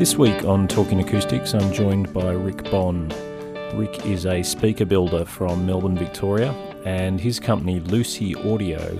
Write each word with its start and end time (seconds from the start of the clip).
This 0.00 0.16
week 0.16 0.46
on 0.46 0.66
Talking 0.66 1.00
Acoustics, 1.00 1.52
I'm 1.52 1.74
joined 1.74 2.10
by 2.14 2.32
Rick 2.32 2.70
Bond. 2.70 3.14
Rick 3.74 4.06
is 4.06 4.24
a 4.24 4.42
speaker 4.42 4.86
builder 4.86 5.26
from 5.26 5.66
Melbourne, 5.66 5.94
Victoria, 5.94 6.52
and 6.86 7.20
his 7.20 7.38
company 7.38 7.80
Lucy 7.80 8.34
Audio 8.34 8.98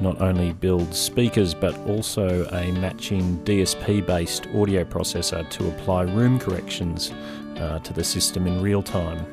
not 0.00 0.20
only 0.20 0.52
builds 0.52 0.98
speakers 0.98 1.54
but 1.54 1.78
also 1.86 2.48
a 2.48 2.72
matching 2.72 3.38
DSP 3.44 4.04
based 4.04 4.48
audio 4.48 4.82
processor 4.82 5.48
to 5.50 5.68
apply 5.68 6.02
room 6.02 6.40
corrections 6.40 7.12
uh, 7.58 7.78
to 7.78 7.92
the 7.92 8.02
system 8.02 8.48
in 8.48 8.60
real 8.60 8.82
time. 8.82 9.24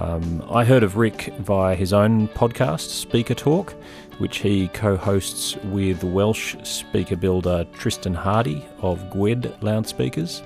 Um, 0.00 0.44
I 0.50 0.64
heard 0.64 0.82
of 0.82 0.96
Rick 0.96 1.32
via 1.38 1.76
his 1.76 1.92
own 1.92 2.26
podcast, 2.26 2.88
Speaker 2.88 3.34
Talk, 3.34 3.72
which 4.18 4.38
he 4.38 4.68
co 4.68 4.96
hosts 4.96 5.56
with 5.64 6.02
Welsh 6.04 6.56
speaker 6.62 7.16
builder 7.16 7.66
Tristan 7.74 8.14
Hardy 8.14 8.64
of 8.80 9.10
Gwed 9.10 9.56
Loudspeakers. 9.62 10.42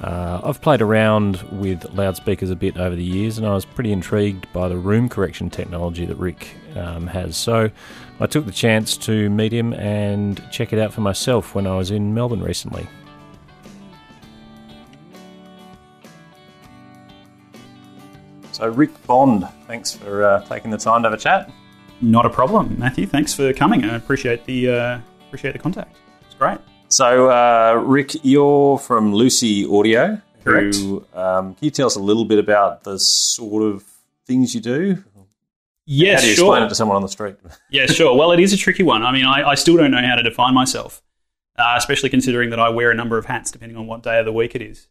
Uh, 0.00 0.40
I've 0.44 0.60
played 0.60 0.82
around 0.82 1.40
with 1.52 1.84
loudspeakers 1.94 2.50
a 2.50 2.56
bit 2.56 2.76
over 2.76 2.94
the 2.94 3.04
years 3.04 3.38
and 3.38 3.46
I 3.46 3.54
was 3.54 3.64
pretty 3.64 3.92
intrigued 3.92 4.52
by 4.52 4.68
the 4.68 4.76
room 4.76 5.08
correction 5.08 5.48
technology 5.48 6.04
that 6.04 6.16
Rick 6.16 6.48
um, 6.76 7.06
has. 7.06 7.36
So 7.36 7.70
I 8.20 8.26
took 8.26 8.44
the 8.44 8.52
chance 8.52 8.96
to 8.98 9.30
meet 9.30 9.52
him 9.52 9.72
and 9.72 10.42
check 10.50 10.72
it 10.72 10.78
out 10.78 10.92
for 10.92 11.00
myself 11.00 11.54
when 11.54 11.66
I 11.66 11.76
was 11.76 11.90
in 11.90 12.12
Melbourne 12.12 12.42
recently. 12.42 12.86
So, 18.52 18.68
Rick 18.68 19.04
Bond, 19.08 19.48
thanks 19.66 19.94
for 19.94 20.22
uh, 20.22 20.44
taking 20.46 20.70
the 20.70 20.78
time 20.78 21.02
to 21.02 21.10
have 21.10 21.18
a 21.18 21.20
chat. 21.20 21.50
Not 22.00 22.26
a 22.26 22.30
problem, 22.30 22.78
Matthew. 22.78 23.06
Thanks 23.06 23.32
for 23.32 23.52
coming. 23.52 23.84
I 23.84 23.96
appreciate 23.96 24.44
the 24.44 24.70
uh, 24.70 25.00
appreciate 25.26 25.52
the 25.52 25.58
contact. 25.58 25.96
It's 26.22 26.34
great. 26.34 26.58
So, 26.88 27.30
uh, 27.30 27.82
Rick, 27.84 28.24
you're 28.24 28.78
from 28.78 29.14
Lucy 29.14 29.66
Audio. 29.66 30.20
Correct. 30.44 30.76
Who, 30.76 31.04
um, 31.14 31.54
can 31.54 31.64
you 31.64 31.70
tell 31.70 31.86
us 31.86 31.96
a 31.96 32.00
little 32.00 32.24
bit 32.24 32.38
about 32.38 32.84
the 32.84 32.98
sort 32.98 33.62
of 33.62 33.84
things 34.26 34.54
you 34.54 34.60
do? 34.60 35.02
Yes, 35.86 36.20
how 36.20 36.22
do 36.22 36.28
you 36.28 36.34
sure. 36.36 36.44
explain 36.46 36.62
it 36.62 36.68
to 36.68 36.74
someone 36.74 36.96
on 36.96 37.02
the 37.02 37.08
street? 37.08 37.36
yeah, 37.70 37.86
sure. 37.86 38.16
Well, 38.16 38.32
it 38.32 38.40
is 38.40 38.52
a 38.52 38.56
tricky 38.56 38.82
one. 38.82 39.02
I 39.02 39.12
mean, 39.12 39.24
I, 39.24 39.50
I 39.50 39.54
still 39.54 39.76
don't 39.76 39.90
know 39.90 40.00
how 40.00 40.14
to 40.14 40.22
define 40.22 40.54
myself, 40.54 41.02
uh, 41.56 41.74
especially 41.76 42.10
considering 42.10 42.50
that 42.50 42.60
I 42.60 42.68
wear 42.70 42.90
a 42.90 42.94
number 42.94 43.18
of 43.18 43.26
hats 43.26 43.50
depending 43.50 43.76
on 43.76 43.86
what 43.86 44.02
day 44.02 44.18
of 44.18 44.24
the 44.24 44.32
week 44.32 44.54
it 44.54 44.62
is. 44.62 44.88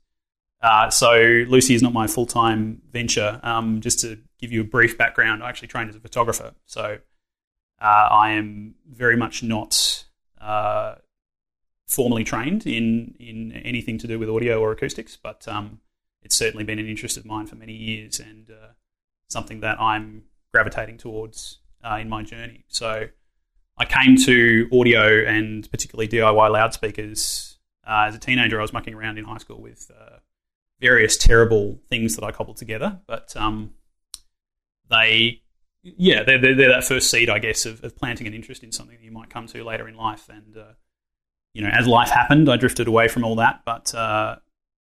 Uh, 0.61 0.89
so, 0.89 1.13
Lucy 1.47 1.73
is 1.73 1.81
not 1.81 1.93
my 1.93 2.07
full 2.07 2.25
time 2.25 2.81
venture. 2.91 3.39
Um, 3.43 3.81
just 3.81 3.99
to 4.01 4.19
give 4.43 4.51
you 4.51 4.61
a 4.61 4.65
brief 4.65 4.97
background, 4.97 5.41
I 5.41 5.47
actually 5.47 5.69
trained 5.69 5.89
as 5.89 5.95
a 5.95 6.01
photographer. 6.01 6.53
So, 6.65 6.97
uh, 7.81 8.07
I 8.11 8.31
am 8.31 8.75
very 8.89 9.15
much 9.15 9.41
not 9.41 10.03
uh, 10.41 10.95
formally 11.87 12.25
trained 12.25 12.67
in, 12.67 13.15
in 13.19 13.53
anything 13.53 13.97
to 13.99 14.07
do 14.07 14.19
with 14.19 14.29
audio 14.29 14.59
or 14.59 14.73
acoustics, 14.73 15.15
but 15.15 15.47
um, 15.47 15.79
it's 16.21 16.35
certainly 16.35 16.65
been 16.65 16.77
an 16.77 16.87
interest 16.87 17.15
of 17.15 17.25
mine 17.25 17.47
for 17.47 17.55
many 17.55 17.73
years 17.73 18.19
and 18.19 18.49
uh, 18.51 18.73
something 19.29 19.61
that 19.61 19.79
I'm 19.79 20.23
gravitating 20.51 20.97
towards 20.97 21.59
uh, 21.83 21.97
in 22.01 22.09
my 22.09 22.21
journey. 22.23 22.65
So, 22.67 23.07
I 23.77 23.85
came 23.85 24.17
to 24.25 24.69
audio 24.73 25.25
and 25.25 25.69
particularly 25.71 26.09
DIY 26.09 26.51
loudspeakers 26.51 27.57
uh, 27.87 28.05
as 28.07 28.15
a 28.15 28.19
teenager. 28.19 28.59
I 28.59 28.61
was 28.61 28.73
mucking 28.73 28.93
around 28.93 29.17
in 29.17 29.23
high 29.23 29.37
school 29.37 29.61
with 29.61 29.89
uh, 29.97 30.17
various 30.79 31.15
terrible 31.17 31.79
things 31.87 32.17
that 32.17 32.25
I 32.25 32.31
cobbled 32.31 32.57
together, 32.57 32.99
but 33.07 33.35
um, 33.37 33.71
they, 34.89 35.41
yeah, 35.83 36.23
they're, 36.23 36.39
they're, 36.39 36.55
they're, 36.55 36.69
that 36.69 36.83
first 36.83 37.09
seed, 37.09 37.29
I 37.29 37.39
guess, 37.39 37.65
of, 37.65 37.83
of, 37.83 37.95
planting 37.95 38.27
an 38.27 38.33
interest 38.33 38.63
in 38.63 38.71
something 38.71 38.97
that 38.97 39.03
you 39.03 39.11
might 39.11 39.29
come 39.29 39.47
to 39.47 39.63
later 39.63 39.87
in 39.87 39.95
life. 39.95 40.29
And 40.29 40.57
uh, 40.57 40.73
you 41.53 41.61
know, 41.61 41.69
as 41.69 41.87
life 41.87 42.09
happened, 42.09 42.49
I 42.49 42.57
drifted 42.57 42.87
away 42.87 43.07
from 43.07 43.23
all 43.23 43.35
that, 43.35 43.61
but 43.65 43.93
uh, 43.93 44.37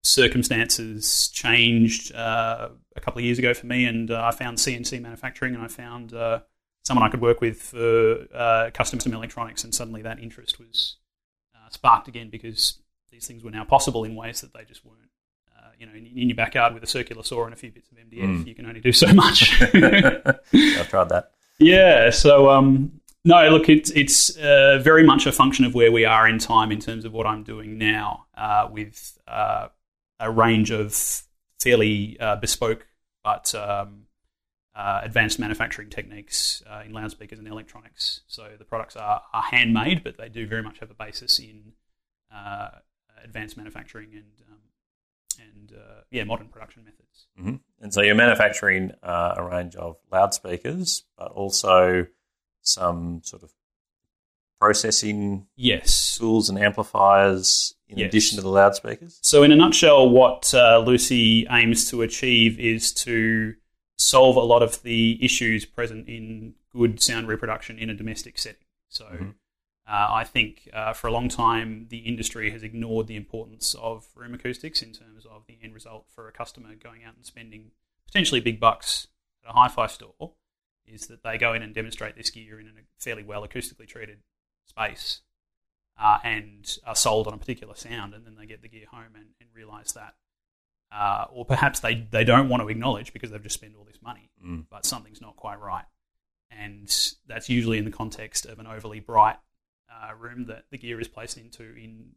circumstances 0.02 1.28
changed 1.28 2.14
uh, 2.14 2.70
a 2.96 3.00
couple 3.00 3.18
of 3.18 3.24
years 3.24 3.38
ago 3.38 3.54
for 3.54 3.66
me, 3.66 3.84
and 3.84 4.10
uh, 4.10 4.22
I 4.24 4.30
found 4.30 4.58
CNC 4.58 5.00
manufacturing, 5.00 5.54
and 5.54 5.62
I 5.62 5.68
found 5.68 6.14
uh, 6.14 6.40
someone 6.84 7.06
I 7.06 7.10
could 7.10 7.20
work 7.20 7.40
with 7.40 7.60
for 7.60 8.26
uh, 8.34 8.70
custom 8.72 9.00
electronics, 9.12 9.64
and 9.64 9.74
suddenly 9.74 10.02
that 10.02 10.18
interest 10.18 10.58
was 10.58 10.96
sparked 11.70 12.06
again 12.06 12.30
because 12.30 12.78
these 13.10 13.26
things 13.26 13.42
were 13.42 13.50
now 13.50 13.64
possible 13.64 14.04
in 14.04 14.14
ways 14.14 14.40
that 14.42 14.52
they 14.54 14.64
just 14.64 14.84
weren't 14.84 15.03
you 15.78 15.86
know, 15.86 15.92
in, 15.92 16.06
in, 16.06 16.28
your 16.28 16.36
backyard 16.36 16.74
with 16.74 16.82
a 16.82 16.86
circular 16.86 17.22
saw 17.22 17.44
and 17.44 17.52
a 17.52 17.56
few 17.56 17.70
bits 17.70 17.90
of 17.90 17.98
MDF, 17.98 18.42
mm. 18.42 18.46
you 18.46 18.54
can 18.54 18.66
only 18.66 18.80
do 18.80 18.92
so 18.92 19.12
much. 19.12 19.60
I've 19.62 20.88
tried 20.88 21.08
that. 21.10 21.32
Yeah. 21.58 22.10
So, 22.10 22.50
um, 22.50 23.00
no, 23.24 23.48
look, 23.48 23.68
it's 23.68 23.90
it's 23.90 24.36
uh, 24.36 24.80
very 24.82 25.02
much 25.02 25.26
a 25.26 25.32
function 25.32 25.64
of 25.64 25.74
where 25.74 25.90
we 25.90 26.04
are 26.04 26.28
in 26.28 26.38
time 26.38 26.70
in 26.70 26.78
terms 26.78 27.04
of 27.04 27.12
what 27.12 27.26
I'm 27.26 27.42
doing 27.42 27.78
now, 27.78 28.26
uh, 28.36 28.68
with 28.70 29.18
uh, 29.26 29.68
a 30.20 30.30
range 30.30 30.70
of 30.70 30.94
fairly 31.60 32.18
uh, 32.20 32.36
bespoke 32.36 32.86
but 33.22 33.54
um, 33.54 34.02
uh, 34.76 35.00
advanced 35.02 35.38
manufacturing 35.38 35.88
techniques 35.88 36.62
uh, 36.70 36.82
in 36.84 36.92
loudspeakers 36.92 37.38
and 37.38 37.48
electronics. 37.48 38.20
So 38.26 38.50
the 38.58 38.66
products 38.66 38.96
are, 38.96 39.22
are 39.32 39.42
handmade, 39.42 40.04
but 40.04 40.18
they 40.18 40.28
do 40.28 40.46
very 40.46 40.62
much 40.62 40.80
have 40.80 40.90
a 40.90 40.94
basis 40.94 41.38
in 41.38 41.72
advanced 43.24 43.56
manufacturing 43.56 44.10
and 44.12 44.24
and 45.38 45.72
uh, 45.72 46.02
yeah, 46.10 46.24
modern 46.24 46.48
production 46.48 46.84
methods. 46.84 47.26
Mm-hmm. 47.38 47.56
And 47.80 47.92
so 47.92 48.00
you're 48.00 48.14
manufacturing 48.14 48.92
uh, 49.02 49.34
a 49.36 49.44
range 49.44 49.76
of 49.76 49.96
loudspeakers, 50.10 51.04
but 51.18 51.32
also 51.32 52.06
some 52.62 53.20
sort 53.24 53.42
of 53.42 53.52
processing 54.60 55.46
yes 55.56 56.16
tools 56.16 56.48
and 56.48 56.58
amplifiers 56.58 57.74
in 57.88 57.98
yes. 57.98 58.08
addition 58.08 58.36
to 58.36 58.42
the 58.42 58.48
loudspeakers. 58.48 59.18
So, 59.22 59.42
in 59.42 59.52
a 59.52 59.56
nutshell, 59.56 60.08
what 60.08 60.52
uh, 60.54 60.78
Lucy 60.78 61.46
aims 61.50 61.90
to 61.90 62.02
achieve 62.02 62.58
is 62.58 62.92
to 62.94 63.54
solve 63.96 64.36
a 64.36 64.40
lot 64.40 64.62
of 64.62 64.82
the 64.82 65.22
issues 65.22 65.64
present 65.64 66.08
in 66.08 66.54
good 66.72 67.02
sound 67.02 67.28
reproduction 67.28 67.78
in 67.78 67.90
a 67.90 67.94
domestic 67.94 68.38
setting. 68.38 68.66
So. 68.88 69.04
Mm-hmm 69.04 69.30
uh, 69.86 70.08
I 70.10 70.24
think 70.24 70.68
uh, 70.72 70.94
for 70.94 71.08
a 71.08 71.12
long 71.12 71.28
time 71.28 71.86
the 71.90 71.98
industry 71.98 72.50
has 72.50 72.62
ignored 72.62 73.06
the 73.06 73.16
importance 73.16 73.74
of 73.74 74.06
room 74.14 74.34
acoustics 74.34 74.82
in 74.82 74.92
terms 74.92 75.26
of 75.26 75.46
the 75.46 75.58
end 75.62 75.74
result 75.74 76.06
for 76.08 76.26
a 76.26 76.32
customer 76.32 76.74
going 76.74 77.04
out 77.04 77.16
and 77.16 77.26
spending 77.26 77.70
potentially 78.06 78.40
big 78.40 78.58
bucks 78.58 79.08
at 79.44 79.50
a 79.50 79.52
hi-fi 79.52 79.86
store. 79.86 80.32
Is 80.86 81.06
that 81.06 81.22
they 81.22 81.38
go 81.38 81.54
in 81.54 81.62
and 81.62 81.74
demonstrate 81.74 82.14
this 82.14 82.28
gear 82.28 82.60
in 82.60 82.66
a 82.66 82.70
fairly 82.98 83.22
well 83.22 83.46
acoustically 83.46 83.88
treated 83.88 84.18
space 84.66 85.22
uh, 85.98 86.18
and 86.22 86.78
are 86.86 86.96
sold 86.96 87.26
on 87.26 87.34
a 87.34 87.38
particular 87.38 87.74
sound, 87.74 88.14
and 88.14 88.26
then 88.26 88.34
they 88.36 88.46
get 88.46 88.62
the 88.62 88.68
gear 88.68 88.86
home 88.90 89.14
and, 89.14 89.28
and 89.40 89.48
realise 89.54 89.92
that, 89.92 90.14
uh, 90.92 91.24
or 91.30 91.44
perhaps 91.44 91.80
they 91.80 92.06
they 92.10 92.24
don't 92.24 92.48
want 92.48 92.62
to 92.62 92.68
acknowledge 92.68 93.12
because 93.12 93.30
they've 93.30 93.42
just 93.42 93.54
spent 93.54 93.74
all 93.76 93.84
this 93.84 94.02
money, 94.02 94.30
mm. 94.44 94.64
but 94.70 94.84
something's 94.84 95.20
not 95.20 95.36
quite 95.36 95.60
right, 95.60 95.86
and 96.50 97.14
that's 97.26 97.48
usually 97.48 97.78
in 97.78 97.84
the 97.84 97.90
context 97.90 98.44
of 98.44 98.58
an 98.58 98.66
overly 98.66 99.00
bright 99.00 99.36
uh, 100.02 100.14
room 100.14 100.46
that 100.46 100.64
the 100.70 100.78
gear 100.78 101.00
is 101.00 101.08
placed 101.08 101.36
into 101.36 101.62
in 101.62 102.10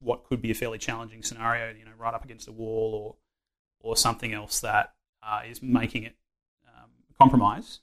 what 0.00 0.24
could 0.24 0.42
be 0.42 0.50
a 0.50 0.54
fairly 0.54 0.78
challenging 0.78 1.22
scenario, 1.22 1.72
you 1.76 1.84
know, 1.84 1.92
right 1.96 2.14
up 2.14 2.24
against 2.24 2.48
a 2.48 2.52
wall 2.52 2.94
or 2.94 3.16
or 3.82 3.96
something 3.96 4.32
else 4.32 4.60
that 4.60 4.94
uh, 5.22 5.40
is 5.48 5.62
making 5.62 6.04
it 6.04 6.16
um, 6.68 6.90
compromise. 7.18 7.80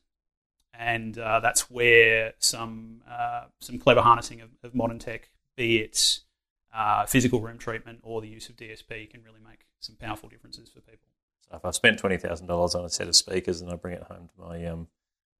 And 0.73 1.17
uh, 1.17 1.41
that's 1.41 1.69
where 1.69 2.33
some 2.39 3.01
uh, 3.09 3.45
some 3.59 3.79
clever 3.79 4.01
harnessing 4.01 4.41
of, 4.41 4.49
of, 4.63 4.73
modern 4.73 4.97
tech, 4.97 5.29
be 5.57 5.79
it 5.79 6.19
uh, 6.73 7.05
physical 7.05 7.41
room 7.41 7.57
treatment 7.57 7.99
or 8.03 8.21
the 8.21 8.29
use 8.29 8.47
of 8.47 8.55
DSP, 8.55 9.09
can 9.09 9.21
really 9.23 9.41
make 9.45 9.65
some 9.81 9.95
powerful 9.95 10.29
differences 10.29 10.69
for 10.69 10.79
people. 10.79 11.07
So 11.49 11.57
if 11.57 11.65
I 11.65 11.71
spent 11.71 11.99
twenty 11.99 12.17
thousand 12.17 12.47
dollars 12.47 12.75
on 12.75 12.85
a 12.85 12.89
set 12.89 13.09
of 13.09 13.15
speakers 13.15 13.59
and 13.59 13.69
I 13.69 13.75
bring 13.75 13.95
it 13.95 14.03
home 14.03 14.29
to 14.33 14.41
my 14.41 14.65
um, 14.67 14.87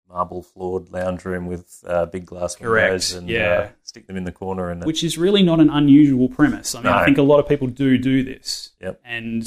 marble 0.10 0.42
floored 0.42 0.92
lounge 0.92 1.24
room 1.24 1.46
with 1.46 1.84
uh, 1.88 2.06
big 2.08 2.26
glass 2.26 2.60
windows 2.60 3.14
and 3.14 3.30
yeah. 3.30 3.40
uh, 3.40 3.70
stick 3.84 4.08
them 4.08 4.18
in 4.18 4.24
the 4.24 4.32
corner 4.32 4.70
and 4.70 4.84
which 4.84 5.04
is 5.04 5.18
really 5.18 5.44
not 5.44 5.60
an 5.60 5.70
unusual 5.70 6.28
premise 6.28 6.74
i 6.74 6.80
mean 6.80 6.92
no. 6.92 6.98
i 6.98 7.06
think 7.06 7.18
a 7.18 7.22
lot 7.22 7.40
of 7.40 7.48
people 7.48 7.68
do 7.68 7.98
do 7.98 8.24
this 8.24 8.72
yep. 8.82 9.00
and 9.06 9.46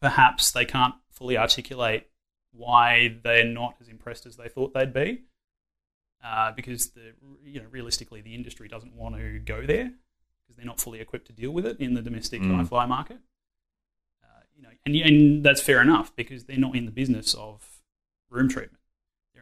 perhaps 0.00 0.50
they 0.52 0.64
can't 0.64 0.94
fully 1.10 1.36
articulate 1.36 2.08
why 2.52 3.16
they're 3.22 3.44
not 3.44 3.74
as 3.80 3.88
impressed 3.88 4.24
as 4.24 4.36
they 4.36 4.48
thought 4.48 4.72
they'd 4.72 4.92
be 4.92 5.22
uh, 6.24 6.52
because 6.52 6.90
the 6.90 7.12
you 7.44 7.60
know 7.60 7.66
realistically 7.70 8.20
the 8.20 8.34
industry 8.34 8.66
doesn't 8.66 8.94
want 8.94 9.16
to 9.16 9.38
go 9.38 9.64
there 9.66 9.92
because 10.42 10.56
they're 10.56 10.66
not 10.66 10.80
fully 10.80 11.00
equipped 11.00 11.26
to 11.26 11.32
deal 11.32 11.50
with 11.50 11.66
it 11.66 11.78
in 11.78 11.94
the 11.94 12.02
domestic 12.02 12.40
mm. 12.40 12.56
hi-fi 12.56 12.86
market 12.86 13.18
uh, 14.24 14.40
you 14.56 14.62
know 14.62 14.70
and, 14.86 14.96
and 14.96 15.44
that's 15.44 15.60
fair 15.60 15.82
enough 15.82 16.14
because 16.16 16.44
they're 16.44 16.58
not 16.58 16.74
in 16.74 16.86
the 16.86 16.90
business 16.90 17.34
of 17.34 17.82
room 18.30 18.48
treatment 18.48 18.77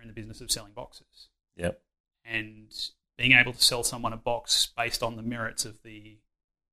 in 0.03 0.09
the 0.09 0.15
business 0.15 0.41
of 0.41 0.51
selling 0.51 0.73
boxes. 0.73 1.29
Yep. 1.57 1.81
And 2.25 2.73
being 3.17 3.33
able 3.33 3.53
to 3.53 3.63
sell 3.63 3.83
someone 3.83 4.13
a 4.13 4.17
box 4.17 4.69
based 4.77 5.03
on 5.03 5.17
the 5.17 5.23
merits 5.23 5.65
of 5.65 5.83
the 5.83 6.19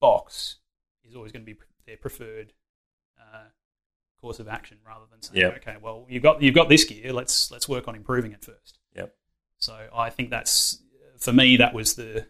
box 0.01 0.57
is 1.03 1.15
always 1.15 1.31
going 1.31 1.45
to 1.45 1.51
be 1.51 1.59
their 1.85 1.97
preferred 1.97 2.53
uh, 3.19 3.45
course 4.19 4.39
of 4.39 4.47
action, 4.47 4.77
rather 4.85 5.05
than 5.11 5.21
saying, 5.21 5.39
yep. 5.39 5.57
"Okay, 5.57 5.75
well, 5.81 6.05
you've 6.09 6.23
got 6.23 6.41
you've 6.41 6.55
got 6.55 6.69
this 6.69 6.83
gear. 6.83 7.13
Let's 7.13 7.51
let's 7.51 7.69
work 7.69 7.87
on 7.87 7.95
improving 7.95 8.31
it 8.31 8.43
first. 8.43 8.79
Yep. 8.95 9.13
So 9.57 9.87
I 9.95 10.09
think 10.09 10.29
that's 10.29 10.81
for 11.17 11.33
me 11.33 11.57
that 11.57 11.73
was 11.73 11.95
the 11.95 12.27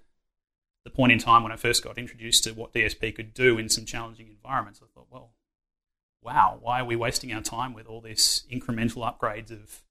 the 0.83 0.89
point 0.89 1.11
in 1.11 1.17
time 1.17 1.43
when 1.43 1.51
I 1.51 1.55
first 1.55 1.83
got 1.83 1.97
introduced 1.97 2.43
to 2.43 2.51
what 2.51 2.73
DSP 2.73 3.15
could 3.15 3.33
do 3.33 3.57
in 3.57 3.69
some 3.69 3.85
challenging 3.85 4.27
environments, 4.27 4.81
I 4.83 4.87
thought, 4.93 5.07
well, 5.09 5.31
wow, 6.21 6.57
why 6.61 6.81
are 6.81 6.85
we 6.85 6.95
wasting 6.95 7.33
our 7.33 7.41
time 7.41 7.73
with 7.73 7.87
all 7.87 8.01
this 8.01 8.43
incremental 8.51 8.97
upgrades 8.97 9.51
of 9.51 9.81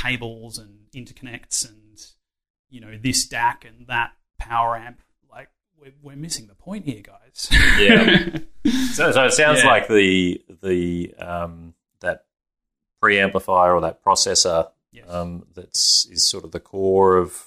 cables 0.00 0.58
and 0.58 0.86
interconnects 0.94 1.68
and 1.68 2.04
you 2.68 2.80
know 2.80 2.96
this 3.00 3.28
DAC 3.28 3.66
and 3.68 3.86
that 3.88 4.12
power 4.38 4.76
amp? 4.76 5.00
Like 5.30 5.48
we're, 5.78 5.92
we're 6.02 6.16
missing 6.16 6.46
the 6.46 6.54
point 6.54 6.84
here, 6.86 7.02
guys. 7.02 7.48
Yeah. 7.78 8.38
so, 8.92 9.12
so 9.12 9.24
it 9.24 9.32
sounds 9.32 9.62
Yeah. 9.62 9.66
like 9.68 9.88
the 9.88 10.42
the 10.62 11.14
um, 11.18 11.74
that 12.00 12.24
preamplifier 13.02 13.74
or 13.74 13.80
that 13.82 14.04
processor 14.04 14.68
yes. 14.92 15.08
um, 15.08 15.46
that's 15.54 16.06
is 16.06 16.26
sort 16.26 16.44
of 16.44 16.52
the 16.52 16.60
core 16.60 17.16
of 17.16 17.46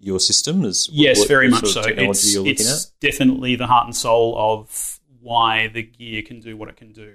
your 0.00 0.20
system. 0.20 0.64
Is 0.64 0.88
yes, 0.92 1.18
what- 1.18 1.28
very 1.28 1.48
much 1.48 1.66
so. 1.66 1.82
It's, 1.86 2.36
it's 2.36 2.86
definitely 3.00 3.56
the 3.56 3.66
heart 3.66 3.86
and 3.86 3.96
soul 3.96 4.34
of 4.36 5.00
why 5.20 5.68
the 5.68 5.82
gear 5.82 6.22
can 6.22 6.40
do 6.40 6.56
what 6.56 6.68
it 6.68 6.76
can 6.76 6.92
do. 6.92 7.14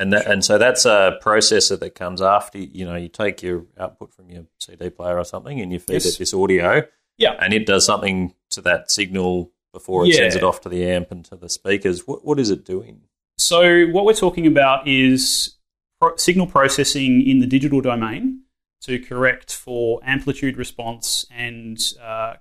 And 0.00 0.12
that, 0.12 0.26
and 0.28 0.44
so 0.44 0.58
that's 0.58 0.84
a 0.84 1.18
processor 1.22 1.78
that 1.80 1.94
comes 1.96 2.22
after 2.22 2.58
you 2.58 2.84
know 2.84 2.94
you 2.94 3.08
take 3.08 3.42
your 3.42 3.64
output 3.78 4.12
from 4.14 4.30
your 4.30 4.44
CD 4.60 4.90
player 4.90 5.18
or 5.18 5.24
something 5.24 5.60
and 5.60 5.72
you 5.72 5.78
feed 5.80 5.94
Yes. 5.94 6.06
it 6.06 6.18
this 6.18 6.32
audio 6.32 6.82
Yeah. 7.16 7.34
and 7.40 7.52
it 7.52 7.66
does 7.66 7.84
something 7.84 8.34
to 8.50 8.60
that 8.62 8.90
signal 8.90 9.50
before 9.72 10.06
it 10.06 10.14
sends 10.14 10.36
it 10.36 10.42
off 10.44 10.60
to 10.62 10.68
the 10.68 10.88
amp 10.88 11.10
and 11.10 11.24
to 11.26 11.36
the 11.36 11.48
speakers. 11.48 12.06
What 12.06 12.24
what 12.24 12.38
is 12.38 12.50
it 12.50 12.64
doing? 12.64 13.02
So 13.38 13.86
what 13.86 14.04
we're 14.04 14.14
talking 14.14 14.46
about 14.46 14.86
is 14.86 15.56
pro- 16.00 16.16
signal 16.16 16.46
processing 16.46 17.26
in 17.26 17.40
the 17.40 17.46
digital 17.46 17.80
domain 17.80 18.42
to 18.82 18.98
correct 19.00 19.52
for 19.52 20.00
amplitude 20.04 20.56
response 20.56 21.26
and 21.30 21.76
uh, 22.00 22.34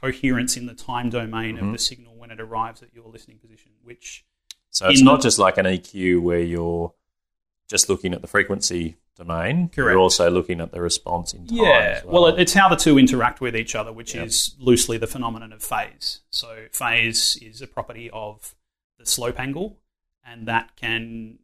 coherence 0.00 0.56
in 0.56 0.66
the 0.66 0.74
time 0.74 1.10
domain 1.10 1.56
Mhm. 1.58 1.66
of 1.66 1.72
the 1.72 1.78
signal 1.78 2.14
when 2.16 2.30
it 2.30 2.40
arrives 2.40 2.82
at 2.82 2.92
your 2.94 3.08
listening 3.08 3.38
position. 3.38 3.72
Which 3.82 4.24
So 4.74 4.88
it's 4.88 5.00
In 5.00 5.04
not 5.06 5.22
just 5.22 5.38
like 5.38 5.56
an 5.56 5.66
EQ 5.66 6.20
where 6.20 6.40
you're 6.40 6.92
just 7.68 7.88
looking 7.88 8.12
at 8.12 8.22
the 8.22 8.28
frequency 8.28 8.96
domain. 9.16 9.68
Correct. 9.68 9.76
You're 9.76 9.98
also 9.98 10.28
looking 10.30 10.60
at 10.60 10.72
the 10.72 10.80
response 10.80 11.32
in 11.32 11.46
time. 11.46 11.56
yeah, 11.58 11.98
as 12.00 12.04
well, 12.04 12.24
well. 12.24 12.36
it's 12.36 12.52
how 12.54 12.68
the 12.68 12.74
two 12.74 12.98
interact 12.98 13.40
with 13.40 13.54
each 13.54 13.76
other, 13.76 13.92
which 13.92 14.14
Yep. 14.16 14.26
is 14.26 14.56
loosely 14.58 14.98
the 14.98 15.06
phenomenon 15.06 15.52
of 15.52 15.62
phase. 15.62 16.22
So 16.30 16.66
phase 16.72 17.36
is 17.40 17.62
a 17.62 17.68
property 17.68 18.10
of 18.12 18.56
the 18.98 19.06
slope 19.06 19.38
angle, 19.38 19.78
and 20.26 20.48
that 20.48 20.74
can 20.74 21.38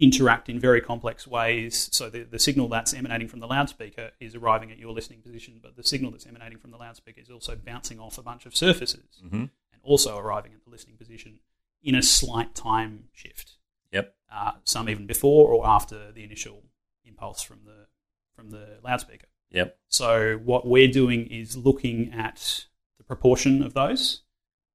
interact 0.00 0.48
in 0.48 0.58
very 0.58 0.80
complex 0.80 1.24
ways. 1.28 1.88
So 1.92 2.10
the, 2.10 2.24
the 2.24 2.40
signal 2.40 2.66
that's 2.66 2.92
emanating 2.92 3.28
from 3.28 3.38
the 3.38 3.46
loudspeaker 3.46 4.10
is 4.18 4.34
arriving 4.34 4.72
at 4.72 4.78
your 4.78 4.92
listening 4.92 5.22
position, 5.22 5.60
but 5.62 5.76
the 5.76 5.84
signal 5.84 6.10
that's 6.10 6.26
emanating 6.26 6.58
from 6.58 6.72
the 6.72 6.76
loudspeaker 6.78 7.20
is 7.20 7.30
also 7.30 7.54
bouncing 7.54 8.00
off 8.00 8.18
a 8.18 8.22
bunch 8.22 8.44
of 8.44 8.56
surfaces 8.56 9.22
Mhm. 9.24 9.50
and 9.72 9.80
also 9.84 10.18
arriving 10.18 10.52
at 10.52 10.64
the 10.64 10.70
listening 10.70 10.96
position 10.96 11.38
in 11.84 11.94
a 11.94 12.02
slight 12.02 12.54
time 12.54 13.04
shift. 13.12 13.58
Yep. 13.92 14.14
Uh, 14.32 14.52
some 14.64 14.88
even 14.88 15.06
before 15.06 15.52
or 15.52 15.66
after 15.66 16.10
the 16.10 16.24
initial 16.24 16.64
impulse 17.04 17.42
from 17.42 17.60
the 17.64 17.86
from 18.34 18.50
the 18.50 18.78
loudspeaker. 18.82 19.28
Yep. 19.50 19.78
So 19.88 20.40
what 20.42 20.66
we're 20.66 20.90
doing 20.90 21.26
is 21.26 21.56
looking 21.56 22.12
at 22.12 22.64
the 22.98 23.04
proportion 23.04 23.62
of 23.62 23.74
those, 23.74 24.22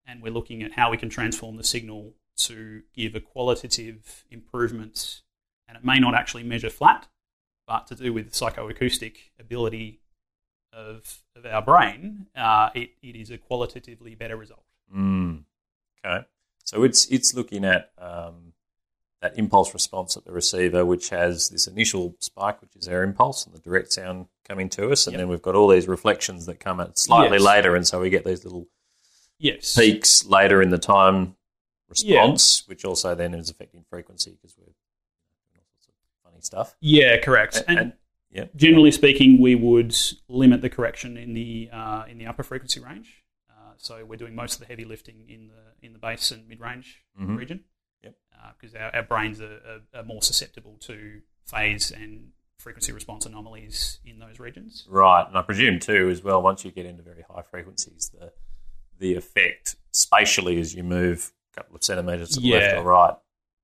and 0.08 0.22
we're 0.22 0.32
looking 0.32 0.64
at 0.64 0.74
how 0.74 0.92
we 0.92 0.98
can 0.98 1.10
transform 1.10 1.58
the 1.58 1.64
signal 1.64 2.14
to 2.38 2.84
give 2.94 3.16
a 3.16 3.20
qualitative 3.20 4.24
improvement. 4.32 5.22
And 5.68 5.78
it 5.78 5.84
may 5.84 6.00
not 6.00 6.16
actually 6.16 6.44
measure 6.44 6.70
flat, 6.70 7.10
but 7.68 7.88
to 7.88 7.96
do 7.96 8.14
with 8.14 8.32
psychoacoustic 8.32 9.18
ability 9.40 10.00
of, 10.72 11.20
of 11.36 11.46
our 11.46 11.62
brain, 11.62 12.28
uh, 12.36 12.70
it, 12.74 12.92
it 13.02 13.16
is 13.16 13.30
a 13.30 13.38
qualitatively 13.38 14.16
better 14.16 14.38
result. 14.38 14.64
Mm. 14.96 15.44
Okay. 16.04 16.26
So 16.70 16.84
it's 16.84 17.08
it's 17.08 17.34
looking 17.34 17.66
at 17.66 17.90
um, 17.98 18.54
that 19.24 19.36
impulse 19.40 19.74
response 19.74 20.16
at 20.16 20.24
the 20.24 20.32
receiver, 20.32 20.86
which 20.86 21.10
has 21.10 21.50
this 21.50 21.66
initial 21.66 22.16
spike, 22.20 22.62
which 22.62 22.76
is 22.76 22.88
our 22.88 23.02
impulse, 23.02 23.44
and 23.48 23.56
the 23.56 23.60
direct 23.60 23.92
sound 23.92 24.28
coming 24.48 24.70
to 24.70 24.92
us, 24.92 25.08
and 25.08 25.14
Yep. 25.16 25.20
then 25.20 25.30
we've 25.30 25.42
got 25.42 25.56
all 25.56 25.68
these 25.68 25.88
reflections 25.88 26.46
that 26.46 26.60
come 26.60 26.80
at 26.80 27.00
slightly 27.00 27.38
Yes. 27.38 27.46
later, 27.46 27.76
and 27.76 27.88
so 27.88 28.00
we 28.00 28.12
get 28.12 28.24
these 28.24 28.44
little 28.44 28.68
Yes. 29.40 29.76
peaks 29.76 30.24
later 30.26 30.62
in 30.62 30.70
the 30.70 30.78
time 30.78 31.36
response, 31.88 32.68
which 32.68 32.86
also 32.86 33.16
then 33.16 33.34
is 33.34 33.50
affecting 33.50 33.84
frequency 33.90 34.32
because 34.40 34.56
we're 34.56 34.66
doing 34.66 34.76
all 35.66 35.80
sorts 35.80 36.04
of 36.04 36.24
funny 36.32 36.42
stuff. 36.42 36.76
Yeah, 36.82 37.18
correct. 37.20 37.56
And, 37.58 37.66
And, 37.68 37.80
and- 37.80 37.94
yeah, 38.30 38.46
generally 38.56 38.92
speaking, 38.92 39.42
we 39.42 39.56
would 39.56 39.96
limit 40.28 40.62
the 40.62 40.70
correction 40.70 41.18
in 41.18 41.34
the 41.34 41.70
uh, 41.74 42.04
in 42.08 42.20
the 42.20 42.28
upper 42.28 42.44
frequency 42.44 42.80
range. 42.80 43.24
Uh, 43.80 43.84
so 43.84 44.06
we're 44.06 44.18
doing 44.18 44.36
most 44.36 44.54
of 44.54 44.60
the 44.60 44.66
heavy 44.66 44.86
lifting 44.86 45.26
in 45.30 45.48
the 45.48 45.86
in 45.86 45.94
the 45.94 46.00
bass 46.00 46.32
and 46.32 46.48
mid 46.48 46.60
range 46.60 47.04
Mhm. 47.20 47.38
region. 47.38 47.64
Yep. 48.04 48.16
Because 48.60 48.76
our, 48.76 48.96
our 48.96 49.04
brains 49.04 49.42
are, 49.42 49.54
are, 49.94 50.00
are 50.00 50.04
more 50.04 50.22
susceptible 50.22 50.78
to 50.82 51.22
phase 51.46 51.92
and 51.92 52.32
frequency 52.58 52.92
response 52.92 53.26
anomalies 53.26 54.00
in 54.06 54.20
those 54.20 54.40
regions. 54.40 54.86
right. 54.90 55.26
And 55.28 55.38
I 55.38 55.42
presume 55.42 55.80
too, 55.80 56.10
as 56.10 56.22
well, 56.24 56.42
once 56.42 56.66
you 56.66 56.72
get 56.72 56.86
into 56.86 57.04
very 57.04 57.24
high 57.30 57.42
frequencies, 57.42 58.12
the 58.18 58.32
the 59.00 59.16
effect 59.16 59.76
spatially 59.92 60.60
as 60.60 60.76
you 60.76 60.84
move 60.84 61.32
a 61.54 61.56
couple 61.62 61.76
of 61.76 61.84
centimeters 61.84 62.30
to 62.32 62.42
the 62.42 62.52
left 62.52 62.76
or 62.78 62.84
right 62.84 63.16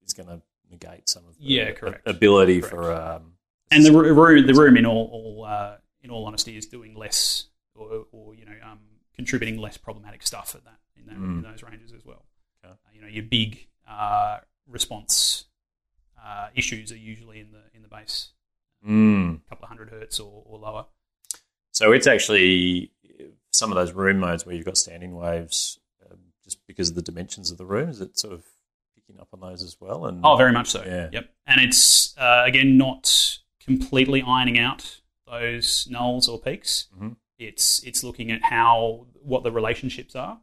is 0.05 0.13
going 0.13 0.29
to 0.29 0.41
negate 0.71 1.09
some 1.09 1.25
of 1.27 1.37
the 1.37 1.43
Yeah, 1.43 1.71
correct. 1.73 2.07
ability 2.07 2.61
Correct. 2.61 2.73
for. 2.73 2.93
Um, 2.93 3.33
And 3.71 3.83
the 3.85 3.91
room, 3.91 4.45
the 4.47 4.53
room, 4.53 4.77
in 4.77 4.85
all, 4.85 5.09
all 5.11 5.45
uh, 5.45 5.77
in 6.01 6.09
all 6.09 6.25
honesty, 6.25 6.55
is 6.55 6.67
doing 6.67 6.95
less, 6.95 7.47
or, 7.75 8.05
or 8.13 8.33
you 8.33 8.45
know, 8.45 8.53
um, 8.63 8.79
contributing 9.15 9.57
less 9.59 9.77
problematic 9.77 10.23
stuff 10.23 10.55
at 10.55 10.63
that 10.65 10.77
in, 10.97 11.05
that, 11.07 11.15
in 11.15 11.41
Mm. 11.41 11.43
those 11.43 11.63
ranges 11.63 11.91
as 11.93 12.03
well. 12.05 12.25
Okay. 12.63 12.73
Uh, 12.73 12.75
you 12.93 13.01
know, 13.01 13.07
your 13.07 13.23
big 13.23 13.67
uh, 13.87 14.39
response 14.67 15.45
uh, 16.23 16.47
issues 16.55 16.91
are 16.91 16.97
usually 16.97 17.39
in 17.39 17.51
the 17.51 17.61
in 17.73 17.81
the 17.81 17.87
bass, 17.87 18.29
Mm. 18.87 19.37
a 19.45 19.49
couple 19.49 19.63
of 19.63 19.69
hundred 19.69 19.89
hertz 19.89 20.19
or, 20.19 20.43
or 20.45 20.57
lower. 20.59 20.85
So 21.71 21.91
it's 21.91 22.07
actually 22.07 22.91
some 23.51 23.71
of 23.71 23.75
those 23.75 23.91
room 23.93 24.19
modes 24.19 24.45
where 24.45 24.55
you've 24.55 24.65
got 24.65 24.77
standing 24.77 25.15
waves, 25.15 25.79
um, 26.09 26.17
just 26.43 26.65
because 26.67 26.89
of 26.89 26.95
the 26.95 27.01
dimensions 27.01 27.51
of 27.51 27.57
the 27.57 27.65
room. 27.65 27.89
Is 27.89 28.01
it 28.01 28.17
sort 28.17 28.33
of 28.33 28.43
picking 28.95 29.19
up 29.19 29.29
on 29.33 29.39
those 29.39 29.61
as 29.63 29.77
well? 29.79 30.05
And 30.05 30.21
Oh, 30.25 30.35
very 30.35 30.51
much 30.51 30.69
so. 30.69 30.83
Yeah. 30.85 31.09
Yep. 31.11 31.29
And 31.47 31.61
it's 31.61 32.17
uh, 32.17 32.43
again 32.45 32.77
not 32.77 33.39
completely 33.59 34.21
ironing 34.21 34.57
out 34.59 35.01
those 35.27 35.87
nulls 35.91 36.27
or 36.29 36.39
peaks. 36.39 36.87
Mhm. 36.97 37.15
It's 37.37 37.83
it's 37.83 38.03
looking 38.03 38.31
at 38.31 38.43
how 38.43 39.07
what 39.21 39.43
the 39.43 39.51
relationships 39.51 40.15
are 40.15 40.39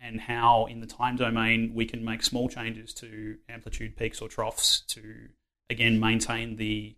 and 0.00 0.20
how 0.20 0.66
in 0.66 0.80
the 0.80 0.86
time 0.86 1.16
domain 1.16 1.72
we 1.74 1.86
can 1.86 2.04
make 2.04 2.22
small 2.22 2.48
changes 2.48 2.92
to 2.94 3.38
amplitude 3.48 3.96
peaks 3.96 4.20
or 4.20 4.28
troughs 4.28 4.80
to 4.88 5.28
again 5.70 5.98
maintain 5.98 6.56
the 6.56 6.96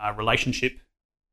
uh, 0.00 0.12
relationship 0.16 0.78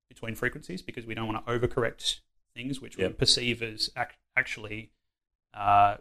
between 0.10 0.36
frequencies 0.36 0.82
because 0.82 1.06
we 1.06 1.14
don't 1.14 1.28
want 1.28 1.46
to 1.46 1.52
overcorrect 1.52 2.20
things 2.56 2.82
which 2.82 2.98
we 2.98 3.08
perceive 3.10 3.62
as 3.62 3.90
ac- 3.98 4.16
actually 4.36 4.92
uh, 5.54 5.98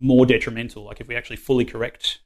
more 0.00 0.26
detrimental. 0.26 0.84
Like 0.84 1.00
if 1.00 1.08
we 1.08 1.16
actually 1.16 1.36
fully 1.36 1.64
correct 1.64 2.20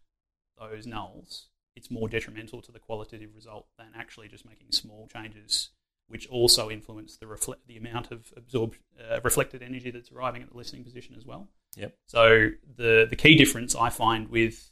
those 0.59 0.87
nulls, 0.87 1.47
it's 1.75 1.91
more 1.91 2.09
detrimental 2.09 2.61
to 2.63 2.73
the 2.73 2.79
qualitative 2.79 3.35
result 3.35 3.67
than 3.79 3.89
actually 3.97 4.29
just 4.29 4.45
making 4.45 4.73
small 4.73 5.09
changes, 5.13 5.71
which 6.11 6.29
also 6.29 6.69
influence 6.71 7.17
the 7.17 7.26
reflect 7.26 7.67
the 7.67 7.76
amount 7.76 8.11
of 8.11 8.33
absorbed 8.37 8.79
uh, 9.00 9.21
reflected 9.23 9.62
energy 9.62 9.90
that's 9.90 10.11
arriving 10.12 10.43
at 10.43 10.50
the 10.50 10.57
listening 10.57 10.83
position 10.85 11.14
as 11.17 11.25
well. 11.25 11.49
Yep. 11.76 11.95
So 12.07 12.49
the 12.76 13.07
the 13.09 13.17
key 13.17 13.37
difference 13.37 13.75
I 13.75 13.90
find 13.90 14.29
with 14.29 14.71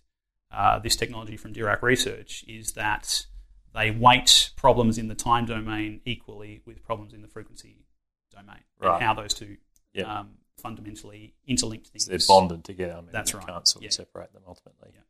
uh, 0.53 0.79
this 0.81 0.97
technology 0.97 1.37
from 1.37 1.53
Dirac 1.55 1.81
Research 1.83 2.45
is 2.49 2.73
that 2.73 3.27
they 3.75 3.91
weight 3.91 4.51
problems 4.57 4.99
in 4.99 5.09
the 5.09 5.15
time 5.15 5.47
domain 5.47 6.01
equally 6.05 6.61
with 6.67 6.83
problems 6.83 7.13
in 7.13 7.23
the 7.23 7.29
frequency 7.29 7.85
domain, 8.33 8.65
Right. 8.81 8.95
and 8.95 9.03
how 9.05 9.15
those 9.15 9.35
two 9.35 9.57
Yep. 9.95 10.07
um, 10.07 10.39
fundamentally 10.61 11.35
interlinked 11.47 11.87
things. 11.89 12.05
So 12.07 12.11
they're 12.11 12.19
bonded 12.27 12.65
together. 12.65 12.95
I 12.95 13.01
mean, 13.01 13.11
That's 13.13 13.33
you 13.33 13.39
right. 13.39 13.47
can't 13.49 13.67
sort 13.69 13.85
of 13.85 13.93
separate 13.93 14.33
them 14.33 14.43
ultimately. 14.47 14.91
Yeah. 14.95 15.01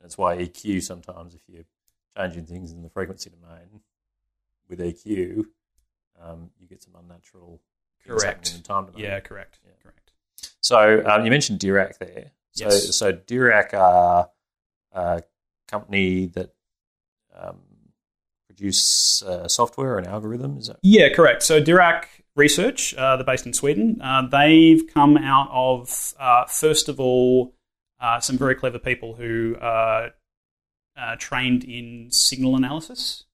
That's 0.00 0.16
why 0.16 0.36
EQ 0.38 0.82
sometimes, 0.82 1.34
if 1.34 1.42
you're 1.48 1.64
changing 2.16 2.46
things 2.46 2.72
in 2.72 2.82
the 2.82 2.88
frequency 2.88 3.30
domain 3.30 3.80
with 4.68 4.78
EQ, 4.80 5.44
um, 6.22 6.50
you 6.58 6.66
get 6.66 6.82
some 6.82 6.94
unnatural 6.98 7.60
Correct. 8.06 8.54
in 8.54 8.62
time. 8.62 8.88
Yeah, 8.96 9.20
correct. 9.20 9.58
Yeah. 9.64 9.72
Correct. 9.82 10.12
So 10.60 11.04
um, 11.06 11.24
you 11.24 11.30
mentioned 11.30 11.60
Dirac 11.60 11.98
there. 11.98 12.30
So, 12.52 12.64
Yes. 12.64 12.96
so 12.96 13.12
Dirac 13.12 13.74
are 13.74 14.30
a 14.92 15.22
company 15.68 16.26
that 16.26 16.54
um, 17.36 17.60
produce 18.46 19.22
uh, 19.22 19.46
software 19.48 19.98
and 19.98 20.06
algorithm. 20.06 20.58
Is 20.58 20.68
that 20.68 20.78
Yeah, 20.82 21.12
correct. 21.14 21.42
So 21.42 21.60
Dirac 21.60 22.04
Research, 22.34 22.94
uh, 22.94 23.16
they're 23.16 23.24
based 23.24 23.46
in 23.46 23.52
Sweden. 23.52 24.00
Uh, 24.00 24.26
they've 24.28 24.82
come 24.92 25.16
out 25.16 25.48
of, 25.50 26.14
uh, 26.18 26.46
first 26.46 26.88
of 26.88 27.00
all, 27.00 27.54
uh, 28.00 28.20
some 28.20 28.38
very 28.38 28.54
clever 28.54 28.78
people 28.78 29.14
who 29.14 29.56
are 29.60 30.10
uh, 30.96 31.16
trained 31.18 31.64
in 31.64 32.10
signal 32.10 32.56
analysis. 32.56 33.24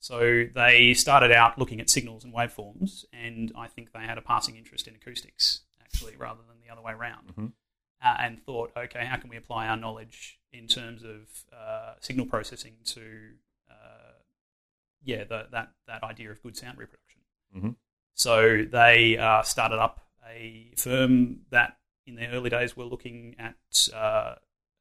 So 0.00 0.46
they 0.54 0.94
started 0.94 1.30
out 1.30 1.58
looking 1.58 1.78
at 1.80 1.90
signals 1.90 2.24
and 2.24 2.34
waveforms, 2.34 3.04
and 3.12 3.52
I 3.56 3.68
think 3.68 3.92
they 3.92 4.00
had 4.00 4.16
a 4.18 4.22
passing 4.22 4.56
interest 4.56 4.88
in 4.88 4.94
acoustics, 4.94 5.60
actually. 5.80 6.16
rather 6.16 6.40
than 6.48 6.56
the 6.66 6.72
other 6.72 6.80
way 6.80 6.92
around. 6.92 7.34
Mhm. 7.36 7.52
Uh, 8.02 8.16
and 8.18 8.42
thought, 8.44 8.72
okay, 8.76 9.04
how 9.04 9.16
can 9.18 9.28
we 9.28 9.36
apply 9.36 9.68
our 9.68 9.76
knowledge 9.76 10.40
in 10.52 10.66
terms 10.66 11.02
of 11.04 11.28
uh, 11.52 11.94
signal 12.00 12.24
processing 12.26 12.76
to, 12.84 13.34
uh, 13.70 14.12
yeah, 15.02 15.24
the, 15.24 15.48
that 15.52 15.74
that 15.86 16.02
idea 16.02 16.30
of 16.30 16.42
good 16.42 16.56
sound 16.56 16.78
reproduction. 16.78 17.20
Mhm. 17.54 17.76
So 18.14 18.64
they 18.64 19.18
uh, 19.18 19.42
started 19.42 19.78
up 19.78 20.06
a 20.26 20.72
firm 20.76 21.44
that, 21.50 21.78
in 22.06 22.14
their 22.14 22.30
early 22.30 22.48
days, 22.48 22.74
were 22.76 22.84
looking 22.84 23.36
at 23.38 23.88
uh, 23.92 24.36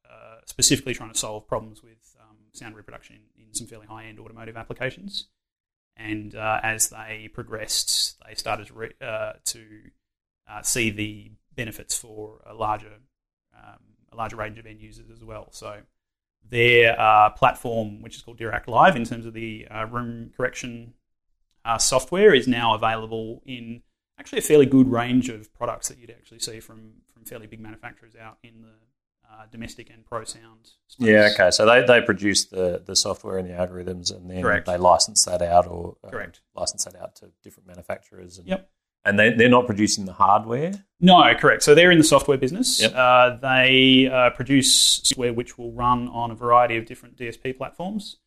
uh, 0.10 0.38
specifically 0.46 0.94
trying 0.94 1.12
to 1.12 1.18
solve 1.18 1.46
problems 1.48 1.84
with 1.84 2.16
um, 2.22 2.38
sound 2.54 2.76
reproduction 2.76 3.18
some 3.52 3.68
fairly 3.68 3.88
high 3.88 4.06
end 4.06 4.20
automotive 4.20 4.58
applications. 4.58 5.28
And 5.96 6.34
uh, 6.36 6.60
as 6.64 6.90
they 6.90 7.30
progressed, 7.34 8.16
they 8.26 8.36
started 8.36 8.68
to, 8.68 8.74
re- 8.74 8.94
uh, 9.02 9.34
to 9.46 9.66
uh, 10.50 10.62
see 10.62 10.90
the 10.90 11.32
benefits 11.56 11.98
for 11.98 12.42
a 12.46 12.54
larger, 12.54 13.00
um, 13.54 13.80
a 14.12 14.16
larger 14.16 14.38
range 14.38 14.58
of 14.60 14.66
end 14.66 14.80
users 14.80 15.10
as 15.10 15.24
well. 15.24 15.50
So 15.52 15.82
their 16.50 17.00
uh, 17.00 17.32
platform, 17.32 18.02
which 18.02 18.16
is 18.16 18.22
called 18.22 18.40
Dirac 18.40 18.68
Live, 18.68 18.96
in 18.96 19.04
terms 19.04 19.26
of 19.26 19.34
the 19.34 19.68
uh, 19.70 19.86
room 19.88 20.32
correction 20.36 20.94
software, 21.78 22.34
is 22.34 22.48
now 22.48 22.74
available 22.74 23.44
in 23.46 23.84
actually 24.20 24.40
a 24.40 24.42
fairly 24.42 24.66
good 24.66 24.88
range 24.88 25.30
of 25.30 25.54
products 25.54 25.88
that 25.90 25.98
you'd 25.98 26.10
actually 26.10 26.40
see 26.40 26.60
from 26.60 26.94
from 27.14 27.26
fairly 27.26 27.48
big 27.48 27.60
manufacturers 27.60 28.16
out 28.20 28.38
in 28.44 28.62
the 28.62 28.74
uh, 29.32 29.46
domestic 29.52 29.90
and 29.90 30.06
pro 30.06 30.24
sound. 30.24 30.72
Space. 30.88 31.08
Yeah, 31.08 31.30
okay. 31.34 31.52
So 31.52 31.66
they, 31.66 31.86
they 31.86 32.02
produce 32.02 32.46
the, 32.46 32.82
the 32.86 32.96
software 32.96 33.38
and 33.38 33.48
the 33.50 33.54
algorithms, 33.54 34.16
and 34.16 34.30
then 34.30 34.42
Correct. 34.42 34.66
they 34.66 34.78
license 34.78 35.24
that 35.26 35.42
out 35.42 35.68
or 35.68 35.96
uh, 36.04 36.10
Correct. 36.10 36.42
license 36.56 36.86
that 36.86 36.96
out 36.96 37.16
to 37.18 37.32
different 37.44 37.68
manufacturers. 37.68 38.38
And, 38.40 38.48
Yep. 38.48 38.70
And 39.06 39.18
they, 39.18 39.32
they're 39.32 39.48
not 39.50 39.66
producing 39.66 40.04
the 40.06 40.12
hardware. 40.14 40.74
No, 41.00 41.34
correct. 41.36 41.64
So 41.64 41.74
they're 41.74 41.90
in 41.92 41.98
the 42.00 42.04
software 42.04 42.38
business. 42.38 42.82
Yep. 42.82 42.94
Uh, 42.94 43.38
they 43.38 44.08
uh, 44.12 44.32
produce 44.32 45.02
software 45.06 45.32
which 45.32 45.58
will 45.58 45.72
run 45.72 46.10
on 46.10 46.32
a 46.32 46.36
variety 46.36 46.76
of 46.76 46.86
different 46.86 47.16
DSP 47.16 47.58
platforms, 47.58 48.18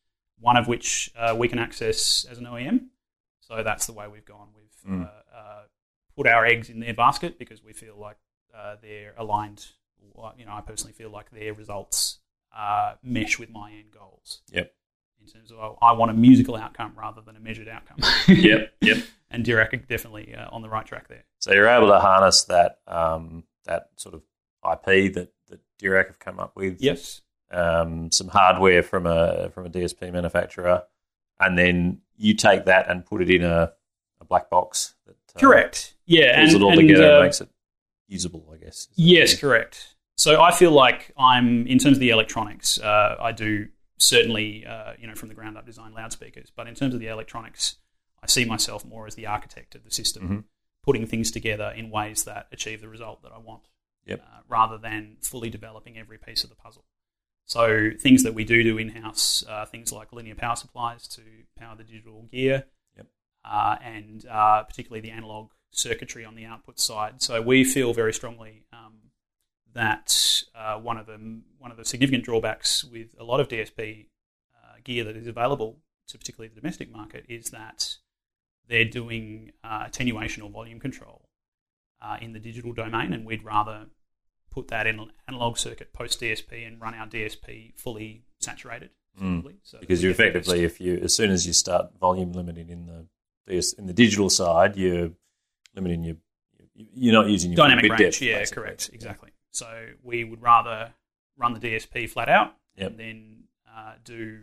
one 0.41 0.57
of 0.57 0.69
which 0.69 1.11
uh, 1.15 1.35
we 1.39 1.47
can 1.47 1.59
access 1.59 2.25
as 2.31 2.39
an 2.39 2.47
OEM. 2.47 2.87
So 3.41 3.63
that's 3.63 3.87
the 3.87 3.93
way 3.93 4.07
we've 4.09 4.25
gone. 4.25 4.49
We've 4.57 4.63
Mm. 4.91 5.05
uh, 5.05 5.37
uh, 5.37 5.63
put 6.17 6.27
our 6.27 6.45
eggs 6.45 6.69
in 6.69 6.81
their 6.81 6.95
basket 6.95 7.39
because 7.39 7.63
we 7.63 7.73
feel 7.73 7.97
like 7.97 8.17
uh, 8.53 8.75
they're 8.83 9.15
aligned. 9.17 9.67
You 10.39 10.47
know, 10.47 10.53
I 10.53 10.61
personally 10.61 10.93
feel 10.93 11.11
like 11.11 11.31
their 11.31 11.55
results 11.55 12.19
uh, 12.57 12.95
mesh 13.03 13.39
with 13.39 13.51
my 13.51 13.73
end 13.73 13.91
goals. 13.93 14.43
Yep. 14.53 14.73
In 15.21 15.33
terms 15.33 15.53
of, 15.53 15.59
oh, 15.59 15.79
I 15.81 15.93
want 15.93 16.11
a 16.11 16.15
musical 16.15 16.57
outcome 16.57 16.93
rather 16.97 17.21
than 17.21 17.37
a 17.37 17.41
measured 17.41 17.69
outcome. 17.69 17.99
Yep. 18.29 18.75
Yep. 18.81 18.99
And 19.35 19.47
Dirac 19.47 19.73
are 19.73 19.79
definitely 19.79 20.35
uh, 20.35 20.51
on 20.53 20.61
the 20.61 20.69
right 20.69 20.85
track 20.85 21.09
there. 21.09 21.25
So 21.39 21.55
you're 21.55 21.67
able 21.67 21.89
to 21.89 21.99
harness 22.01 22.45
that 22.45 22.81
um, 22.87 23.45
that 23.65 23.89
sort 23.97 24.15
of 24.15 24.21
IP 24.63 25.15
that, 25.15 25.33
that 25.49 25.61
Dirac 25.81 26.09
have 26.09 26.19
come 26.19 26.39
up 26.39 26.55
with. 26.55 26.83
Yes. 26.83 27.23
um, 27.51 28.11
some 28.13 28.29
hardware 28.29 28.83
from 28.83 29.07
a 29.07 29.49
from 29.51 29.67
a 29.67 29.71
DSP 29.71 30.13
manufacturer, 30.13 30.83
and 31.41 31.59
then 31.59 32.03
you 32.17 32.35
take 32.35 32.67
that 32.67 32.91
and 32.91 33.05
put 33.07 33.23
it 33.23 33.31
in 33.31 33.43
a, 33.43 33.73
a 34.21 34.25
black 34.25 34.51
box 34.51 34.95
that 35.07 35.17
uh, 35.35 35.41
Correct. 35.41 35.95
Yeah, 36.05 36.37
pulls 36.41 36.53
and, 36.53 36.63
it 36.63 36.65
all 36.65 36.73
and, 36.73 36.81
together 36.81 37.11
uh, 37.11 37.15
and 37.17 37.25
makes 37.25 37.41
it 37.41 37.49
usable. 38.09 38.53
I 38.53 38.63
guess. 38.63 38.89
Yes, 38.97 39.39
correct. 39.39 39.92
So 40.23 40.41
I 40.41 40.53
feel 40.53 40.71
like 40.71 41.11
I'm 41.19 41.67
in 41.67 41.79
terms 41.79 41.97
of 41.97 42.01
the 42.01 42.11
electronics. 42.11 42.79
Uh, 42.79 43.17
I 43.19 43.33
do 43.33 43.67
certainly, 43.99 44.65
uh, 44.65 44.93
you 44.97 45.09
know, 45.09 45.17
from 45.17 45.29
the 45.29 45.35
ground 45.35 45.59
up 45.59 45.67
design 45.67 45.95
loudspeakers. 45.95 46.49
But 46.55 46.69
in 46.69 46.77
terms 46.77 46.95
of 46.95 47.01
the 47.01 47.09
electronics, 47.09 47.79
I 48.23 48.29
see 48.29 48.45
myself 48.45 48.85
more 48.85 49.09
as 49.09 49.17
the 49.17 49.27
architect 49.27 49.75
of 49.75 49.83
the 49.83 49.91
system, 49.91 50.23
Mhm. 50.29 50.45
putting 50.85 51.07
things 51.09 51.33
together 51.33 51.73
in 51.75 51.91
ways 51.91 52.23
that 52.23 52.47
achieve 52.53 52.81
the 52.81 52.89
result 52.89 53.23
that 53.25 53.33
I 53.33 53.39
want, 53.39 53.67
Yep. 54.07 54.21
uh, 54.21 54.43
rather 54.47 54.79
than 54.79 55.17
fully 55.23 55.51
developing 55.51 55.99
every 55.99 56.19
piece 56.19 56.45
of 56.45 56.51
the 56.51 56.57
puzzle. 56.57 56.85
So 57.45 57.91
things 57.99 58.23
that 58.23 58.33
we 58.33 58.45
do 58.45 58.63
do 58.63 58.79
in 58.79 58.91
house, 58.91 59.45
uh, 59.49 59.67
things 59.67 59.91
like 59.91 60.13
linear 60.13 60.37
power 60.37 60.55
supplies 60.55 61.09
to 61.09 61.23
power 61.57 61.75
the 61.75 61.83
digital 61.83 62.29
gear, 62.31 62.69
Yep. 62.97 63.09
uh, 63.45 63.77
and 63.83 64.25
uh, 64.27 64.63
particularly 64.63 65.01
the 65.01 65.11
analog 65.11 65.51
circuitry 65.73 66.25
on 66.25 66.37
the 66.37 66.45
output 66.45 66.79
side. 66.79 67.21
So 67.23 67.43
we 67.43 67.65
feel 67.65 67.93
very 67.93 68.13
strongly 68.15 68.67
um, 68.73 69.02
that 69.75 70.43
uh, 70.55 70.79
one 70.79 70.99
of 70.99 71.07
the 71.07 71.41
one 71.59 71.71
of 71.71 71.77
the 71.77 71.85
significant 71.85 72.25
drawbacks 72.25 72.85
with 72.85 73.15
a 73.19 73.25
lot 73.25 73.41
of 73.41 73.49
DSP 73.49 74.07
uh, 74.55 74.77
gear 74.85 75.05
that 75.05 75.17
is 75.17 75.27
available 75.27 75.79
to 76.09 76.19
particularly 76.19 76.49
the 76.49 76.61
domestic 76.61 76.91
market 76.91 77.25
is 77.29 77.51
that 77.51 77.97
they're 78.69 78.85
doing 78.85 79.53
uh, 79.65 79.85
attenuation 79.87 80.43
or 80.43 80.51
volume 80.51 80.81
control 80.81 81.29
uh, 82.01 82.17
in 82.21 82.33
the 82.33 82.39
digital 82.39 82.73
domain, 82.73 83.13
and 83.13 83.25
we'd 83.25 83.45
rather 83.45 83.87
put 84.51 84.69
that 84.69 84.87
in 84.87 84.99
an 85.01 85.11
analog 85.29 85.57
circuit 85.57 85.93
post 85.93 86.21
DSP 86.21 86.67
and 86.67 86.81
run 86.81 86.95
our 86.95 87.07
DSP 87.07 87.73
fully 87.77 88.25
saturated. 88.41 88.91
Mm. 89.21 89.57
so 89.63 89.79
because 89.79 90.03
you 90.03 90.11
effectively, 90.11 90.65
if 90.65 90.81
you 90.81 90.99
as 91.03 91.15
soon 91.15 91.31
as 91.31 91.47
you 91.47 91.53
start 91.53 91.91
volume 92.01 92.33
limiting 92.33 92.71
in 92.71 92.87
the 92.87 93.07
in 93.77 93.87
the 93.87 93.93
digital 93.93 94.31
side, 94.31 94.75
you're 94.77 95.11
limiting 95.75 96.03
your 96.03 96.17
you're 96.75 97.13
not 97.13 97.29
using 97.29 97.53
your 97.53 97.57
dynamic 97.57 97.91
range. 97.91 97.99
depth, 97.99 98.23
yeah, 98.23 98.39
basically. 98.39 98.63
correct, 98.63 98.91
exactly. 98.93 99.32
So 99.53 99.87
we 100.03 100.25
would 100.25 100.43
rather 100.43 100.93
run 101.37 101.55
the 101.55 101.61
DSP 101.61 102.09
flat 102.11 102.29
out 102.29 102.55
Yep. 102.77 102.91
and 102.91 102.99
then 102.99 103.45
uh, 103.75 103.93
do 104.05 104.41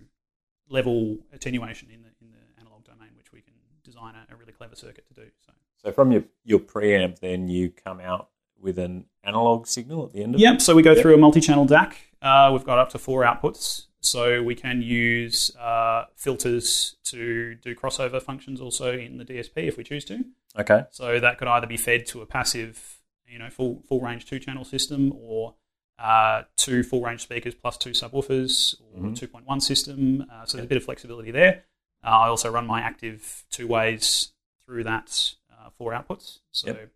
level 0.70 1.18
attenuation 1.34 1.90
in 1.92 2.02
the 2.04 2.10
in 2.22 2.32
the 2.32 2.62
analog 2.62 2.84
domain, 2.86 3.10
which 3.18 3.32
we 3.32 3.42
can 3.42 3.54
design 3.84 4.14
a, 4.16 4.34
a 4.34 4.38
really 4.38 4.52
clever 4.54 4.76
circuit 4.76 5.06
to 5.08 5.14
do. 5.14 5.28
So 5.46 5.54
So 5.84 5.92
from 5.92 6.12
your 6.12 6.24
your 6.44 6.60
preamp, 6.60 7.20
then 7.20 7.48
you 7.48 7.72
come 7.72 8.00
out 8.00 8.30
with 8.62 8.78
an 8.78 9.06
analog 9.24 9.68
signal 9.68 10.06
at 10.06 10.12
the 10.14 10.22
end 10.24 10.36
of 10.36 10.42
Yep. 10.42 10.56
it. 10.56 10.62
So 10.62 10.76
we 10.76 10.84
go 10.84 10.92
Yep. 10.94 11.02
through 11.02 11.16
a 11.16 11.18
multi-channel 11.18 11.66
DAC. 11.66 11.94
Uh, 12.22 12.50
we've 12.52 12.66
got 12.66 12.78
up 12.78 12.90
to 12.90 13.00
four 13.00 13.24
outputs, 13.24 13.86
so 14.02 14.44
we 14.44 14.54
can 14.54 14.82
use 14.82 15.56
uh, 15.58 16.06
filters 16.16 16.98
to 17.06 17.56
do 17.56 17.74
crossover 17.74 18.22
functions 18.22 18.60
also 18.60 18.92
in 18.98 19.18
the 19.18 19.24
DSP 19.26 19.66
if 19.68 19.78
we 19.78 19.84
choose 19.86 20.04
to. 20.06 20.26
Okay. 20.58 20.84
So 20.92 21.20
that 21.20 21.38
could 21.38 21.48
either 21.48 21.68
be 21.68 21.78
fed 21.78 22.06
to 22.08 22.22
a 22.22 22.26
passive, 22.26 22.99
you 23.30 23.40
know, 23.40 23.50
full 23.50 23.82
full 23.88 24.02
range 24.02 24.26
two 24.26 24.40
channel 24.40 24.64
system, 24.66 25.14
or 25.16 25.56
uh, 25.98 26.44
two 26.56 26.82
full 26.84 27.02
range 27.02 27.22
speakers 27.22 27.54
plus 27.56 27.78
two 27.78 27.92
subwoofers, 27.92 28.76
or 28.94 29.02
Mhm. 29.02 29.16
2.1 29.18 29.60
system. 29.62 30.26
Uh, 30.32 30.46
so 30.46 30.58
there's 30.58 30.66
a 30.66 30.70
bit 30.70 30.78
of 30.78 30.84
flexibility 30.84 31.32
there. 31.32 31.66
Uh, 32.04 32.08
I 32.08 32.28
also 32.28 32.50
run 32.50 32.66
my 32.66 32.80
active 32.82 33.46
two 33.52 33.68
ways 33.68 34.32
through 34.66 34.84
that 34.86 35.36
uh, 35.52 35.70
four 35.72 35.92
outputs. 35.92 36.40
So, 36.52 36.68
Yep. 36.68 36.92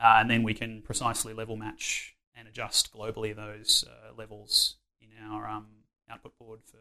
uh, 0.00 0.14
and 0.20 0.30
then 0.30 0.42
we 0.42 0.54
can 0.54 0.80
precisely 0.82 1.34
level 1.34 1.56
match 1.56 2.16
and 2.34 2.48
adjust 2.48 2.92
globally 2.92 3.36
those 3.36 3.84
uh, 3.84 4.14
levels 4.16 4.76
in 5.02 5.10
our 5.22 5.46
um, 5.48 5.84
output 6.08 6.38
board 6.38 6.60
for 6.64 6.78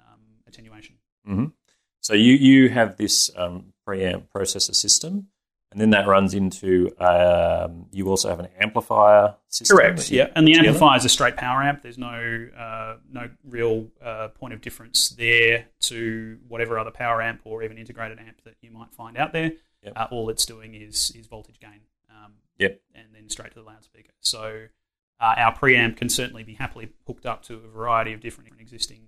um, 0.00 0.20
attenuation. 0.46 0.98
hmm 1.24 1.46
So 2.00 2.14
you 2.14 2.32
you 2.34 2.70
have 2.70 2.96
this 2.96 3.30
um, 3.36 3.74
preamp 3.86 4.28
processor 4.34 4.74
system, 4.74 5.28
and 5.72 5.80
then 5.80 5.90
that 5.90 6.06
runs 6.06 6.34
into 6.34 6.94
um, 7.00 7.86
you 7.90 8.08
also 8.08 8.28
have 8.28 8.38
an 8.38 8.48
amplifier 8.60 9.34
system. 9.48 9.76
Correct. 9.76 10.10
Yeah, 10.10 10.28
and 10.36 10.46
the 10.46 10.52
together? 10.52 10.68
amplifier 10.68 10.96
is 10.98 11.04
a 11.04 11.08
straight 11.08 11.36
power 11.36 11.62
amp. 11.62 11.82
There's 11.82 11.98
no 11.98 12.48
uh, 12.56 12.96
no 13.10 13.30
real 13.44 13.88
uh, 14.02 14.28
point 14.28 14.54
of 14.54 14.60
difference 14.60 15.10
there 15.10 15.66
to 15.80 16.38
whatever 16.48 16.78
other 16.78 16.90
power 16.90 17.20
amp 17.20 17.40
or 17.44 17.62
even 17.62 17.78
integrated 17.78 18.18
amp 18.18 18.42
that 18.44 18.54
you 18.60 18.70
might 18.70 18.92
find 18.92 19.16
out 19.16 19.32
there. 19.32 19.52
Yep. 19.82 19.92
Uh, 19.96 20.06
all 20.10 20.30
it's 20.30 20.46
doing 20.46 20.74
is 20.74 21.10
is 21.16 21.26
voltage 21.26 21.58
gain. 21.58 21.80
Um, 22.10 22.34
Yep. 22.58 22.80
And 22.94 23.06
then 23.14 23.28
straight 23.28 23.52
to 23.54 23.60
the 23.60 23.64
loudspeaker. 23.64 24.12
So 24.20 24.66
uh, 25.20 25.34
our 25.36 25.56
preamp 25.56 25.96
can 25.96 26.08
certainly 26.08 26.44
be 26.44 26.54
happily 26.54 26.90
hooked 27.06 27.26
up 27.26 27.42
to 27.44 27.54
a 27.54 27.58
variety 27.58 28.12
of 28.12 28.20
different 28.20 28.50
existing 28.60 29.02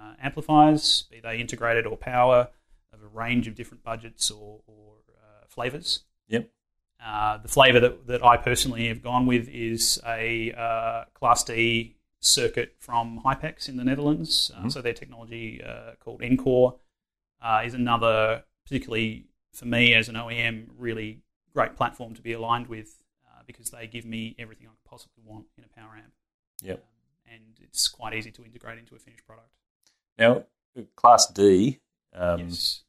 uh, 0.00 0.14
amplifiers, 0.22 1.04
be 1.10 1.20
they 1.20 1.38
integrated 1.38 1.86
or 1.86 1.96
power, 1.96 2.48
of 2.92 3.02
a 3.02 3.06
range 3.06 3.46
of 3.46 3.54
different 3.54 3.82
budgets 3.82 4.30
or, 4.30 4.60
or 4.66 4.94
flavors. 5.58 6.04
Yep. 6.28 6.50
Uh, 7.04 7.38
the 7.38 7.48
flavor 7.48 7.80
that, 7.80 8.06
that 8.06 8.24
I 8.24 8.36
personally 8.36 8.88
have 8.88 9.02
gone 9.02 9.26
with 9.26 9.48
is 9.48 10.00
a 10.06 10.52
uh, 10.52 11.04
Class 11.14 11.42
D 11.44 11.96
circuit 12.20 12.76
from 12.78 13.20
Hypex 13.24 13.68
in 13.68 13.76
the 13.76 13.84
Netherlands. 13.84 14.52
Uh, 14.54 14.62
Mhm. 14.62 14.72
So 14.72 14.82
their 14.82 14.92
technology 14.92 15.62
uh, 15.62 15.92
called 16.00 16.20
NCore 16.20 16.78
uh, 17.40 17.62
is 17.64 17.74
another, 17.74 18.44
particularly 18.64 19.26
for 19.52 19.66
me 19.66 19.94
as 19.94 20.08
an 20.08 20.14
OEM, 20.14 20.68
really 20.76 21.22
great 21.52 21.74
platform 21.76 22.14
to 22.14 22.22
be 22.22 22.32
aligned 22.32 22.68
with 22.68 23.02
uh, 23.26 23.42
because 23.46 23.70
they 23.70 23.86
give 23.86 24.04
me 24.04 24.36
everything 24.38 24.66
I 24.66 24.70
could 24.70 24.90
possibly 24.94 25.22
want 25.24 25.46
in 25.56 25.64
a 25.64 25.68
power 25.68 25.96
amp. 25.96 26.14
Yep. 26.62 26.78
Um, 26.78 27.34
and 27.34 27.44
it's 27.60 27.88
quite 27.88 28.14
easy 28.14 28.30
to 28.32 28.44
integrate 28.44 28.78
into 28.78 28.94
a 28.94 28.98
finished 28.98 29.26
product. 29.26 29.50
Now, 30.18 30.44
Class 30.94 31.26
D 31.26 31.80
um, 32.12 32.40
yes. 32.40 32.82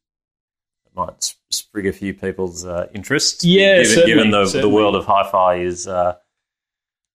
Might 1.00 1.36
sprig 1.50 1.86
a 1.88 1.94
few 1.94 2.14
people's 2.14 2.66
uh, 2.66 2.88
interest. 2.94 3.44
Yeah, 3.44 3.82
given, 3.84 4.06
given 4.06 4.32
the, 4.32 4.46
the 4.62 4.70
world 4.70 4.96
of 4.96 5.06
hi-fi 5.06 5.56
is, 5.56 5.88
uh, 5.88 6.16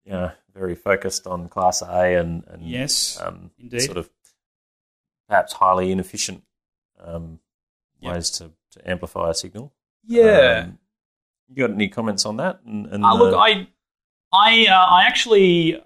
you 0.04 0.12
know, 0.12 0.30
very 0.54 0.74
focused 0.74 1.26
on 1.26 1.48
Class 1.48 1.82
A 1.82 2.14
and, 2.20 2.44
and 2.48 2.62
Yes, 2.62 3.18
um, 3.20 3.50
indeed. 3.58 3.80
sort 3.82 3.96
of 3.98 4.10
perhaps 5.28 5.52
highly 5.52 5.90
inefficient 5.92 6.42
um, 7.00 7.38
Yep. 8.00 8.14
ways 8.14 8.30
to, 8.30 8.50
to 8.72 8.90
amplify 8.90 9.30
a 9.30 9.34
signal. 9.34 9.72
yeah. 10.06 10.64
Um, 10.66 10.78
you 11.48 11.56
got 11.66 11.74
any 11.74 11.88
comments 11.88 12.24
on 12.24 12.36
that? 12.36 12.60
And, 12.64 12.86
and 12.86 13.04
Uh, 13.04 13.14
look, 13.14 13.32
the- 13.32 13.36
I 13.38 13.68
I 14.32 14.66
uh, 14.68 14.86
I 14.98 15.04
actually 15.06 15.82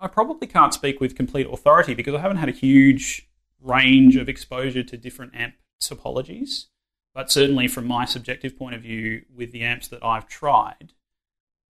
I 0.00 0.06
probably 0.08 0.46
can't 0.46 0.74
speak 0.74 1.00
with 1.00 1.16
complete 1.16 1.46
authority 1.50 1.94
because 1.94 2.14
I 2.14 2.20
haven't 2.20 2.36
had 2.36 2.48
a 2.50 2.52
huge 2.52 3.26
range 3.60 4.16
of 4.16 4.28
exposure 4.28 4.82
to 4.82 4.96
different 4.98 5.34
amp 5.34 5.54
topologies. 5.82 6.66
But 7.14 7.30
certainly, 7.30 7.68
from 7.68 7.86
my 7.86 8.06
subjective 8.06 8.56
point 8.58 8.74
of 8.74 8.82
view, 8.82 9.22
with 9.34 9.52
the 9.52 9.62
amps 9.62 9.88
that 9.88 10.02
I've 10.02 10.28
tried, 10.28 10.92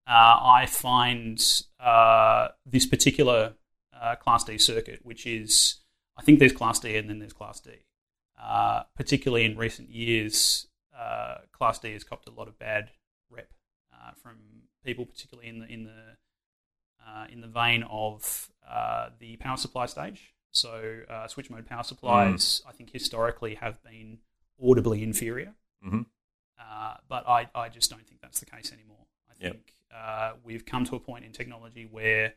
uh, 0.06 0.38
I 0.40 0.66
find 0.66 1.42
uh, 1.80 2.48
this 2.64 2.86
particular 2.86 3.54
uh, 4.00 4.16
Class 4.16 4.44
D 4.44 4.58
circuit, 4.58 5.00
which 5.02 5.26
is, 5.26 5.80
I 6.16 6.22
think 6.22 6.38
there's 6.38 6.52
Class 6.52 6.78
D 6.78 6.96
and 6.96 7.08
then 7.08 7.18
there's 7.18 7.32
Class 7.32 7.60
D. 7.60 7.70
Uh, 8.40 8.82
particularly 8.96 9.44
in 9.44 9.56
recent 9.56 9.90
years, 9.90 10.68
uh, 10.96 11.36
Class 11.52 11.78
D 11.78 11.92
has 11.92 12.04
copped 12.04 12.28
a 12.28 12.32
lot 12.32 12.48
of 12.48 12.58
bad 12.58 12.90
rep 13.30 13.50
uh, 13.92 14.12
from 14.20 14.36
people, 14.84 15.06
particularly 15.06 15.48
in 15.48 15.58
the 15.58 15.66
in 15.66 15.84
the 15.84 15.92
in 17.30 17.40
the 17.40 17.46
vein 17.46 17.84
of 17.90 18.50
the 19.20 19.36
power 19.36 19.56
supply 19.56 19.86
stage. 19.86 20.34
So 20.50 21.02
switch 21.28 21.50
mode 21.50 21.66
power 21.66 21.82
supplies, 21.82 22.62
mm. 22.64 22.68
I 22.68 22.72
think 22.72 22.90
historically 22.90 23.54
have 23.56 23.82
been 23.82 24.18
audibly 24.62 25.02
inferior. 25.02 25.54
Mm-hmm. 25.84 26.02
Uh, 26.58 26.94
but 27.08 27.28
I, 27.28 27.48
I 27.54 27.68
just 27.68 27.90
don't 27.90 28.06
think 28.06 28.20
that's 28.20 28.40
the 28.40 28.46
case 28.46 28.72
anymore. 28.72 29.06
I 29.28 29.32
yep. 29.44 29.52
think 29.52 29.72
uh, 29.94 30.32
we've 30.44 30.64
come 30.64 30.84
to 30.84 30.96
a 30.96 31.00
point 31.00 31.24
in 31.24 31.32
technology 31.32 31.88
where 31.90 32.34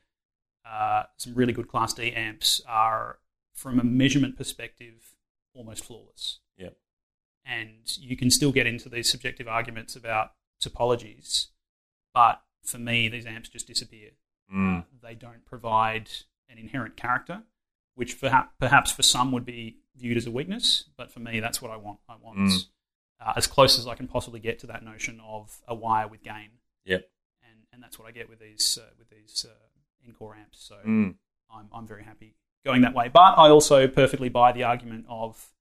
uh, 0.69 1.03
some 1.17 1.33
really 1.35 1.53
good 1.53 1.67
Class 1.67 1.93
D 1.93 2.11
amps 2.11 2.61
are, 2.67 3.19
from 3.53 3.79
a 3.79 3.83
measurement 3.83 4.35
perspective, 4.37 5.15
almost 5.53 5.85
flawless. 5.85 6.39
Yep. 6.57 6.75
And 7.45 7.97
you 7.99 8.17
can 8.17 8.31
still 8.31 8.51
get 8.51 8.65
into 8.65 8.89
these 8.89 9.09
subjective 9.09 9.47
arguments 9.47 9.95
about 9.95 10.31
topologies, 10.61 11.47
but 12.13 12.41
for 12.63 12.79
me, 12.79 13.07
these 13.07 13.25
amps 13.25 13.49
just 13.49 13.67
disappear. 13.67 14.09
Mm. 14.53 14.79
Uh, 14.79 14.83
they 15.03 15.13
don't 15.13 15.45
provide 15.45 16.09
an 16.49 16.57
inherent 16.57 16.97
character, 16.97 17.43
which 17.93 18.19
perhaps 18.19 18.91
for 18.91 19.03
some 19.03 19.31
would 19.31 19.45
be 19.45 19.77
viewed 19.97 20.17
as 20.17 20.27
a 20.27 20.31
weakness, 20.31 20.85
but 20.97 21.11
for 21.11 21.19
me, 21.19 21.39
that's 21.39 21.61
what 21.61 21.71
I 21.71 21.77
want. 21.77 21.99
I 22.09 22.15
want 22.21 22.37
mm. 22.37 22.65
uh, 23.19 23.33
as 23.35 23.47
close 23.47 23.79
as 23.79 23.87
I 23.87 23.95
can 23.95 24.07
possibly 24.07 24.39
get 24.39 24.59
to 24.59 24.67
that 24.67 24.83
notion 24.83 25.21
of 25.25 25.61
a 25.67 25.75
wire 25.75 26.07
with 26.07 26.23
gain. 26.23 26.49
Yep. 26.85 27.09
And 27.43 27.59
and 27.73 27.83
that's 27.83 27.97
what 27.97 28.07
I 28.07 28.11
get 28.11 28.29
with 28.29 28.39
these 28.39 28.77
uh, 28.81 28.89
with 28.97 29.09
these 29.09 29.45
uh, 29.47 30.09
NCore 30.09 30.37
amps. 30.37 30.63
So 30.63 30.75
mm. 30.85 31.15
I'm 31.53 31.67
I'm 31.73 31.87
very 31.87 32.03
happy 32.03 32.35
going 32.65 32.81
that 32.81 32.93
way. 32.93 33.09
But 33.13 33.37
I 33.37 33.49
also 33.49 33.87
perfectly 33.87 34.29
buy 34.29 34.51
the 34.51 34.63
argument 34.63 35.05
of 35.07 35.53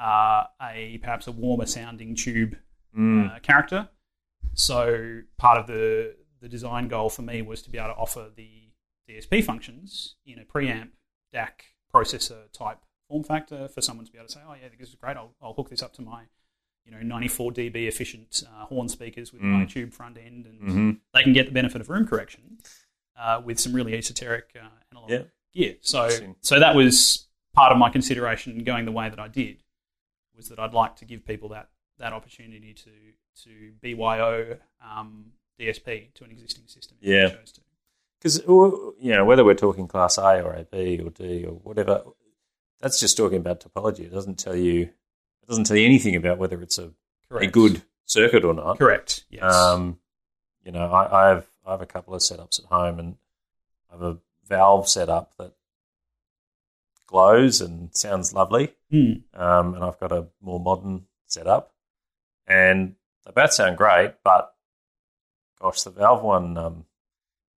uh, 0.00 0.44
a 0.62 0.98
perhaps 0.98 1.26
a 1.26 1.32
warmer 1.32 1.66
sounding 1.66 2.14
tube 2.14 2.56
mm. 2.96 3.34
Uh, 3.34 3.38
character. 3.40 3.88
So 4.54 5.20
part 5.36 5.58
of 5.58 5.66
the 5.66 6.14
the 6.40 6.48
design 6.48 6.88
goal 6.88 7.10
for 7.10 7.22
me 7.22 7.42
was 7.42 7.62
to 7.62 7.70
be 7.70 7.78
able 7.78 7.88
to 7.88 7.94
offer 7.94 8.30
the 8.34 8.48
DSP 9.08 9.44
functions 9.44 10.16
in 10.24 10.38
a 10.38 10.44
preamp 10.44 10.90
DAC 11.34 11.48
processor 11.92 12.50
type 12.52 12.78
form 13.08 13.22
factor 13.22 13.68
for 13.68 13.80
someone 13.80 14.06
to 14.06 14.12
be 14.12 14.18
able 14.18 14.28
to 14.28 14.32
say, 14.32 14.40
oh 14.48 14.54
yeah, 14.54 14.68
this 14.78 14.88
is 14.88 14.94
great. 14.94 15.16
I'll, 15.16 15.32
I'll 15.40 15.54
hook 15.54 15.70
this 15.70 15.82
up 15.82 15.92
to 15.94 16.02
my 16.02 16.22
you 16.84 16.92
know 16.92 17.00
94 17.00 17.52
dB 17.52 17.88
efficient 17.88 18.42
uh, 18.46 18.66
horn 18.66 18.88
speakers 18.88 19.32
with 19.32 19.42
mm. 19.42 19.58
my 19.58 19.64
tube 19.64 19.92
front 19.92 20.16
end, 20.16 20.46
and 20.46 20.60
mm-hmm. 20.60 20.90
they 21.14 21.22
can 21.22 21.32
get 21.32 21.46
the 21.46 21.52
benefit 21.52 21.80
of 21.80 21.88
room 21.88 22.06
correction 22.06 22.58
uh, 23.18 23.40
with 23.44 23.58
some 23.58 23.72
really 23.72 23.96
esoteric 23.96 24.54
uh, 24.56 24.68
analog 24.92 25.10
yeah. 25.10 25.22
gear. 25.52 25.74
So 25.80 26.08
so 26.40 26.60
that 26.60 26.74
was 26.74 27.26
part 27.54 27.72
of 27.72 27.78
my 27.78 27.90
consideration 27.90 28.62
going 28.64 28.84
the 28.84 28.92
way 28.92 29.08
that 29.08 29.18
I 29.18 29.28
did 29.28 29.62
was 30.36 30.48
that 30.50 30.58
I'd 30.58 30.74
like 30.74 30.96
to 30.96 31.04
give 31.04 31.26
people 31.26 31.48
that 31.50 31.68
that 31.98 32.12
opportunity 32.12 32.74
to 32.74 32.90
to 33.44 33.72
BYO 33.82 34.58
um, 34.82 35.32
DSP 35.58 36.12
to 36.14 36.24
an 36.24 36.30
existing 36.30 36.66
system. 36.66 36.98
Yeah. 37.00 37.32
Because 38.18 38.38
you 38.46 39.12
know 39.14 39.24
whether 39.24 39.44
we're 39.44 39.54
talking 39.54 39.88
class 39.88 40.18
A 40.18 40.42
or 40.42 40.52
a 40.52 40.64
B 40.64 41.00
or 41.02 41.10
D 41.10 41.44
or 41.44 41.52
whatever, 41.52 42.02
that's 42.80 43.00
just 43.00 43.16
talking 43.16 43.38
about 43.38 43.60
topology. 43.60 44.00
It 44.00 44.12
doesn't 44.12 44.38
tell 44.38 44.56
you 44.56 44.82
it 44.82 45.48
doesn't 45.48 45.64
tell 45.64 45.76
you 45.76 45.86
anything 45.86 46.16
about 46.16 46.38
whether 46.38 46.60
it's 46.60 46.78
a 46.78 46.92
Correct. 47.28 47.46
a 47.46 47.50
good 47.50 47.82
circuit 48.04 48.44
or 48.44 48.54
not. 48.54 48.78
Correct. 48.78 49.24
Yes. 49.30 49.42
Um, 49.42 49.98
you 50.64 50.72
know, 50.72 50.90
I, 50.90 51.24
I, 51.24 51.28
have 51.28 51.46
I 51.64 51.70
have 51.72 51.82
a 51.82 51.86
couple 51.86 52.14
of 52.14 52.20
setups 52.20 52.58
at 52.58 52.66
home, 52.66 52.98
and 52.98 53.16
I 53.88 53.94
have 53.94 54.02
a 54.02 54.18
valve 54.48 54.88
setup 54.88 55.36
that 55.38 55.52
glows 57.06 57.60
and 57.60 57.94
sounds 57.94 58.32
lovely. 58.32 58.74
Mm. 58.92 59.22
Um, 59.34 59.74
and 59.74 59.84
I've 59.84 60.00
got 60.00 60.12
a 60.12 60.26
more 60.40 60.60
modern 60.60 61.06
setup, 61.26 61.72
and 62.46 62.96
they 63.24 63.32
both 63.32 63.52
sound 63.52 63.76
great. 63.76 64.14
But 64.24 64.52
gosh, 65.60 65.82
the 65.82 65.90
valve 65.90 66.22
one, 66.22 66.56
um, 66.58 66.84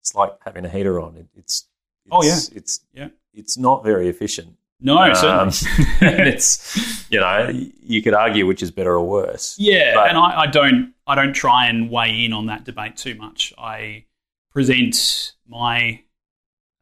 it's 0.02 0.14
like 0.14 0.34
having 0.44 0.66
a 0.66 0.70
heater 0.70 1.00
on. 1.00 1.16
It, 1.16 1.28
it's, 1.36 1.68
it's 2.06 2.12
oh 2.12 2.24
yeah, 2.24 2.40
it's 2.54 2.82
yeah, 2.94 3.10
it's 3.34 3.58
not 3.58 3.84
very 3.84 4.10
efficient. 4.10 4.58
No, 4.80 4.98
um, 4.98 5.12
certainly. 5.52 6.30
it's 6.30 7.12
you 7.12 7.20
know 7.20 7.50
you 7.82 8.02
could 8.02 8.14
argue 8.14 8.46
which 8.46 8.62
is 8.62 8.72
better 8.72 8.94
or 8.94 9.08
worse. 9.08 9.56
Yeah, 9.58 9.96
but, 9.96 10.10
and 10.10 10.18
I, 10.18 10.42
I, 10.42 10.48
don't 10.48 10.94
I 11.08 11.16
don't 11.16 11.34
try 11.34 11.68
and 11.68 11.90
weigh 11.90 12.26
in 12.26 12.34
on 12.34 12.46
that 12.48 12.64
debate 12.64 12.96
too 12.98 13.16
much. 13.16 13.54
I 13.58 14.06
present 14.52 15.34
my 15.48 16.02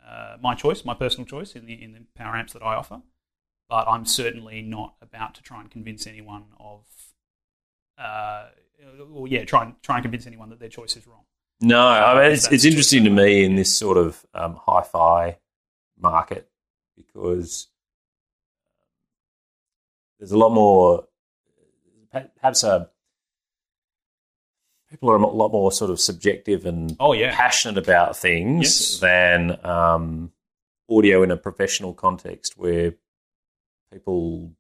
uh, 0.06 0.38
my 0.42 0.56
choice, 0.56 0.84
my 0.84 0.94
personal 0.94 1.26
choice 1.26 1.56
in 1.56 1.66
the 1.66 1.82
in 1.82 1.94
the 1.94 2.02
power 2.16 2.36
amps 2.36 2.54
that 2.54 2.62
I 2.62 2.76
offer, 2.76 3.02
but 3.70 3.88
I'm 3.88 4.06
certainly 4.06 4.62
not 4.62 4.96
about 5.02 5.36
to 5.36 5.42
try 5.42 5.62
and 5.62 5.72
convince 5.72 6.06
anyone 6.06 6.46
of. 6.60 6.82
Uh, 7.98 8.48
well, 9.08 9.26
yeah, 9.26 9.46
try 9.46 9.64
and 9.64 9.82
try 9.82 9.96
and 9.96 10.04
convince 10.04 10.28
anyone 10.28 10.50
that 10.50 10.60
their 10.60 10.70
choice 10.70 10.98
is 10.98 11.08
wrong. 11.08 11.24
No, 11.62 11.88
I 11.88 12.22
mean 12.22 12.32
it's, 12.34 12.52
it's 12.52 12.66
interesting 12.66 13.06
to 13.06 13.10
me 13.10 13.46
in 13.46 13.56
this 13.56 13.74
sort 13.74 13.98
of 13.98 14.26
um, 14.34 14.60
hi-fi 14.66 15.38
market 15.98 16.50
because 16.98 17.68
there's 20.19 20.32
a 20.32 20.38
lot 20.38 20.51
more, 20.51 21.08
perhaps 22.12 22.63
a, 22.63 22.69
uh, 22.69 22.86
people 24.89 25.10
are 25.12 25.17
a 25.17 25.28
lot 25.28 25.51
more 25.51 25.71
sort 25.71 25.91
of 25.91 25.99
subjective 25.99 26.65
and 26.65 26.95
oh, 26.99 27.13
yeah. 27.13 27.36
passionate 27.36 27.78
about 27.78 28.15
things 28.15 28.63
yes. 28.63 28.99
than 28.99 29.65
um, 29.65 30.32
audio 30.89 31.23
in 31.23 31.32
a 31.32 31.38
professional 31.38 31.93
context 31.93 32.58
where 32.58 32.93
people 33.91 34.51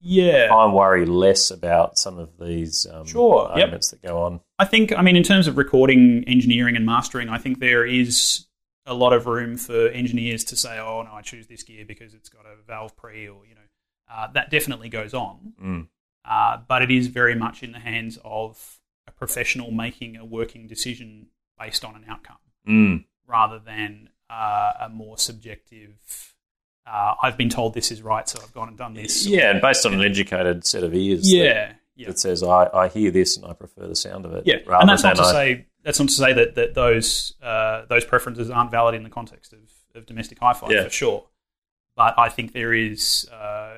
yeah 0.00 0.48
I 0.50 0.72
worry 0.72 1.04
less 1.04 1.50
about 1.50 1.98
some 1.98 2.18
of 2.18 2.30
these 2.38 2.86
um, 2.90 3.06
sure. 3.06 3.48
arguments 3.48 3.92
yep. 3.92 4.00
that 4.00 4.08
go 4.08 4.22
on. 4.22 4.40
I 4.58 4.64
think, 4.64 4.96
I 4.96 5.02
mean, 5.02 5.16
in 5.16 5.22
terms 5.22 5.46
of 5.46 5.58
recording, 5.58 6.24
engineering, 6.26 6.76
and 6.76 6.86
mastering, 6.86 7.28
I 7.28 7.38
think 7.38 7.60
there 7.60 7.84
is 7.84 8.46
a 8.86 8.94
lot 8.94 9.12
of 9.12 9.26
room 9.26 9.56
for 9.56 9.88
engineers 9.88 10.44
to 10.44 10.56
say, 10.56 10.78
"Oh 10.78 11.02
no, 11.02 11.12
I 11.12 11.22
choose 11.22 11.46
this 11.46 11.62
gear 11.62 11.84
because 11.84 12.14
it's 12.14 12.28
got 12.28 12.46
a 12.46 12.62
valve 12.66 12.96
pre," 12.96 13.28
or 13.28 13.46
you 13.46 13.54
know, 13.54 13.60
uh, 14.10 14.28
that 14.32 14.50
definitely 14.50 14.88
goes 14.88 15.14
on. 15.14 15.52
Mm. 15.62 15.88
Uh, 16.24 16.58
but 16.68 16.82
it 16.82 16.90
is 16.90 17.06
very 17.06 17.34
much 17.34 17.62
in 17.62 17.72
the 17.72 17.78
hands 17.78 18.18
of 18.24 18.78
a 19.06 19.12
professional 19.12 19.70
making 19.70 20.16
a 20.16 20.24
working 20.24 20.66
decision 20.66 21.26
based 21.58 21.84
on 21.84 21.94
an 21.94 22.04
outcome, 22.08 22.36
mm. 22.68 23.04
rather 23.26 23.58
than 23.58 24.08
uh, 24.28 24.72
a 24.82 24.88
more 24.88 25.18
subjective. 25.18 26.34
Uh, 26.86 27.14
I've 27.22 27.36
been 27.36 27.48
told 27.48 27.74
this 27.74 27.90
is 27.90 28.02
right, 28.02 28.28
so 28.28 28.40
I've 28.42 28.52
gone 28.52 28.68
and 28.68 28.76
done 28.76 28.94
this. 28.94 29.26
Yeah, 29.26 29.50
and 29.50 29.60
based 29.60 29.86
on 29.86 29.94
an 29.94 30.02
educated 30.02 30.66
set 30.66 30.82
of 30.82 30.94
ears. 30.94 31.32
Yeah, 31.32 31.44
that, 31.44 31.76
yeah. 31.96 32.06
that 32.08 32.18
says 32.18 32.42
I, 32.42 32.68
I 32.72 32.88
hear 32.88 33.10
this 33.10 33.36
and 33.36 33.46
I 33.46 33.52
prefer 33.52 33.86
the 33.86 33.96
sound 33.96 34.24
of 34.24 34.32
it. 34.34 34.44
Yeah, 34.46 34.56
and 34.66 34.88
that's 34.88 35.02
not 35.02 35.16
to 35.16 35.22
I, 35.22 35.32
say 35.32 35.66
that's 35.84 35.98
not 35.98 36.08
to 36.08 36.14
say 36.14 36.32
that 36.32 36.54
that 36.56 36.74
those 36.74 37.34
uh, 37.42 37.84
those 37.88 38.04
preferences 38.04 38.50
aren't 38.50 38.70
valid 38.70 38.94
in 38.94 39.02
the 39.02 39.10
context 39.10 39.52
of, 39.52 39.60
of 39.94 40.06
domestic 40.06 40.38
hi-fi 40.38 40.68
yeah. 40.70 40.84
for 40.84 40.90
sure. 40.90 41.26
But 41.96 42.18
I 42.18 42.28
think 42.28 42.52
there 42.52 42.72
is 42.72 43.28
uh, 43.30 43.76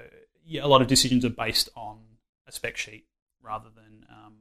yeah, 0.53 0.65
a 0.65 0.69
lot 0.69 0.83
of 0.83 0.87
decisions 0.87 1.25
are 1.25 1.31
based 1.31 1.71
on 1.75 1.99
a 2.47 2.53
spec 2.53 2.77
sheet 2.77 3.07
rather 3.43 3.69
than 3.75 4.07
um, 4.11 4.35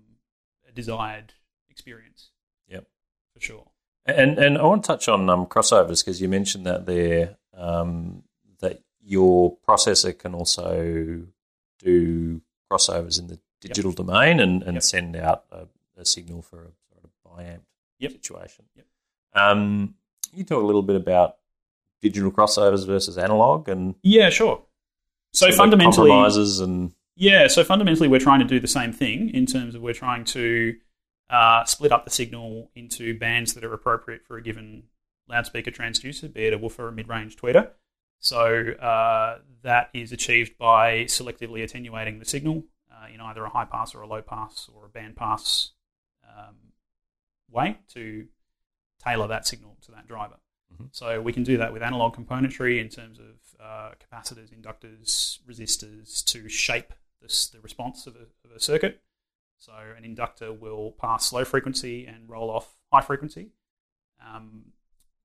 a 0.67 0.71
desired 0.71 1.34
experience. 1.69 2.32
Yep, 2.67 2.86
for 3.34 3.39
sure. 3.39 3.67
And 4.06 4.38
and 4.38 4.58
I 4.58 4.63
want 4.63 4.84
to 4.84 4.88
touch 4.88 5.08
on 5.08 5.30
um, 5.30 5.45
crossovers 5.45 6.04
because 6.04 6.21
you 6.21 6.28
mentioned 6.28 6.65
that 6.65 6.86
there 6.86 7.38
um, 7.56 8.24
that 8.60 8.82
your 9.02 9.58
processor 9.67 10.17
can 10.17 10.36
also 10.36 11.24
do 11.80 12.41
crossovers 12.69 13.17
in 13.17 13.28
the 13.28 13.39
digital 13.62 13.91
yep. 13.91 13.97
domain 13.97 14.39
and, 14.39 14.63
and 14.63 14.74
yep. 14.74 14.84
send 14.84 15.15
out 15.15 15.45
a, 15.52 15.67
a 15.97 16.06
signal 16.06 16.41
for 16.41 16.58
a 16.58 16.71
sort 16.89 17.04
of 17.04 17.10
biamped 17.26 17.65
yep. 18.00 18.12
situation. 18.12 18.65
Yep. 18.76 18.86
Um, 19.34 19.95
you 20.34 20.43
talk 20.43 20.62
a 20.62 20.65
little 20.65 20.82
bit 20.82 20.95
about 20.95 21.38
digital 22.02 22.32
crossovers 22.32 22.86
versus 22.86 23.17
analog 23.17 23.69
and 23.69 23.95
yeah, 24.04 24.30
sure. 24.30 24.63
So 25.34 25.52
fundamentally, 25.52 26.10
compromises 26.10 26.60
and 26.60 26.94
yeah, 27.15 27.48
so 27.48 27.63
fundamentally, 27.63 28.08
we're 28.08 28.20
trying 28.20 28.39
to 28.39 28.46
do 28.46 28.60
the 28.60 28.67
same 28.67 28.91
thing 28.94 29.30
in 29.30 29.46
terms 29.46 29.76
of 29.76 29.82
we're 29.82 29.94
trying 29.94 30.26
to 30.26 30.76
uh, 31.30 31.63
split 31.65 31.91
up 31.91 32.04
the 32.04 32.12
signal 32.12 32.72
into 32.76 33.17
bands 33.17 33.54
that 33.54 33.63
are 33.63 33.74
appropriate 33.74 34.26
for 34.26 34.38
a 34.38 34.41
given 34.41 34.84
loudspeaker 35.30 35.72
transducer, 35.72 36.32
be 36.32 36.46
it 36.46 36.54
a 36.54 36.58
woofer 36.58 36.86
or 36.86 36.88
a 36.89 36.91
mid-range 36.91 37.38
tweeter. 37.38 37.70
So 38.20 38.72
uh, 38.74 39.39
that 39.63 39.89
is 39.94 40.12
achieved 40.12 40.58
by 40.58 41.06
selectively 41.06 41.63
attenuating 41.63 42.20
the 42.20 42.26
signal 42.26 42.63
uh, 42.91 43.08
in 43.13 43.22
either 43.22 43.44
a 43.44 43.50
high 43.50 43.65
pass 43.65 43.96
or 43.96 44.02
a 44.02 44.08
low 44.08 44.22
pass 44.22 44.70
or 44.74 44.86
a 44.86 44.89
band 44.89 45.15
pass 45.15 45.72
um, 46.28 46.56
way 47.50 47.78
to 47.94 48.28
tailor 49.04 49.28
that 49.28 49.48
signal 49.48 49.78
to 49.84 49.91
that 49.91 50.08
driver. 50.08 50.36
Mhm. 50.73 50.88
So 50.91 51.21
we 51.21 51.34
can 51.34 51.43
do 51.43 51.57
that 51.57 51.73
with 51.73 51.81
analog 51.81 52.15
componentry 52.15 52.79
in 52.79 52.89
terms 52.89 53.19
of 53.19 53.36
uh, 53.60 53.91
capacitors, 53.99 54.49
inductors, 54.53 55.39
resistors 55.47 56.23
to 56.25 56.49
shape 56.49 56.93
this, 57.21 57.47
the 57.49 57.60
response 57.60 58.07
of 58.07 58.15
a, 58.15 58.27
of 58.47 58.55
a 58.55 58.60
circuit. 58.60 59.01
So 59.57 59.73
an 59.95 60.03
inductor 60.03 60.51
will 60.51 60.91
pass 60.93 61.31
low 61.31 61.45
frequency 61.45 62.07
and 62.07 62.27
roll 62.27 62.49
off 62.49 62.73
high 62.91 63.01
frequency, 63.01 63.51
um, 64.25 64.71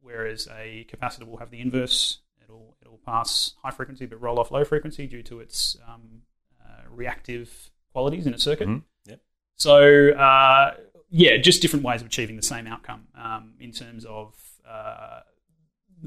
whereas 0.00 0.46
a 0.48 0.86
capacitor 0.90 1.26
will 1.26 1.38
have 1.38 1.50
the 1.50 1.60
inverse. 1.60 2.18
It'll 2.42 2.76
it'll 2.82 2.98
pass 2.98 3.54
high 3.62 3.70
frequency 3.70 4.04
but 4.04 4.20
roll 4.20 4.38
off 4.38 4.50
low 4.50 4.64
frequency 4.64 5.06
due 5.06 5.22
to 5.22 5.40
its 5.40 5.76
um, 5.88 6.22
uh, 6.62 6.82
reactive 6.90 7.70
qualities 7.92 8.26
in 8.26 8.34
a 8.34 8.38
circuit. 8.38 8.68
Mhm. 8.68 8.82
Yep. 9.06 9.20
So 9.56 10.10
uh, 10.10 10.74
yeah, 11.08 11.38
just 11.38 11.62
different 11.62 11.84
ways 11.86 12.02
of 12.02 12.06
achieving 12.08 12.36
the 12.36 12.42
same 12.42 12.66
outcome 12.66 13.08
um, 13.14 13.54
in 13.58 13.72
terms 13.72 14.04
of 14.04 14.34
uh, 14.68 15.20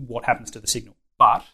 what 0.07 0.25
happens 0.25 0.51
to 0.51 0.59
the 0.59 0.67
signal. 0.67 0.95
But 1.17 1.45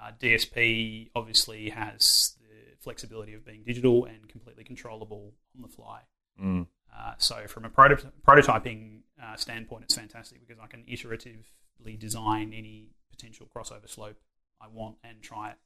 uh, 0.00 0.10
DSP 0.20 1.10
obviously 1.14 1.70
has 1.70 2.36
the 2.40 2.76
flexibility 2.82 3.34
of 3.34 3.44
being 3.44 3.62
digital 3.64 4.04
and 4.04 4.28
completely 4.28 4.64
controllable 4.64 5.34
on 5.56 5.62
the 5.62 5.68
fly. 5.68 6.00
Mm. 6.42 6.66
Uh, 6.96 7.12
so 7.18 7.46
from 7.46 7.64
a 7.64 7.68
proto- 7.68 8.10
prototyping 8.26 9.00
uh, 9.22 9.36
standpoint, 9.36 9.84
it's 9.84 9.94
fantastic 9.94 10.40
because 10.46 10.62
I 10.62 10.66
can 10.66 10.84
iteratively 10.84 11.98
design 11.98 12.52
any 12.52 12.90
potential 13.10 13.48
crossover 13.54 13.88
slope 13.88 14.16
I 14.60 14.68
want 14.68 14.96
and 15.04 15.20
try 15.22 15.50
it. 15.50 15.56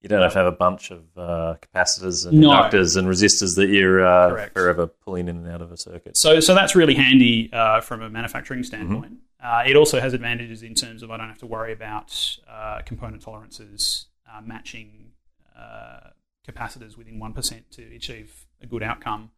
You 0.00 0.08
don't 0.08 0.22
have 0.22 0.32
to 0.34 0.38
have 0.38 0.46
a 0.46 0.52
bunch 0.52 0.92
of 0.92 1.02
uh, 1.16 1.56
capacitors 1.60 2.24
and 2.24 2.38
No. 2.38 2.50
inductors 2.50 2.96
and 2.96 3.08
resistors 3.08 3.56
that 3.56 3.68
you're 3.68 4.06
uh, 4.06 4.48
forever 4.50 4.86
pulling 4.86 5.26
in 5.28 5.38
and 5.38 5.48
out 5.48 5.60
of 5.60 5.72
a 5.72 5.76
circuit. 5.76 6.16
So, 6.16 6.38
so 6.38 6.54
that's 6.54 6.76
really 6.76 6.94
handy 6.94 7.52
uh, 7.52 7.80
from 7.80 8.02
a 8.02 8.08
manufacturing 8.08 8.62
standpoint. 8.62 9.14
Uh, 9.42 9.62
it 9.66 9.76
also 9.76 10.00
has 10.00 10.14
advantages 10.14 10.62
in 10.62 10.74
terms 10.74 11.02
of 11.02 11.10
I 11.10 11.16
don't 11.16 11.28
have 11.28 11.38
to 11.38 11.46
worry 11.46 11.72
about 11.72 12.36
uh, 12.48 12.80
component 12.84 13.22
tolerances 13.22 14.06
uh, 14.30 14.40
matching 14.40 15.12
uh, 15.56 16.10
capacitors 16.46 16.96
within 16.96 17.18
one 17.18 17.32
percent 17.32 17.70
to 17.72 17.82
achieve 17.94 18.46
a 18.60 18.66
good 18.66 18.82
outcome. 18.82 19.30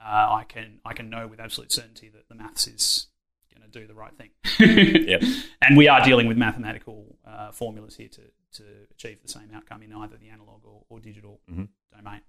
Uh, 0.00 0.38
I 0.40 0.44
can 0.48 0.78
I 0.84 0.94
can 0.94 1.10
know 1.10 1.26
with 1.26 1.40
absolute 1.40 1.72
certainty 1.72 2.08
that 2.10 2.28
the 2.28 2.34
maths 2.34 2.66
is 2.66 3.08
going 3.54 3.70
to 3.70 3.78
do 3.80 3.86
the 3.86 3.94
right 3.94 4.12
thing. 4.16 4.30
Yep. 5.06 5.22
And 5.62 5.76
we 5.76 5.88
are 5.88 6.00
dealing 6.04 6.26
with 6.28 6.36
mathematical 6.36 7.16
uh, 7.26 7.50
formulas 7.50 7.96
here 7.96 8.08
to, 8.08 8.20
to 8.52 8.62
achieve 8.92 9.20
the 9.22 9.28
same 9.28 9.50
outcome 9.54 9.82
in 9.82 9.92
either 9.92 10.16
the 10.16 10.28
analog 10.28 10.60
or, 10.64 10.82
or 10.88 11.00
digital 11.00 11.40
Mhm. 11.50 11.68
domain. 11.94 12.20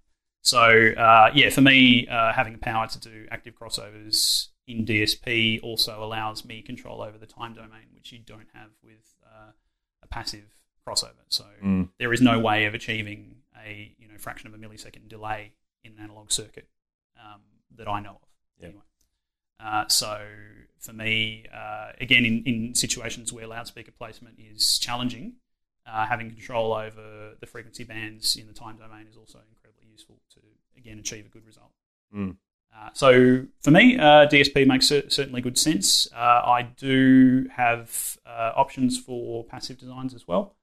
So, 0.42 0.60
uh, 0.98 1.30
yeah, 1.36 1.50
for 1.50 1.62
me, 1.62 2.08
uh, 2.08 2.32
having 2.34 2.54
the 2.54 2.60
power 2.60 2.88
to 2.88 3.00
do 3.00 3.28
active 3.30 3.54
crossovers 3.60 4.48
in 4.68 4.86
DSP 4.86 5.62
also 5.64 6.04
allows 6.04 6.44
me 6.46 6.62
control 6.62 7.02
over 7.02 7.18
the 7.18 7.26
time 7.26 7.54
domain, 7.54 7.88
which 7.94 8.12
you 8.12 8.20
don't 8.20 8.48
have 8.54 8.70
with 8.84 9.16
uh, 9.26 9.52
a 10.04 10.08
passive 10.08 10.58
crossover. 10.86 11.24
So, 11.30 11.46
Mm. 11.64 11.90
there 12.00 12.14
is 12.14 12.22
no 12.22 12.40
way 12.40 12.66
of 12.66 12.74
achieving 12.74 13.38
a 13.66 13.96
you 13.98 14.08
know 14.08 14.18
fraction 14.18 14.48
of 14.48 14.54
a 14.54 14.58
millisecond 14.58 15.08
delay 15.08 15.54
in 15.84 15.94
an 15.94 16.00
analog 16.00 16.32
circuit 16.32 16.68
um, 17.18 17.42
that 17.76 17.88
I 17.88 18.00
know 18.02 18.12
of. 18.22 18.30
Yep. 18.60 18.70
Anyway. 18.70 18.84
Uh, 19.60 19.88
so 19.88 20.22
for 20.80 20.94
me, 20.94 21.46
uh, 21.54 21.92
again, 22.00 22.24
in, 22.26 22.44
in 22.46 22.76
situations 22.76 23.34
where 23.34 23.48
loudspeaker 23.48 23.92
placement 23.92 24.36
is 24.40 24.78
challenging, 24.78 25.34
uh, 25.86 26.06
having 26.06 26.30
control 26.30 26.74
over 26.74 27.34
the 27.40 27.46
frequency 27.48 27.84
bands 27.84 28.36
in 28.36 28.46
the 28.48 28.54
time 28.54 28.78
domain 28.78 29.08
is 29.10 29.18
also 29.18 29.40
incredibly 29.50 29.88
useful 29.92 30.20
to 30.34 30.40
again 30.78 31.00
achieve 31.00 31.26
a 31.26 31.30
good 31.30 31.46
result. 31.46 31.72
Mm. 32.14 32.38
Uh, 32.76 32.90
so 32.94 33.46
for 33.62 33.72
me, 33.72 33.98
uh, 33.98 34.28
DSP 34.28 34.66
makes 34.68 34.88
cer- 34.88 35.10
certainly 35.10 35.42
good 35.42 35.58
sense. 35.58 36.08
Uh, 36.16 36.18
I 36.46 36.68
do 36.78 37.48
have 37.56 38.18
uh, 38.26 38.52
options 38.56 39.00
for 39.00 39.44
passive 39.46 39.78
designs 39.78 40.14
as 40.14 40.28
well, 40.28 40.56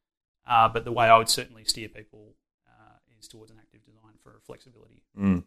uh, 0.46 0.68
but 0.68 0.84
the 0.84 0.92
way 0.92 1.06
I 1.06 1.18
would 1.18 1.28
certainly 1.28 1.64
steer 1.64 1.88
people 1.88 2.34
uh, 2.68 2.96
is 3.18 3.26
towards 3.28 3.50
an 3.50 3.58
active 3.60 3.84
design 3.84 4.12
for 4.22 4.40
flexibility. 4.46 5.02
Mm. 5.18 5.44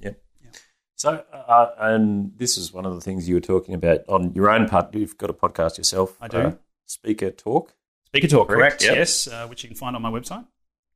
Yep. 0.00 0.22
Yeah. 0.44 0.50
So, 0.94 1.24
uh, 1.32 1.70
and 1.78 2.32
this 2.36 2.56
is 2.56 2.72
one 2.72 2.86
of 2.86 2.94
the 2.94 3.00
things 3.00 3.28
you 3.28 3.34
were 3.34 3.40
talking 3.40 3.74
about 3.74 4.00
on 4.08 4.32
your 4.34 4.48
own 4.48 4.68
part. 4.68 4.94
You've 4.94 5.18
got 5.18 5.28
a 5.30 5.34
podcast 5.34 5.76
yourself. 5.76 6.16
I 6.20 6.28
do. 6.28 6.58
Speaker 6.86 7.30
Talk. 7.30 7.74
Speaker 8.06 8.28
Talk, 8.28 8.48
Correct, 8.48 8.80
correct? 8.80 8.84
yep. 8.84 8.96
Yes, 8.96 9.26
uh, 9.28 9.46
which 9.48 9.64
you 9.64 9.68
can 9.68 9.76
find 9.76 9.96
on 9.96 10.02
my 10.02 10.10
website. 10.10 10.46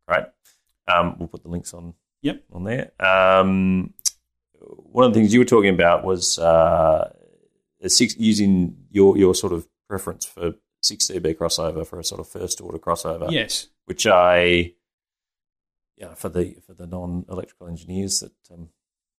Great. 0.06 0.24
Um, 0.86 1.16
we'll 1.18 1.28
put 1.28 1.42
the 1.42 1.48
links 1.48 1.74
on. 1.74 1.94
Yep. 2.22 2.44
On 2.52 2.64
there. 2.64 2.92
Um, 3.00 3.92
one 4.66 5.04
of 5.06 5.12
the 5.14 5.20
things 5.20 5.32
you 5.32 5.40
were 5.40 5.44
talking 5.44 5.74
about 5.74 6.04
was 6.04 6.38
uh, 6.38 7.12
a 7.82 7.88
six, 7.88 8.16
using 8.16 8.76
your 8.90 9.16
your 9.16 9.34
sort 9.34 9.52
of 9.52 9.66
preference 9.88 10.24
for 10.26 10.54
six 10.82 11.08
dB 11.08 11.34
crossover 11.36 11.86
for 11.86 11.98
a 11.98 12.04
sort 12.04 12.20
of 12.20 12.28
first 12.28 12.60
order 12.60 12.78
crossover. 12.78 13.30
Yes. 13.30 13.68
which 13.86 14.06
I, 14.06 14.72
yeah, 15.96 16.14
for 16.14 16.28
the 16.28 16.56
for 16.66 16.74
the 16.74 16.86
non 16.86 17.24
electrical 17.28 17.66
engineers 17.68 18.20
that 18.20 18.32
um, 18.54 18.68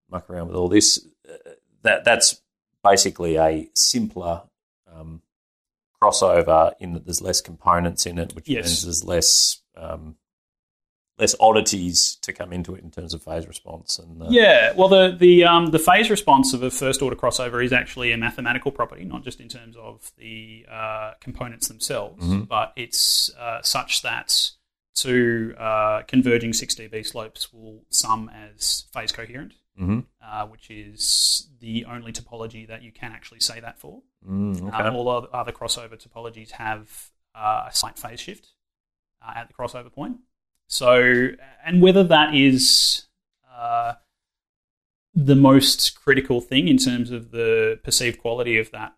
muck 0.09 0.29
around 0.29 0.47
with 0.47 0.55
all 0.55 0.69
this, 0.69 1.05
uh, 1.29 1.51
that 1.83 2.03
that's 2.05 2.41
basically 2.83 3.37
a 3.37 3.69
simpler 3.75 4.43
um, 4.91 5.21
crossover 6.01 6.73
in 6.79 6.93
that 6.93 7.05
there's 7.05 7.21
less 7.21 7.41
components 7.41 8.05
in 8.05 8.17
it, 8.17 8.33
which 8.35 8.49
Yes. 8.49 8.65
means 8.65 8.83
there's 8.83 9.03
less 9.03 9.61
um, 9.77 10.15
less 11.21 11.35
oddities 11.39 12.15
to 12.21 12.33
come 12.33 12.51
into 12.51 12.75
it 12.75 12.83
in 12.83 12.91
terms 12.91 13.13
of 13.13 13.21
phase 13.23 13.47
response 13.47 13.99
and 13.99 14.21
uh, 14.23 14.27
Yeah, 14.29 14.73
well, 14.73 14.89
the 14.89 15.15
the 15.17 15.45
um, 15.45 15.67
the 15.67 15.79
phase 15.79 16.09
response 16.09 16.53
of 16.53 16.63
a 16.63 16.71
first 16.71 17.01
order 17.01 17.15
crossover 17.15 17.63
is 17.63 17.71
actually 17.71 18.11
a 18.11 18.17
mathematical 18.17 18.71
property, 18.71 19.05
not 19.05 19.23
just 19.23 19.39
in 19.39 19.47
terms 19.47 19.75
of 19.77 20.11
the 20.17 20.65
uh, 20.69 21.13
components 21.21 21.67
themselves, 21.67 22.25
Mhm. 22.25 22.47
but 22.47 22.73
it's 22.75 23.29
uh, 23.39 23.61
such 23.61 24.01
that 24.01 24.51
two 24.95 25.53
uh, 25.57 26.01
converging 26.07 26.51
six 26.53 26.75
dB 26.75 27.05
slopes 27.05 27.53
will 27.53 27.85
sum 27.89 28.29
as 28.29 28.85
phase 28.93 29.11
coherent, 29.11 29.53
Mhm. 29.79 30.05
uh, 30.25 30.45
which 30.47 30.69
is 30.69 31.47
the 31.59 31.85
only 31.85 32.11
topology 32.11 32.67
that 32.67 32.81
you 32.81 32.91
can 32.91 33.11
actually 33.13 33.39
say 33.39 33.59
that 33.61 33.79
for. 33.79 34.01
Mm, 34.27 34.67
okay. 34.67 34.83
Uh, 34.83 34.91
all 34.93 35.07
other 35.07 35.27
other 35.33 35.51
crossover 35.51 35.95
topologies 36.03 36.51
have 36.51 37.11
uh, 37.33 37.65
a 37.69 37.73
slight 37.73 37.97
phase 37.97 38.19
shift 38.19 38.49
uh, 39.25 39.33
at 39.35 39.47
the 39.47 39.53
crossover 39.53 39.91
point. 39.93 40.17
So, 40.71 41.31
and 41.65 41.81
whether 41.81 42.01
that 42.05 42.33
is 42.33 43.03
uh, 43.53 43.95
the 45.13 45.35
most 45.35 45.99
critical 46.01 46.39
thing 46.39 46.69
in 46.69 46.77
terms 46.77 47.11
of 47.11 47.31
the 47.31 47.77
perceived 47.83 48.19
quality 48.19 48.57
of 48.57 48.71
that 48.71 48.95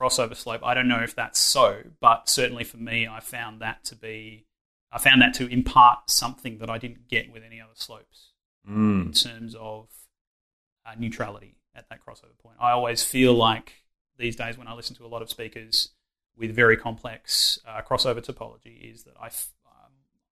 crossover 0.00 0.34
slope, 0.34 0.62
I 0.64 0.72
don't 0.72 0.88
know 0.88 1.02
if 1.02 1.14
that's 1.14 1.38
so. 1.38 1.82
But 2.00 2.30
certainly 2.30 2.64
for 2.64 2.78
me, 2.78 3.06
I 3.06 3.20
found 3.20 3.60
that 3.60 3.84
to 3.84 3.94
be, 3.94 4.46
I 4.90 4.98
found 4.98 5.20
that 5.20 5.34
to 5.34 5.46
impart 5.46 6.10
something 6.10 6.56
that 6.56 6.70
I 6.70 6.78
didn't 6.78 7.06
get 7.06 7.30
with 7.30 7.42
any 7.44 7.60
other 7.60 7.74
slopes 7.74 8.30
Mm, 8.68 9.06
in 9.06 9.12
terms 9.12 9.54
of 9.58 9.88
uh, 10.86 10.92
neutrality 10.98 11.56
at 11.74 11.88
that 11.88 11.98
crossover 12.04 12.36
point. 12.42 12.56
I 12.60 12.72
always 12.72 13.02
feel 13.02 13.32
like 13.32 13.84
these 14.18 14.36
days 14.36 14.58
when 14.58 14.68
I 14.68 14.74
listen 14.74 14.94
to 14.96 15.06
a 15.06 15.08
lot 15.08 15.22
of 15.22 15.30
speakers 15.30 15.90
with 16.36 16.54
very 16.54 16.76
complex 16.76 17.58
uh, 17.66 17.80
crossover 17.80 18.24
topology 18.24 18.92
is 18.92 19.04
that 19.04 19.14
I, 19.20 19.26
f- 19.26 19.50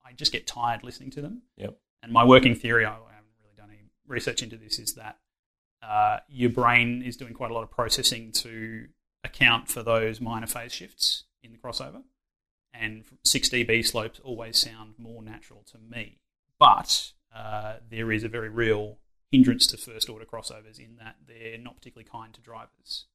I 0.08 0.12
just 0.12 0.32
get 0.32 0.46
tired 0.46 0.82
listening 0.82 1.10
to 1.10 1.20
them. 1.20 1.42
Yep. 1.56 1.78
And 2.02 2.12
my 2.12 2.24
working 2.24 2.54
theory, 2.54 2.84
I 2.84 2.92
haven't 2.92 3.34
really 3.42 3.56
done 3.56 3.70
any 3.70 3.90
research 4.06 4.42
into 4.42 4.56
this, 4.56 4.78
is 4.78 4.94
that 4.94 5.18
uh, 5.82 6.18
your 6.28 6.50
brain 6.50 7.02
is 7.02 7.16
doing 7.16 7.34
quite 7.34 7.50
a 7.50 7.54
lot 7.54 7.62
of 7.62 7.70
processing 7.70 8.32
to 8.32 8.86
account 9.24 9.68
for 9.68 9.82
those 9.82 10.20
minor 10.20 10.46
phase 10.46 10.72
shifts 10.72 11.24
in 11.42 11.52
the 11.52 11.58
crossover. 11.58 12.02
And 12.72 13.04
6 13.24 13.48
dB 13.48 13.86
slopes 13.86 14.20
always 14.22 14.58
sound 14.58 14.94
more 14.98 15.22
natural 15.22 15.64
to 15.72 15.78
me. 15.78 16.18
But 16.58 17.12
uh, 17.34 17.76
there 17.90 18.10
is 18.12 18.24
a 18.24 18.28
very 18.28 18.48
real 18.48 18.98
hindrance 19.30 19.66
to 19.68 19.76
first 19.76 20.08
order 20.08 20.24
crossovers 20.24 20.78
in 20.78 20.96
that 20.98 21.16
they're 21.26 21.58
not 21.58 21.76
particularly 21.76 22.08
kind 22.08 22.32
to 22.34 22.40
drivers, 22.40 23.06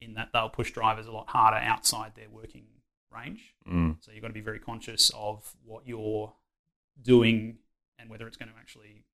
in 0.00 0.14
that 0.14 0.30
they'll 0.32 0.48
push 0.48 0.72
drivers 0.72 1.06
a 1.06 1.12
lot 1.12 1.28
harder 1.28 1.58
outside 1.58 2.14
their 2.14 2.30
working 2.30 2.64
range. 3.14 3.54
mm, 3.68 3.96
So 4.00 4.12
you've 4.12 4.22
got 4.22 4.28
to 4.28 4.34
be 4.34 4.40
very 4.40 4.58
conscious 4.58 5.10
of 5.14 5.54
what 5.64 5.86
you're 5.86 6.32
doing 7.00 7.58
and 7.98 8.10
whether 8.10 8.26
it's 8.26 8.36
going 8.36 8.50
to 8.50 8.58
actually 8.58 9.04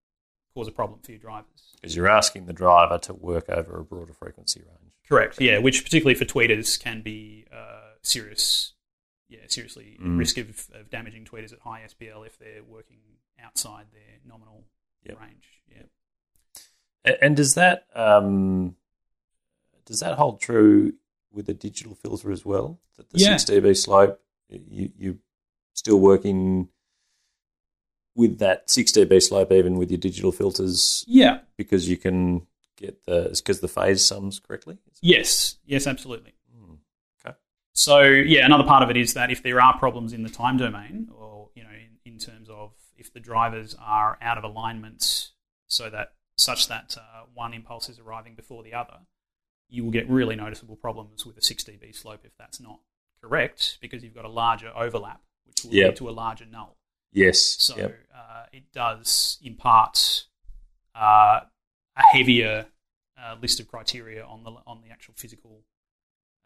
cause 0.55 0.67
a 0.69 0.73
problem 0.73 1.01
for 1.01 1.13
your 1.13 1.21
drivers. 1.21 1.73
because 1.81 1.95
you're 1.95 2.09
asking 2.09 2.47
the 2.47 2.53
driver 2.53 2.99
to 2.99 3.15
work 3.15 3.49
over 3.49 3.79
a 3.79 3.85
broader 3.85 4.13
frequency 4.13 4.61
range. 4.61 4.93
Correct. 5.09 5.41
Yeah, 5.41 5.59
which 5.59 5.85
particularly 5.85 6.15
for 6.15 6.25
tweeters 6.25 6.79
can 6.81 7.03
be 7.03 7.47
uh, 7.53 7.93
serious. 8.03 8.73
Yeah, 9.29 9.41
seriously 9.49 9.99
Mm. 10.03 10.19
risk 10.19 10.39
of, 10.39 10.69
of 10.75 10.89
damaging 10.91 11.25
tweeters 11.27 11.53
at 11.53 11.61
high 11.61 11.83
SPL 11.87 12.27
if 12.27 12.39
they're 12.39 12.65
working 12.65 12.99
outside 13.43 13.87
their 13.93 14.19
nominal 14.27 14.65
Yep. 15.05 15.21
range. 15.21 15.49
Yeah. 15.71 17.15
And 17.23 17.37
does 17.37 17.55
that 17.55 17.87
um, 17.95 18.75
does 19.87 20.01
that 20.01 20.19
hold 20.19 20.41
true 20.41 20.95
with 21.33 21.47
the 21.47 21.55
digital 21.55 21.95
filter 21.95 22.31
as 22.31 22.45
well? 22.45 22.81
That 22.97 23.11
the 23.11 23.19
Yeah. 23.19 23.37
six 23.37 23.51
dB 23.51 23.77
slope, 23.77 24.21
you 24.49 24.91
you 24.97 25.19
still 25.75 26.01
working 26.01 26.69
with 28.15 28.39
that 28.39 28.69
six 28.71 28.93
dB 28.93 29.23
slope 29.23 29.53
even 29.53 29.77
with 29.79 29.91
your 29.91 29.99
digital 29.99 30.33
filters 30.33 31.05
Yeah. 31.07 31.41
because 31.57 31.89
you 31.89 31.97
can 31.97 32.47
get 32.77 33.05
the 33.05 33.31
because 33.37 33.61
the 33.61 33.69
phase 33.69 34.05
sums 34.05 34.41
correctly. 34.41 34.79
Yes. 35.01 35.57
Yes. 35.67 35.87
Absolutely. 35.87 36.35
Hmm. 36.53 36.75
Okay. 37.25 37.37
So 37.73 38.01
yeah, 38.03 38.45
another 38.45 38.65
part 38.65 38.83
of 38.83 38.91
it 38.91 38.97
is 38.97 39.15
that 39.15 39.31
if 39.31 39.43
there 39.43 39.61
are 39.61 39.79
problems 39.79 40.13
in 40.13 40.23
the 40.23 40.29
time 40.31 40.57
domain, 40.57 41.09
or 41.15 41.51
you 41.55 41.63
know, 41.63 41.71
in, 41.71 41.99
in 42.13 42.19
terms 42.19 42.49
of 42.49 42.73
if 42.97 43.13
the 43.13 43.21
drivers 43.21 43.77
are 43.79 44.19
out 44.21 44.39
of 44.39 44.45
alignment, 44.45 45.31
so 45.69 45.89
that 45.91 46.15
such 46.37 46.69
that 46.69 46.97
uh, 46.99 47.25
one 47.35 47.53
impulse 47.55 47.89
is 47.89 47.99
arriving 47.99 48.35
before 48.35 48.63
the 48.65 48.75
other, 48.75 48.99
you 49.69 49.85
will 49.85 49.91
get 49.91 50.09
really 50.09 50.35
noticeable 50.37 50.77
problems 50.77 51.27
with 51.27 51.37
a 51.37 51.43
6 51.43 51.65
dB 51.65 51.95
slope 51.95 52.21
if 52.25 52.33
that's 52.39 52.59
not 52.61 52.81
correct, 53.21 53.79
because 53.81 54.03
you've 54.03 54.15
got 54.15 54.25
a 54.25 54.29
larger 54.31 54.73
overlap, 54.75 55.21
which 55.45 55.65
will 55.65 55.75
Yep. 55.75 55.87
lead 55.89 55.97
to 55.97 56.09
a 56.09 56.13
larger 56.13 56.47
null. 56.47 56.77
Yes. 57.13 57.41
So 57.41 57.77
Yep. 57.77 58.07
uh, 58.15 58.47
it 58.53 58.73
does 58.73 59.39
impart 59.43 60.27
uh, 60.95 61.41
a 61.97 62.03
heavier 62.13 62.67
uh, 63.17 63.37
list 63.43 63.59
of 63.61 63.67
criteria 63.69 64.25
on 64.25 64.45
the 64.45 64.51
on 64.67 64.81
the 64.81 64.91
actual 64.91 65.15
physical 65.17 65.65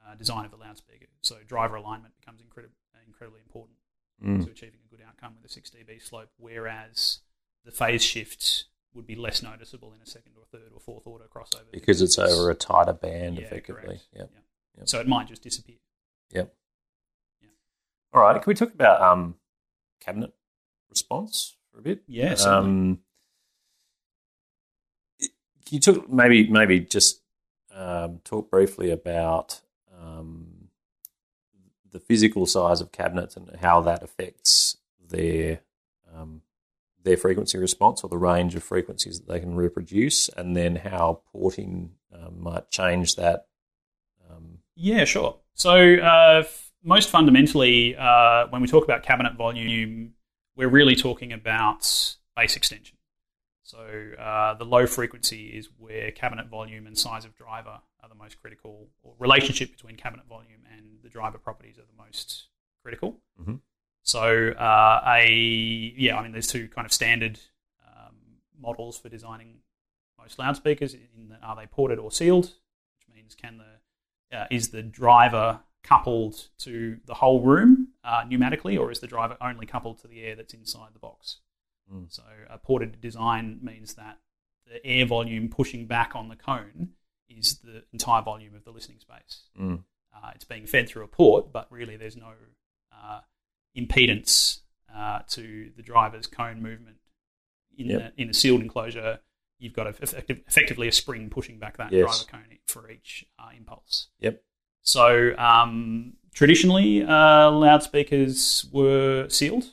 uh, 0.05 0.15
design 0.15 0.45
of 0.45 0.51
the 0.51 0.57
loudspeaker. 0.57 1.07
So 1.21 1.39
driver 1.47 1.77
alignment 1.77 2.15
becomes 2.19 2.41
incredib- 2.43 2.73
incredibly 3.07 3.41
important 3.41 3.79
Mm. 4.23 4.45
to 4.45 4.51
achieving 4.53 4.79
a 4.85 4.89
good 4.89 5.05
outcome 5.05 5.35
with 5.35 5.45
a 5.45 5.53
6 5.53 5.71
dB 5.71 6.01
slope, 6.01 6.31
whereas 6.37 7.21
the 7.65 7.73
phase 7.73 8.05
shift 8.05 8.67
would 8.95 9.07
be 9.07 9.15
less 9.17 9.43
noticeable 9.43 9.93
in 9.95 10.01
a 10.03 10.07
second 10.07 10.33
or 10.37 10.45
third 10.51 10.71
or 10.75 10.81
fourth 10.81 11.07
order 11.07 11.25
crossover 11.35 11.71
Because 11.73 12.03
it's 12.03 12.19
over 12.19 12.51
a 12.51 12.55
tighter 12.55 12.93
band, 12.93 13.37
Yeah, 13.39 13.45
effectively. 13.47 13.83
correct. 13.85 14.07
Yep. 14.15 14.31
Yeah. 14.33 14.41
Yep. 14.79 14.89
So 14.89 15.01
it 15.01 15.09
might 15.09 15.29
just 15.29 15.43
disappear. 15.43 15.77
Yep. 16.33 16.55
Yeah. 17.43 17.49
All 18.13 18.23
right. 18.23 18.41
Can 18.43 18.51
we 18.51 18.55
talk 18.55 18.73
about 18.75 19.01
um, 19.01 19.37
cabinet 20.01 20.33
response 20.91 21.57
for 21.73 21.79
a 21.79 21.83
bit? 21.83 22.03
Yeah. 22.07 22.35
Um, 22.35 22.99
can 25.21 25.77
you 25.77 25.81
talk 25.81 26.11
maybe 26.11 26.49
maybe 26.49 26.81
just 26.81 27.21
um, 27.75 28.21
talk 28.25 28.51
briefly 28.51 28.91
about 28.91 29.61
um, 29.99 30.69
the 31.91 32.01
physical 32.01 32.47
size 32.47 32.81
of 32.81 32.93
cabinets 32.93 33.37
and 33.37 33.51
how 33.61 33.81
that 33.83 34.03
affects 34.03 34.77
their 35.09 35.61
um, 36.15 36.43
their 37.05 37.17
frequency 37.17 37.59
response 37.59 38.03
or 38.03 38.09
the 38.09 38.19
range 38.19 38.55
of 38.55 38.63
frequencies 38.63 39.21
that 39.21 39.29
they 39.33 39.41
can 39.41 39.55
reproduce, 39.55 40.29
and 40.31 40.57
then 40.57 40.77
how 40.77 41.23
porting 41.33 41.93
um, 42.13 42.43
might 42.43 42.71
change 42.71 43.17
that. 43.17 43.47
Um, 44.31 44.59
Yeah, 44.77 45.05
sure. 45.05 45.39
So, 45.55 45.97
uh, 45.97 46.43
f- 46.45 46.73
most 46.83 47.11
fundamentally, 47.11 47.95
uh, 47.97 48.47
when 48.49 48.63
we 48.63 48.69
talk 48.69 48.85
about 48.85 49.03
cabinet 49.03 49.35
volume, 49.35 50.15
we're 50.57 50.69
really 50.69 50.97
talking 50.97 51.33
about 51.33 52.17
bass 52.37 52.57
extension. 52.57 52.97
So, 53.63 53.79
uh, 54.19 54.55
the 54.55 54.65
low 54.65 54.87
frequency 54.87 55.47
is 55.49 55.69
where 55.79 56.11
cabinet 56.11 56.49
volume 56.49 56.87
and 56.87 56.99
size 56.99 57.25
of 57.25 57.35
driver 57.35 57.81
are 58.03 58.09
the 58.09 58.15
most 58.15 58.41
critical, 58.41 58.89
or 59.03 59.15
relationship 59.19 59.71
between 59.71 59.97
cabinet 59.97 60.27
volume 60.27 60.67
and 60.71 60.99
the 61.03 61.09
driver 61.09 61.39
properties 61.39 61.79
are 61.79 61.87
the 61.87 62.03
most 62.03 62.49
critical. 62.83 63.23
Mhm. 63.41 63.61
So, 64.13 64.51
uh, 64.51 65.01
a 65.07 65.95
yeah, 65.97 66.19
I 66.19 66.23
mean, 66.23 66.33
there's 66.33 66.47
two 66.47 66.69
kind 66.69 66.85
of 66.85 66.93
standard 66.93 67.41
um, 67.87 68.15
models 68.61 68.99
for 68.99 69.09
designing 69.09 69.61
most 70.19 70.39
loudspeakers. 70.39 70.93
In 70.93 71.31
that, 71.31 71.41
are 71.43 71.57
they 71.57 71.67
ported 71.67 71.99
or 71.99 72.13
sealed? 72.13 72.45
Which 72.45 73.09
means 73.15 73.35
can 73.35 73.57
the 73.57 74.39
uh, 74.39 74.47
is 74.51 74.69
the 74.69 74.83
driver 74.83 75.61
coupled 75.83 76.49
to 76.59 76.99
the 77.07 77.15
whole 77.15 77.41
room 77.41 77.89
uh, 78.05 78.25
pneumatically, 78.25 78.79
or 78.79 78.91
is 78.91 79.01
the 79.01 79.07
driver 79.07 79.39
only 79.41 79.65
coupled 79.65 79.99
to 80.01 80.09
the 80.09 80.21
air 80.21 80.37
that's 80.37 80.53
inside 80.53 80.91
the 80.93 80.99
box? 80.99 81.39
Mm. 81.91 82.13
So, 82.13 82.23
a 82.51 82.59
ported 82.59 83.01
design 83.01 83.61
means 83.63 83.95
that 83.95 84.19
the 84.71 84.85
air 84.85 85.07
volume 85.07 85.49
pushing 85.49 85.87
back 85.87 86.15
on 86.15 86.29
the 86.29 86.37
cone 86.37 86.91
is 87.31 87.61
the 87.61 87.85
entire 87.95 88.21
volume 88.21 88.55
of 88.55 88.65
the 88.65 88.73
listening 88.73 89.01
space. 89.01 89.45
mm, 89.59 89.83
Uh, 90.15 90.33
it's 90.35 90.45
being 90.45 90.67
fed 90.67 90.87
through 90.87 91.05
a 91.05 91.09
port, 91.09 91.51
but 91.51 91.67
really 91.71 91.97
there's 91.97 92.17
no 92.17 92.33
uh, 92.93 93.21
impedance 93.77 94.59
uh, 94.95 95.21
to 95.31 95.71
the 95.77 95.83
driver's 95.83 96.27
cone 96.27 96.63
movement. 96.63 96.97
In, 97.79 97.87
Yep. 97.87 98.17
the, 98.17 98.23
in 98.23 98.31
a 98.31 98.35
sealed 98.35 98.61
enclosure, 98.61 99.21
you've 99.59 99.73
got 99.73 99.87
a, 99.87 99.91
effective, 100.03 100.43
effectively 100.47 100.89
a 100.89 100.93
spring 100.93 101.31
pushing 101.31 101.59
back 101.59 101.79
that 101.79 101.91
Yes. 101.93 102.25
driver 102.27 102.45
cone 102.45 102.59
for 102.67 102.91
each 102.91 103.25
uh, 103.39 103.49
impulse. 103.57 104.09
Yep. 104.21 104.43
So 104.83 105.35
um, 105.39 106.15
traditionally, 106.35 107.03
uh, 107.03 107.51
loudspeakers 107.51 108.67
were 108.73 109.29
sealed. 109.29 109.65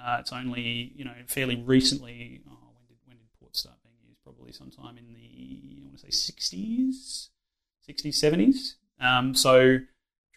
Uh, 0.00 0.18
it's 0.20 0.32
only 0.32 0.92
you 0.94 1.04
know 1.04 1.14
fairly 1.26 1.56
recently. 1.56 2.42
Oh, 2.48 2.52
when 2.74 2.86
did 2.86 2.96
when 3.06 3.16
did 3.16 3.26
ports 3.40 3.60
start 3.60 3.76
being 3.82 3.96
used? 4.08 4.22
Probably 4.22 4.52
sometime 4.52 4.96
in 4.96 5.12
the 5.12 5.80
I 5.82 5.86
want 5.86 5.96
to 5.98 6.02
say 6.04 6.10
sixties, 6.10 7.30
sixties, 7.84 8.16
seventies. 8.20 8.76
Um, 9.00 9.34
so 9.34 9.78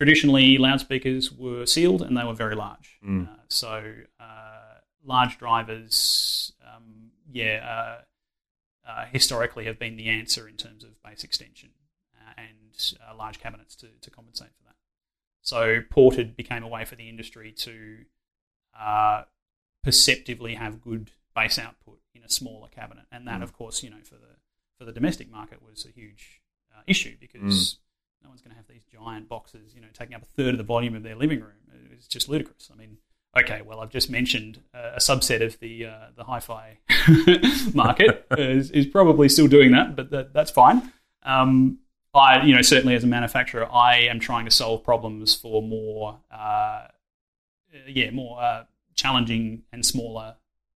traditionally, 0.01 0.57
loudspeakers 0.57 1.31
were 1.31 1.63
sealed 1.67 2.01
and 2.01 2.17
they 2.17 2.23
were 2.23 2.33
very 2.33 2.55
large. 2.55 2.97
Mm. 3.05 3.27
Uh, 3.27 3.35
so 3.49 3.93
uh, 4.19 4.79
large 5.05 5.37
drivers, 5.37 6.51
um, 6.67 7.11
yeah, 7.31 8.01
uh, 8.85 8.89
uh, 8.89 9.05
historically 9.11 9.65
have 9.65 9.77
been 9.77 9.97
the 9.97 10.07
answer 10.09 10.47
in 10.47 10.55
terms 10.57 10.83
of 10.83 10.89
bass 11.03 11.23
extension 11.23 11.69
uh, 12.19 12.33
and 12.35 12.93
uh, 13.07 13.15
large 13.15 13.39
cabinets 13.39 13.75
to, 13.75 13.89
to 14.01 14.09
compensate 14.09 14.49
for 14.57 14.63
that. 14.63 14.75
So 15.43 15.81
ported 15.91 16.35
became 16.35 16.63
a 16.63 16.67
way 16.67 16.83
for 16.83 16.95
the 16.95 17.07
industry 17.07 17.51
to 17.59 17.97
uh, 18.79 19.25
perceptively 19.83 20.55
have 20.55 20.81
good 20.81 21.11
bass 21.35 21.59
output 21.59 21.99
in 22.15 22.23
a 22.23 22.29
smaller 22.29 22.69
cabinet, 22.69 23.05
and 23.11 23.27
that, 23.27 23.39
Mm. 23.41 23.43
of 23.43 23.53
course, 23.53 23.83
you 23.83 23.91
know, 23.91 24.01
for 24.03 24.15
the 24.15 24.35
for 24.79 24.85
the 24.85 24.91
domestic 24.91 25.29
market 25.29 25.61
was 25.61 25.85
a 25.85 25.91
huge 25.91 26.41
uh, 26.75 26.81
issue 26.87 27.15
because 27.19 27.77
no 28.23 28.29
one's 28.29 28.41
going 28.41 28.51
to 28.51 28.57
have 28.57 28.67
these 28.67 28.83
giant 28.91 29.27
boxes, 29.29 29.73
you 29.75 29.81
know, 29.81 29.87
taking 29.93 30.15
up 30.15 30.21
a 30.21 30.25
third 30.25 30.53
of 30.53 30.57
the 30.57 30.63
volume 30.63 30.95
of 30.95 31.03
their 31.03 31.15
living 31.15 31.39
room. 31.39 31.51
It's 31.91 32.07
just 32.07 32.29
ludicrous. 32.29 32.69
I 32.73 32.77
mean, 32.77 32.97
okay, 33.37 33.61
well, 33.61 33.79
I've 33.79 33.89
just 33.89 34.09
mentioned 34.09 34.61
uh, 34.73 34.91
a 34.95 34.99
subset 34.99 35.41
of 35.45 35.59
the 35.59 35.85
uh, 35.85 36.07
the 36.15 36.23
hi-fi 36.23 36.77
market 37.73 38.25
is, 38.37 38.71
is 38.71 38.85
probably 38.87 39.29
still 39.29 39.47
doing 39.47 39.71
that, 39.71 39.95
but 39.95 40.09
that, 40.11 40.33
that's 40.33 40.51
fine. 40.51 40.91
Um, 41.23 41.79
I, 42.13 42.43
you 42.43 42.53
know, 42.55 42.61
certainly 42.61 42.95
as 42.95 43.03
a 43.03 43.07
manufacturer, 43.07 43.67
I 43.71 43.99
am 44.01 44.19
trying 44.19 44.45
to 44.45 44.51
solve 44.51 44.83
problems 44.83 45.33
for 45.35 45.61
more, 45.61 46.19
uh, 46.29 46.87
yeah, 47.87 48.11
more 48.11 48.41
uh, 48.41 48.63
challenging 48.95 49.63
and 49.71 49.85
smaller 49.85 50.35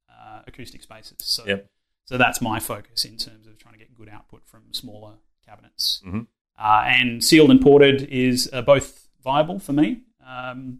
uh, 0.09 0.41
acoustic 0.47 0.81
spaces. 0.83 1.17
So, 1.19 1.43
Yep. 1.45 1.69
so 2.05 2.17
that's 2.17 2.41
my 2.41 2.59
focus 2.59 3.03
in 3.03 3.17
terms 3.17 3.47
of 3.47 3.57
trying 3.57 3.73
to 3.73 3.79
get 3.79 3.93
good 3.95 4.07
output 4.07 4.43
from 4.45 4.61
smaller 4.71 5.15
cabinets. 5.45 6.01
Mhm. 6.05 6.27
Uh, 6.57 6.83
and 6.85 7.23
sealed 7.23 7.51
and 7.51 7.61
ported 7.61 8.03
is 8.03 8.49
uh, 8.53 8.61
both 8.61 9.09
viable 9.23 9.59
for 9.59 9.73
me. 9.73 10.01
Um, 10.25 10.79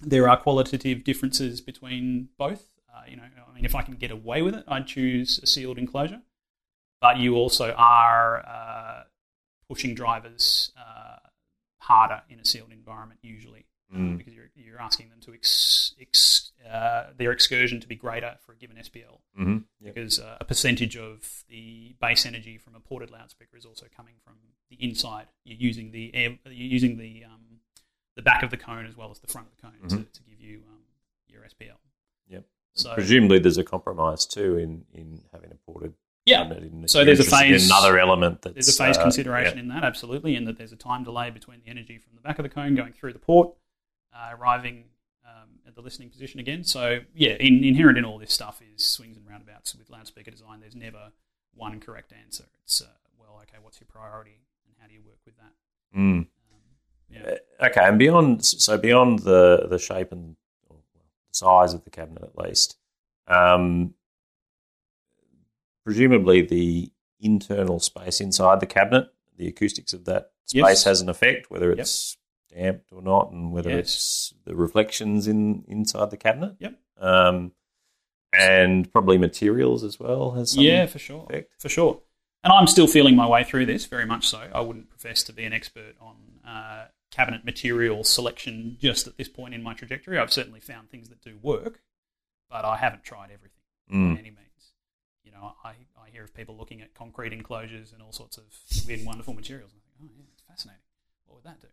there 0.00 0.28
are 0.28 0.36
qualitative 0.36 1.02
differences 1.02 1.60
between 1.60 2.28
both. 2.38 2.68
Uh, 2.94 3.02
you 3.08 3.16
know, 3.16 3.24
I 3.24 3.54
mean, 3.54 3.64
if 3.64 3.74
I 3.74 3.82
can 3.82 3.94
get 3.94 4.10
away 4.10 4.42
with 4.42 4.54
it, 4.54 4.64
I'd 4.68 4.86
choose 4.86 5.40
a 5.42 5.46
sealed 5.46 5.78
enclosure. 5.78 6.20
But 7.00 7.18
you 7.18 7.36
also 7.36 7.72
are 7.76 9.06
pushing 9.68 9.94
drivers 9.94 10.72
harder 11.80 12.22
in 12.28 12.38
a 12.38 12.44
sealed 12.44 12.70
environment 12.70 13.18
usually 13.22 13.64
Mm. 13.94 14.18
because 14.18 14.34
you're, 14.34 14.50
you're 14.54 14.80
asking 14.80 15.08
them 15.08 15.18
to 15.20 15.32
ex, 15.32 15.94
ex, 15.98 16.52
uh, 16.70 17.04
their 17.16 17.32
excursion 17.32 17.80
to 17.80 17.88
be 17.88 17.96
greater 17.96 18.36
for 18.44 18.52
a 18.52 18.56
given 18.56 18.76
SPL 18.76 19.20
Mhm. 19.38 19.64
Yep. 19.80 19.94
because 19.94 20.18
uh, 20.20 20.36
a 20.40 20.44
percentage 20.44 20.94
of 20.96 21.44
the 21.48 21.94
bass 22.00 22.26
energy 22.26 22.58
from 22.58 22.74
a 22.74 22.80
ported 22.80 23.10
loudspeaker 23.10 23.56
is 23.56 23.64
also 23.64 23.86
coming 23.96 24.14
from 24.22 24.34
the 24.68 24.76
inside. 24.76 25.28
You're 25.44 25.56
using 25.58 25.90
the 25.92 26.14
air, 26.14 26.38
you're 26.44 26.52
using 26.52 26.98
the 26.98 27.24
um, 27.24 27.60
the 28.14 28.20
back 28.22 28.42
of 28.42 28.50
the 28.50 28.56
cone 28.58 28.84
as 28.84 28.94
well 28.96 29.10
as 29.10 29.20
the 29.20 29.26
front 29.28 29.46
of 29.48 29.56
the 29.56 29.62
cone 29.62 29.88
to, 29.88 29.96
Mhm. 30.04 30.12
to 30.12 30.22
give 30.24 30.38
you 30.40 30.62
um, 30.68 30.80
your 31.26 31.42
SPL. 31.44 31.78
Yep. 32.28 32.44
So 32.74 32.92
Presumably, 32.94 33.38
there's 33.38 33.56
a 33.58 33.64
compromise 33.64 34.26
too 34.26 34.58
in, 34.58 34.84
in 34.92 35.22
having 35.32 35.50
a 35.50 35.54
ported 35.54 35.94
yeah, 36.26 36.46
So 36.86 37.06
there's 37.06 37.20
a 37.20 37.24
phase- 37.24 37.64
another 37.70 37.98
element 37.98 38.42
that's 38.42 38.52
there's 38.54 38.68
a 38.68 38.72
phase 38.84 38.98
uh, 38.98 39.02
consideration 39.02 39.56
yeah. 39.56 39.62
in 39.62 39.68
that 39.68 39.82
absolutely, 39.82 40.34
and 40.36 40.46
that 40.46 40.58
there's 40.58 40.72
a 40.72 40.76
time 40.76 41.02
delay 41.02 41.30
between 41.30 41.60
the 41.64 41.70
energy 41.70 41.96
from 41.96 42.16
the 42.16 42.20
back 42.20 42.38
of 42.38 42.42
the 42.42 42.50
cone 42.50 42.74
going 42.74 42.92
through 42.92 43.14
the 43.14 43.18
port, 43.18 43.54
uh, 44.14 44.34
arriving 44.36 44.84
um, 45.26 45.48
at 45.66 45.74
the 45.74 45.80
listening 45.82 46.10
position 46.10 46.40
again. 46.40 46.64
So 46.64 47.00
yeah, 47.14 47.32
in, 47.40 47.62
inherent 47.64 47.98
in 47.98 48.04
all 48.04 48.18
this 48.18 48.32
stuff 48.32 48.60
is 48.74 48.84
swings 48.84 49.16
and 49.16 49.26
roundabouts 49.28 49.74
with 49.74 49.90
loudspeaker 49.90 50.30
design. 50.30 50.60
There's 50.60 50.74
never 50.76 51.12
one 51.54 51.80
correct 51.80 52.12
answer. 52.12 52.44
It's 52.64 52.80
uh, 52.80 52.86
well, 53.18 53.38
okay, 53.42 53.58
what's 53.60 53.80
your 53.80 53.88
priority, 53.88 54.40
and 54.66 54.74
how 54.80 54.86
do 54.86 54.94
you 54.94 55.02
work 55.04 55.18
with 55.26 55.36
that? 55.36 55.52
Mm. 55.98 56.00
Um, 56.00 56.28
yeah. 57.10 57.22
Uh, 57.60 57.66
Okay, 57.66 57.80
and 57.84 57.98
beyond 57.98 58.44
so 58.44 58.78
beyond 58.78 59.20
the 59.20 59.66
the 59.68 59.78
shape 59.78 60.12
and 60.12 60.36
well, 60.68 60.82
size 61.32 61.74
of 61.74 61.84
the 61.84 61.90
cabinet, 61.90 62.22
at 62.22 62.38
least, 62.38 62.76
um, 63.26 63.94
presumably 65.84 66.42
the 66.42 66.92
internal 67.20 67.80
space 67.80 68.20
inside 68.20 68.60
the 68.60 68.66
cabinet, 68.66 69.08
the 69.36 69.48
acoustics 69.48 69.92
of 69.92 70.04
that 70.04 70.30
space 70.44 70.62
Yes. 70.62 70.84
has 70.84 71.00
an 71.00 71.08
effect, 71.08 71.50
whether 71.50 71.72
it's 71.72 72.16
damped 72.48 72.92
or 72.92 73.02
not, 73.02 73.30
and 73.30 73.52
whether 73.52 73.70
Yes. 73.70 73.78
it's 73.80 74.34
the 74.44 74.54
reflections 74.56 75.26
in 75.28 75.64
inside 75.68 76.10
the 76.10 76.16
cabinet. 76.16 76.56
Yep. 76.60 76.78
Um, 76.98 77.52
and 78.32 78.90
probably 78.92 79.16
materials 79.18 79.82
as 79.84 79.98
well 79.98 80.32
has 80.32 80.52
some 80.52 80.62
yeah, 80.64 80.86
for 80.86 80.98
sure, 80.98 81.26
effect. 81.30 81.52
for 81.60 81.68
sure. 81.68 82.02
And 82.44 82.52
I'm 82.52 82.66
still 82.66 82.86
feeling 82.86 83.16
my 83.16 83.26
way 83.26 83.42
through 83.42 83.66
this 83.66 83.86
very 83.86 84.04
much 84.06 84.26
so. 84.28 84.48
I 84.54 84.60
wouldn't 84.60 84.90
profess 84.90 85.22
to 85.24 85.32
be 85.32 85.44
an 85.44 85.52
expert 85.52 85.94
on 86.00 86.16
uh, 86.46 86.86
cabinet 87.10 87.44
material 87.44 88.04
selection 88.04 88.76
just 88.80 89.06
at 89.06 89.16
this 89.16 89.28
point 89.28 89.54
in 89.54 89.62
my 89.62 89.72
trajectory. 89.74 90.18
I've 90.18 90.32
certainly 90.32 90.60
found 90.60 90.90
things 90.90 91.08
that 91.08 91.22
do 91.22 91.38
work, 91.42 91.80
but 92.50 92.64
I 92.64 92.76
haven't 92.76 93.04
tried 93.04 93.30
everything 93.32 93.54
Mm. 93.90 94.14
by 94.14 94.20
any 94.20 94.30
means. 94.30 94.72
You 95.24 95.32
know, 95.32 95.54
I, 95.64 95.70
I 95.96 96.10
hear 96.12 96.22
of 96.24 96.34
people 96.34 96.54
looking 96.58 96.82
at 96.82 96.92
concrete 96.94 97.32
enclosures 97.32 97.92
and 97.94 98.02
all 98.02 98.12
sorts 98.12 98.36
of 98.36 98.44
weird 98.86 99.06
wonderful 99.06 99.32
materials. 99.32 99.72
And 99.72 99.80
I 99.80 99.98
think, 99.98 100.10
oh, 100.12 100.14
yeah, 100.18 100.24
it's 100.34 100.42
fascinating. 100.42 100.82
What 101.24 101.36
would 101.36 101.44
that 101.44 101.60
do? 101.62 101.68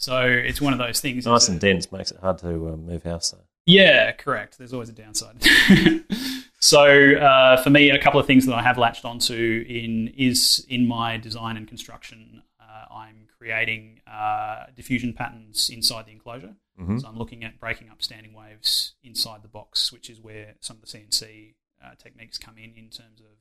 So 0.00 0.22
it's 0.22 0.60
one 0.62 0.72
of 0.72 0.78
those 0.78 0.98
things. 1.00 1.26
Nice 1.26 1.48
and 1.48 1.60
dense 1.60 1.92
makes 1.92 2.10
it 2.10 2.18
hard 2.20 2.38
to 2.38 2.48
uh, 2.48 2.76
move 2.76 3.02
house 3.02 3.30
though. 3.32 3.44
yeah, 3.66 4.12
correct. 4.12 4.56
There's 4.56 4.72
always 4.72 4.88
a 4.88 4.92
downside. 4.92 5.36
so 6.60 6.82
uh, 7.16 7.62
for 7.62 7.68
me, 7.70 7.90
a 7.90 7.98
couple 7.98 8.18
of 8.18 8.26
things 8.26 8.46
that 8.46 8.54
I 8.54 8.62
have 8.62 8.78
latched 8.78 9.04
onto 9.04 9.64
in 9.68 10.08
is 10.16 10.64
in 10.68 10.88
my 10.88 11.16
design 11.18 11.56
and 11.58 11.68
construction. 11.68 12.42
Uh, 12.58 12.94
I'm 12.94 13.26
creating 13.38 14.00
uh, 14.10 14.64
diffusion 14.74 15.12
patterns 15.12 15.68
inside 15.70 16.06
the 16.06 16.12
enclosure. 16.12 16.54
hmm 16.78 16.98
So 16.98 17.06
I'm 17.06 17.18
looking 17.18 17.44
at 17.44 17.60
breaking 17.60 17.90
up 17.90 18.00
standing 18.02 18.32
waves 18.32 18.94
inside 19.02 19.42
the 19.42 19.48
box, 19.48 19.92
which 19.92 20.08
is 20.08 20.18
where 20.18 20.54
some 20.60 20.76
of 20.76 20.82
the 20.82 20.88
CNC 20.98 21.54
uh, 21.84 21.90
techniques 21.98 22.38
come 22.38 22.56
in 22.56 22.72
in 22.74 22.88
terms 22.88 23.20
of 23.20 23.36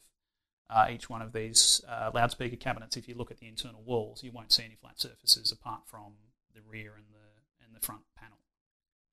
uh, 0.75 0.87
each 0.91 1.09
one 1.09 1.21
of 1.21 1.31
these 1.31 1.81
uh, 1.87 2.11
loudspeaker 2.13 2.57
cabinets. 2.57 2.97
If 2.97 3.07
you 3.07 3.15
look 3.15 3.31
at 3.31 3.37
the 3.39 3.47
internal 3.47 3.81
walls, 3.81 4.23
you 4.23 4.31
won't 4.31 4.51
see 4.51 4.63
any 4.65 4.75
flat 4.75 4.99
surfaces 4.99 5.51
apart 5.53 5.81
from 5.87 6.13
the 6.53 6.61
rear 6.69 6.93
and 6.95 7.05
the 7.13 7.65
and 7.65 7.75
the 7.75 7.85
front 7.85 8.01
panel. 8.17 8.37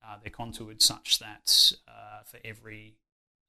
Uh, 0.05 0.16
they're 0.22 0.31
contoured 0.31 0.81
such 0.83 1.18
that 1.18 1.72
uh, 1.88 2.22
for 2.25 2.38
every 2.44 2.96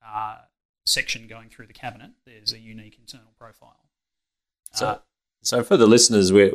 uh, 0.06 0.38
section 0.86 1.28
going 1.28 1.50
through 1.50 1.68
the 1.68 1.74
cabinet, 1.74 2.12
there's 2.26 2.54
a 2.54 2.60
unique 2.60 2.98
internal 3.00 3.34
profile. 3.38 3.90
So, 4.74 4.86
Uh, 4.88 4.98
so 5.44 5.64
for 5.64 5.78
the 5.78 5.86
listeners, 5.88 6.32
where 6.32 6.52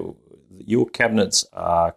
your 0.50 0.86
cabinets 0.88 1.44
are 1.52 1.96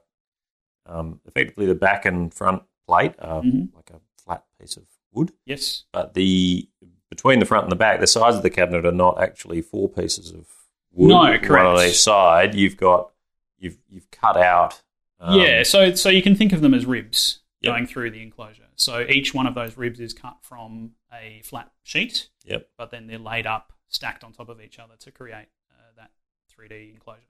um, 0.86 1.20
effectively 1.26 1.66
the 1.66 1.74
back 1.76 2.06
and 2.06 2.32
front 2.34 2.64
plate 2.88 3.16
are 3.20 3.42
Mhm. 3.42 3.74
like 3.76 3.90
a 3.90 4.00
flat 4.24 4.46
piece 4.60 4.78
of 4.78 4.86
wood, 5.12 5.32
yes, 5.46 5.86
but 5.92 6.14
the 6.14 6.70
between 7.10 7.40
the 7.40 7.46
front 7.46 7.64
and 7.64 7.72
the 7.72 7.76
back, 7.78 8.00
the 8.00 8.08
sides 8.08 8.36
of 8.36 8.44
the 8.44 8.50
cabinet 8.50 8.86
are 8.86 8.92
not 8.92 9.20
actually 9.22 9.62
four 9.62 9.88
pieces 9.90 10.32
of 10.32 10.48
wood. 10.92 11.10
No, 11.10 11.16
one 11.18 11.34
on 11.34 11.40
correct. 11.42 11.90
each 11.90 12.00
side. 12.02 12.54
You've 12.54 12.78
got 12.78 13.12
you've 13.58 13.78
you've 13.90 14.12
cut 14.12 14.38
out. 14.38 14.82
Um, 15.20 15.40
yeah, 15.40 15.64
so 15.64 15.94
so 15.96 16.10
you 16.10 16.22
can 16.22 16.36
think 16.36 16.54
of 16.54 16.62
them 16.62 16.74
as 16.74 16.86
ribs 16.86 17.40
Yep. 17.62 17.74
going 17.74 17.88
through 17.88 18.12
the 18.12 18.22
enclosure. 18.22 18.68
So 18.76 19.06
each 19.10 19.34
one 19.34 19.48
of 19.48 19.56
those 19.56 19.76
ribs 19.78 20.00
is 20.00 20.14
cut 20.14 20.38
from 20.42 20.92
a 21.12 21.42
flat 21.44 21.72
sheet, 21.84 22.30
Yep. 22.44 22.70
but 22.78 22.92
then 22.92 23.08
they're 23.08 23.18
laid 23.18 23.48
up, 23.48 23.74
stacked 23.88 24.24
on 24.24 24.34
top 24.34 24.50
of 24.50 24.62
each 24.62 24.78
other 24.78 24.94
to 25.00 25.12
create 25.12 25.48
uh, 25.72 25.82
that 25.98 26.12
3D 26.56 26.92
enclosure. 26.94 27.22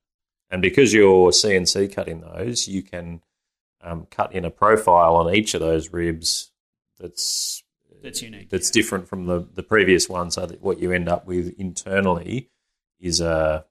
And 0.49 0.61
because 0.61 0.93
you're 0.93 1.31
CNC 1.31 1.93
cutting 1.93 2.19
those, 2.21 2.67
you 2.67 2.81
can 2.83 3.21
um, 3.81 4.07
cut 4.11 4.33
in 4.33 4.43
a 4.45 4.51
profile 4.51 5.15
on 5.15 5.33
each 5.33 5.53
of 5.53 5.61
those 5.61 5.93
ribs 5.93 6.51
that's 6.99 7.63
That's 8.03 8.21
unique, 8.21 8.49
That's 8.49 8.69
yeah. 8.69 8.81
different 8.81 9.07
from 9.07 9.27
the, 9.27 9.47
the 9.53 9.63
previous 9.63 10.09
one. 10.09 10.31
So 10.31 10.45
that 10.45 10.61
what 10.61 10.79
you 10.79 10.91
end 10.91 11.07
up 11.07 11.25
with 11.27 11.53
internally 11.59 12.49
is 12.99 13.21
a, 13.21 13.65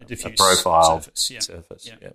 A 0.00 0.04
diffuse 0.04 0.36
profile 0.38 1.00
surface. 1.02 1.30
Yeah. 1.30 1.40
surface. 1.40 1.90
Yeah. 2.00 2.10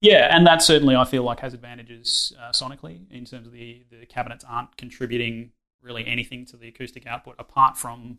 Yeah. 0.00 0.34
And 0.34 0.46
that 0.46 0.62
certainly 0.62 0.94
I 0.96 1.04
feel 1.04 1.22
like 1.22 1.40
has 1.40 1.54
advantages 1.54 2.32
uh, 2.40 2.50
sonically 2.50 3.00
in 3.10 3.24
terms 3.24 3.46
of 3.46 3.52
the 3.52 3.84
the 3.90 4.06
cabinets 4.06 4.44
aren't 4.48 4.76
contributing 4.76 5.50
really 5.82 6.06
anything 6.06 6.44
to 6.46 6.56
the 6.56 6.68
acoustic 6.68 7.06
output 7.06 7.36
apart 7.38 7.76
from 7.76 8.18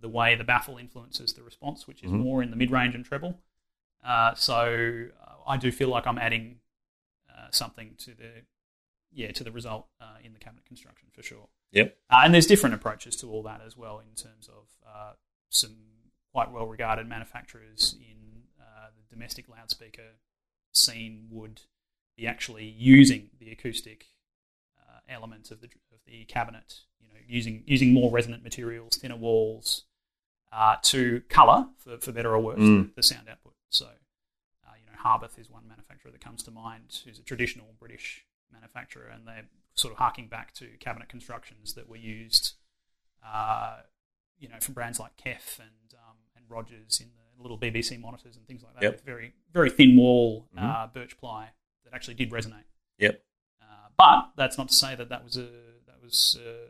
the 0.00 0.08
way 0.08 0.34
the 0.34 0.44
baffle 0.44 0.78
influences 0.78 1.32
the 1.34 1.42
response, 1.42 1.86
which 1.86 2.02
is 2.02 2.10
Mhm. 2.10 2.20
more 2.20 2.42
in 2.42 2.50
the 2.50 2.56
mid 2.56 2.70
range 2.70 2.94
and 2.94 3.04
treble. 3.04 3.40
Uh, 4.02 4.34
so 4.34 5.08
uh, 5.20 5.34
I 5.46 5.56
do 5.58 5.70
feel 5.70 5.88
like 5.88 6.06
I'm 6.06 6.18
adding 6.18 6.60
uh, 7.28 7.48
something 7.50 7.94
to 7.98 8.14
the 8.14 8.30
yeah 9.12 9.30
to 9.32 9.44
the 9.44 9.50
result 9.52 9.88
uh, 10.00 10.16
in 10.24 10.32
the 10.32 10.38
cabinet 10.38 10.64
construction 10.64 11.08
for 11.12 11.22
sure. 11.22 11.48
Yep. 11.72 11.96
Uh, 12.10 12.20
and 12.24 12.32
there's 12.34 12.46
different 12.46 12.74
approaches 12.74 13.14
to 13.16 13.30
all 13.30 13.42
that 13.44 13.60
as 13.60 13.76
well 13.76 13.98
in 14.00 14.14
terms 14.14 14.48
of 14.48 14.66
uh, 14.86 15.12
some 15.50 15.76
quite 16.32 16.50
well 16.50 16.66
regarded 16.66 17.06
manufacturers 17.08 17.94
in 18.00 18.44
uh, 18.60 18.88
the 18.96 19.02
domestic 19.14 19.48
loudspeaker 19.48 20.12
scene 20.72 21.26
would 21.30 21.62
be 22.16 22.26
actually 22.26 22.64
using 22.64 23.30
the 23.38 23.50
acoustic 23.50 24.06
uh, 24.78 25.00
element 25.08 25.50
of 25.50 25.60
the 25.60 25.68
of 25.92 25.98
the 26.06 26.24
cabinet, 26.24 26.80
you 27.00 27.08
know, 27.08 27.20
using 27.26 27.62
using 27.66 27.92
more 27.92 28.10
resonant 28.10 28.42
materials, 28.42 28.96
thinner 28.96 29.16
walls, 29.16 29.84
uh, 30.52 30.76
to 30.82 31.22
colour 31.28 31.68
for, 31.78 31.98
for 31.98 32.12
better 32.12 32.34
or 32.34 32.40
worse 32.40 32.58
Mm. 32.58 32.94
the, 32.94 33.02
sound 33.02 33.28
output. 33.28 33.54
So, 33.70 33.86
uh, 33.86 34.72
you 34.78 34.86
know, 34.86 34.98
Harbeth 34.98 35.38
is 35.38 35.48
one 35.48 35.68
manufacturer 35.68 36.10
that 36.10 36.20
comes 36.20 36.42
to 36.44 36.50
mind, 36.50 37.02
who's 37.04 37.18
a 37.18 37.22
traditional 37.22 37.74
British 37.78 38.24
manufacturer, 38.52 39.06
and 39.08 39.26
they're 39.26 39.46
sort 39.74 39.92
of 39.92 39.98
harking 39.98 40.26
back 40.26 40.52
to 40.54 40.66
cabinet 40.78 41.08
constructions 41.08 41.74
that 41.74 41.88
were 41.88 41.96
used, 41.96 42.54
uh, 43.24 43.78
you 44.38 44.48
know, 44.48 44.58
from 44.60 44.74
brands 44.74 44.98
like 44.98 45.16
Kef 45.16 45.58
and 45.58 45.94
um, 45.94 46.16
and 46.36 46.44
Rogers 46.48 47.00
in 47.00 47.10
the 47.16 47.29
little 47.40 47.58
BBC 47.58 47.98
monitors 48.00 48.36
and 48.36 48.46
things 48.46 48.62
like 48.62 48.74
that, 48.74 48.82
Yep. 48.82 48.92
with 48.92 49.02
very 49.04 49.34
very 49.52 49.70
thin 49.70 49.96
wall 49.96 50.46
Mhm. 50.56 50.62
uh, 50.62 50.86
birch 50.88 51.16
ply 51.18 51.50
that 51.84 51.94
actually 51.94 52.14
did 52.14 52.30
resonate. 52.30 52.64
Yep. 52.98 53.22
Uh, 53.62 53.64
but 53.96 54.30
that's 54.36 54.56
not 54.58 54.68
to 54.68 54.74
say 54.74 54.94
that 54.94 55.08
that 55.08 55.24
was 55.24 55.36
a 55.36 55.48
that 55.86 56.00
was 56.02 56.38
uh, 56.44 56.68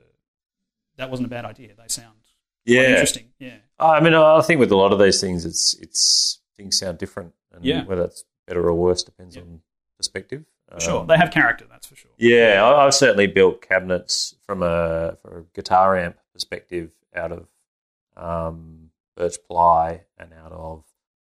that 0.96 1.10
wasn't 1.10 1.26
a 1.26 1.30
bad 1.30 1.44
idea. 1.44 1.74
They 1.74 1.88
sound 1.88 2.18
Yeah. 2.64 2.82
interesting. 2.90 3.32
Yeah, 3.38 3.58
I 3.78 4.00
mean, 4.00 4.14
I 4.14 4.40
think 4.42 4.60
with 4.60 4.70
a 4.70 4.76
lot 4.76 4.92
of 4.92 4.98
these 4.98 5.20
things, 5.20 5.44
it's 5.44 5.74
it's 5.74 6.40
things 6.56 6.78
sound 6.78 6.98
different, 6.98 7.34
and 7.52 7.64
Yeah. 7.64 7.84
whether 7.84 8.04
it's 8.04 8.24
better 8.46 8.66
or 8.66 8.74
worse 8.74 9.02
depends 9.02 9.36
Yeah. 9.36 9.42
on 9.42 9.62
perspective. 9.96 10.44
sure. 10.78 11.00
Um, 11.00 11.08
They 11.08 11.16
have 11.16 11.32
character, 11.32 11.66
that's 11.68 11.84
for 11.88 11.96
sure. 11.96 12.12
Yeah, 12.16 12.62
I, 12.64 12.86
I've 12.86 12.94
certainly 12.94 13.26
built 13.26 13.60
cabinets 13.60 14.36
from 14.46 14.62
a 14.62 15.16
for 15.20 15.38
a 15.40 15.44
guitar 15.52 15.96
amp 15.98 16.16
perspective 16.32 16.92
out 17.12 17.32
of 17.32 17.48
um, 18.16 18.79
birch 19.20 19.36
ply 19.48 20.02
and 20.18 20.32
out 20.32 20.52
of 20.52 20.84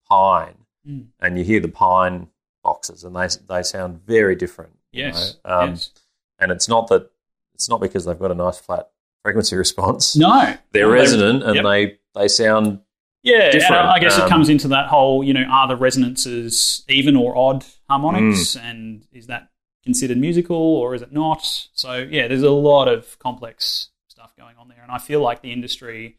pine, 0.08 0.54
Mm. 0.86 1.06
and 1.20 1.38
you 1.38 1.44
hear 1.44 1.60
the 1.60 1.68
pine 1.68 2.28
boxes, 2.62 3.04
and 3.04 3.14
they 3.16 3.28
they 3.48 3.62
sound 3.62 4.00
very 4.04 4.34
different. 4.36 4.72
you 4.92 5.04
Yes. 5.06 5.36
know. 5.44 5.50
Um, 5.58 5.70
yes. 5.70 5.90
and 6.38 6.52
it's 6.52 6.68
not 6.68 6.86
that 6.88 7.10
it's 7.54 7.68
not 7.68 7.80
because 7.80 8.04
they've 8.04 8.18
got 8.18 8.30
a 8.30 8.34
nice 8.34 8.58
flat 8.58 8.90
frequency 9.24 9.56
response. 9.56 10.14
No, 10.16 10.56
they're 10.72 10.86
No, 10.86 10.92
resonant 10.92 11.42
and 11.42 11.54
yep. 11.56 11.64
they 11.64 11.98
they 12.14 12.28
sound 12.28 12.80
Yeah, 13.22 13.50
different. 13.50 13.86
I 13.86 13.98
guess 13.98 14.18
Um, 14.18 14.26
it 14.26 14.28
comes 14.28 14.48
into 14.50 14.68
that 14.68 14.86
whole, 14.88 15.24
you 15.24 15.32
know, 15.32 15.44
are 15.50 15.66
the 15.66 15.76
resonances 15.76 16.84
even 16.88 17.16
or 17.16 17.36
odd 17.36 17.62
Mm. 17.62 17.76
harmonics, 17.88 18.56
and 18.56 19.06
is 19.12 19.26
that 19.28 19.48
considered 19.82 20.18
musical 20.18 20.56
or 20.56 20.94
is 20.94 21.02
it 21.02 21.12
not? 21.12 21.42
So 21.72 21.96
yeah, 22.16 22.28
there's 22.28 22.42
a 22.42 22.50
lot 22.50 22.86
of 22.88 23.18
complex 23.18 23.88
stuff 24.08 24.34
going 24.36 24.56
on 24.58 24.68
there, 24.68 24.82
and 24.82 24.92
I 24.92 24.98
feel 24.98 25.20
like 25.20 25.40
the 25.42 25.52
industry 25.52 26.18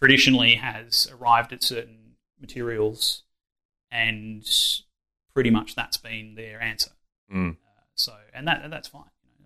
traditionally 0.00 0.54
has 0.56 1.08
arrived 1.12 1.52
at 1.52 1.62
certain 1.62 2.14
materials, 2.40 3.22
and 3.90 4.44
pretty 5.34 5.50
much 5.50 5.74
that's 5.74 5.96
been 5.96 6.34
their 6.34 6.60
answer. 6.60 6.90
mm, 7.32 7.52
Uh, 7.52 7.54
so, 7.94 8.12
and 8.34 8.46
that 8.48 8.62
and 8.64 8.72
that's 8.72 8.88
fine. 8.88 9.04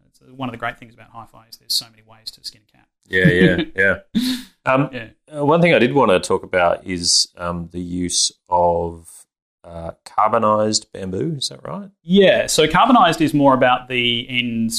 It's 0.09 0.21
uh, 0.23 0.33
one 0.35 0.49
of 0.49 0.53
the 0.53 0.59
great 0.59 0.79
things 0.79 0.95
about 0.95 1.11
hi-fi 1.11 1.47
is 1.49 1.57
there's 1.57 1.75
so 1.75 1.87
many 1.91 2.03
ways 2.03 2.31
to 2.33 2.45
skin 2.45 2.63
a 2.69 2.77
cat. 2.77 2.89
yeah, 3.07 3.27
yeah, 3.29 3.65
yeah. 4.15 4.23
Um, 4.67 4.89
Yeah. 4.93 5.09
Uh, 5.37 5.45
one 5.45 5.61
thing 5.61 5.75
I 5.75 5.79
did 5.79 5.93
want 5.95 6.11
to 6.11 6.21
talk 6.21 6.43
about 6.43 6.87
is 6.87 7.29
um, 7.37 7.69
the 7.73 7.81
use 7.81 8.33
of 8.49 9.27
uh, 9.65 9.93
carbonized 10.05 10.91
bamboo. 10.93 11.35
Is 11.39 11.49
that 11.49 11.61
right? 11.67 11.91
Yeah, 12.03 12.47
so 12.47 12.67
carbonized 12.69 13.21
is 13.21 13.35
more 13.35 13.55
about 13.55 13.89
the 13.89 14.27
end 14.29 14.73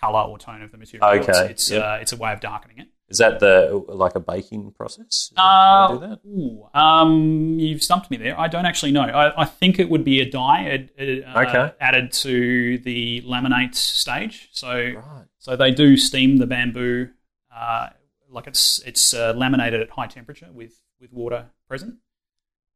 color 0.00 0.20
or 0.20 0.38
tone 0.38 0.62
of 0.62 0.70
the 0.70 0.78
material. 0.78 1.08
Okay, 1.20 1.30
It's 1.32 1.50
it's, 1.50 1.70
yep. 1.70 1.82
uh, 1.84 1.98
it's 2.00 2.12
a 2.12 2.16
way 2.16 2.32
of 2.32 2.40
darkening 2.40 2.78
it. 2.78 2.88
Is 3.08 3.18
that 3.18 3.40
the 3.40 3.84
like 3.88 4.14
a 4.16 4.20
baking 4.20 4.72
process? 4.72 5.32
Uh, 5.36 5.92
do 5.94 5.98
that? 6.00 6.20
ooh, 6.26 6.68
um, 6.74 7.58
you've 7.58 7.82
stumped 7.82 8.10
me 8.10 8.18
there. 8.18 8.38
I 8.38 8.48
don't 8.48 8.66
actually 8.66 8.92
know. 8.92 9.02
I, 9.02 9.42
I 9.42 9.44
think 9.46 9.78
it 9.78 9.88
would 9.88 10.04
be 10.04 10.20
a 10.20 10.30
dye 10.30 10.88
uh, 10.98 11.02
Okay. 11.46 11.72
added 11.80 12.12
to 12.12 12.78
the 12.78 13.22
laminate 13.22 13.74
stage. 13.74 14.48
So 14.52 14.68
Right. 14.70 15.24
so 15.38 15.56
they 15.56 15.70
do 15.70 15.96
steam 15.96 16.36
the 16.36 16.46
bamboo, 16.46 17.08
uh, 17.54 17.88
like 18.28 18.46
it's 18.46 18.78
it's 18.84 19.14
uh, 19.14 19.32
laminated 19.34 19.80
at 19.80 19.90
high 19.90 20.06
temperature 20.06 20.48
with 20.52 20.82
with 21.00 21.10
water 21.12 21.46
present. 21.66 21.96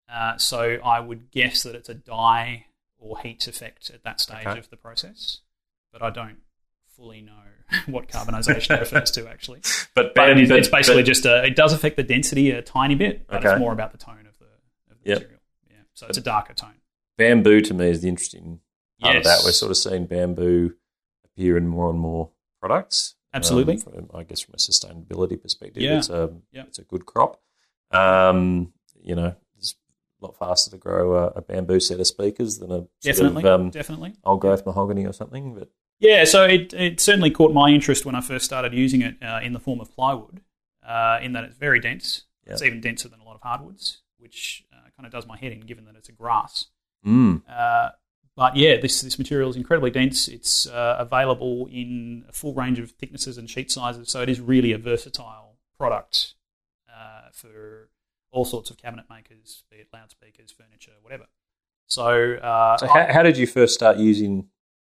Uh, 0.09 0.37
so 0.39 0.79
I 0.85 1.01
would 1.01 1.31
guess 1.31 1.63
that 1.63 1.75
it's 1.75 1.89
a 1.91 1.95
dye 1.95 2.67
or 2.99 3.19
heat 3.19 3.47
effect 3.49 3.91
at 3.91 4.03
that 4.05 4.21
stage 4.21 4.47
Okay. 4.47 4.59
of 4.59 4.71
the 4.71 4.77
process, 4.77 5.41
but 5.93 6.03
I 6.03 6.09
don't 6.11 6.39
fully 6.97 7.21
know 7.21 7.33
what 7.87 8.09
carbonization 8.09 8.79
refers 8.81 9.11
to 9.13 9.29
actually. 9.29 9.61
But, 9.95 10.15
But 10.15 10.35
but- 10.35 10.39
it's 10.59 10.69
basically 10.69 11.03
but- 11.03 11.07
just 11.07 11.27
a, 11.27 11.45
it 11.45 11.57
does 11.57 11.73
affect 11.73 11.97
the 11.97 12.03
density 12.03 12.51
a 12.51 12.63
tiny 12.63 12.95
bit, 12.95 13.27
but 13.27 13.39
Okay. 13.45 13.51
it's 13.53 13.61
more 13.61 13.73
about 13.73 13.93
the 13.93 13.99
tone 13.99 14.27
of 14.29 14.39
the, 14.39 14.45
of 14.91 14.99
the 15.03 15.11
Yep. 15.11 15.19
material. 15.19 15.41
Yeah, 15.71 15.77
so 15.95 16.07
it's 16.07 16.19
a 16.19 16.23
darker 16.23 16.55
tone. 16.55 16.75
bamboo 17.19 17.61
to 17.61 17.75
me 17.75 17.91
is 17.91 18.01
the 18.03 18.09
interesting 18.09 18.61
part 19.01 19.17
of 19.17 19.25
that. 19.25 19.41
We're 19.45 19.53
sort 19.53 19.71
of 19.71 19.77
seeing 19.77 20.07
bamboo 20.07 20.75
appear 21.25 21.57
in 21.57 21.69
more 21.69 21.91
and 21.91 21.99
more 21.99 22.31
products. 22.61 23.15
Absolutely. 23.35 23.75
Um, 23.75 23.81
from, 23.81 24.11
I 24.15 24.23
guess 24.25 24.41
from 24.41 24.55
a 24.55 24.59
sustainability 24.59 25.41
perspective, 25.41 25.83
Yeah. 25.83 25.99
it's 25.99 26.09
a 26.11 26.33
Yeah. 26.53 26.65
it's 26.67 26.79
a 26.79 26.83
good 26.85 27.07
crop. 27.07 27.41
Um, 27.91 28.73
you 29.03 29.15
know, 29.15 29.35
it's 29.59 29.75
a 30.21 30.27
lot 30.27 30.39
faster 30.39 30.71
to 30.71 30.77
grow 30.79 31.15
a, 31.15 31.27
a 31.29 31.43
bamboo 31.43 31.81
set 31.81 32.01
of 32.01 32.07
speakers 32.07 32.59
than 32.59 32.71
a 32.73 32.87
Definitely, 33.03 33.45
of, 33.45 33.61
um, 33.61 33.71
definitely. 33.71 34.15
old 34.25 34.41
growth 34.41 34.65
mahogany 34.67 35.07
or 35.07 35.13
something. 35.13 35.55
But 35.55 35.71
Yeah, 36.03 36.25
so 36.25 36.43
it, 36.45 36.75
it 36.75 37.01
certainly 37.01 37.31
caught 37.31 37.53
my 37.53 37.69
interest 37.69 38.05
when 38.05 38.17
I 38.17 38.21
first 38.21 38.45
started 38.45 38.75
using 38.75 39.03
it 39.03 39.15
uh, 39.23 39.39
in 39.41 39.53
the 39.53 39.61
form 39.61 39.81
of 39.81 39.95
plywood, 39.95 40.41
uh, 40.87 41.19
in 41.23 41.33
that 41.33 41.45
it's 41.45 41.57
very 41.57 41.79
dense. 41.79 42.25
Yeah. 42.45 42.55
It's 42.55 42.63
even 42.63 42.81
denser 42.81 43.09
than 43.09 43.21
a 43.21 43.25
lot 43.25 43.37
of 43.37 43.41
hardwoods, 43.43 44.03
which 44.19 44.65
uh, 44.73 44.89
kind 44.97 45.07
of 45.07 45.13
does 45.13 45.27
my 45.29 45.37
head 45.37 45.53
in 45.53 45.61
given 45.61 45.85
that 45.85 45.95
it's 45.95 46.09
a 46.09 46.13
grass. 46.13 46.67
mm, 47.07 47.41
Uh, 47.49 47.91
but 48.35 48.57
yeah, 48.57 48.81
this, 48.81 49.01
this 49.03 49.17
material 49.17 49.49
is 49.51 49.57
incredibly 49.57 49.91
dense. 49.91 50.27
It's 50.27 50.67
uh, 50.67 50.97
available 50.99 51.69
in 51.71 52.25
a 52.29 52.33
full 52.33 52.53
range 52.55 52.81
of 52.81 52.91
thicknesses 52.91 53.39
and 53.39 53.49
sheet 53.49 53.71
sizes, 53.71 54.11
so 54.11 54.23
it 54.23 54.29
is 54.29 54.41
really 54.41 54.73
a 54.73 54.79
versatile 54.79 55.57
product 55.79 56.35
uh, 56.93 57.29
for 57.33 57.91
all 58.33 58.45
sorts 58.45 58.71
of 58.71 58.77
cabinet 58.77 59.05
makers, 59.09 59.63
be 59.71 59.77
it 59.77 59.89
loudspeakers, 59.93 60.51
furniture, 60.51 60.93
whatever. 61.03 61.27
So, 61.87 62.35
uh, 62.37 62.79
so 62.79 62.89
how, 62.89 63.13
how 63.13 63.23
did 63.23 63.37
you 63.37 63.47
first 63.47 63.75
start 63.75 63.99
using 63.99 64.49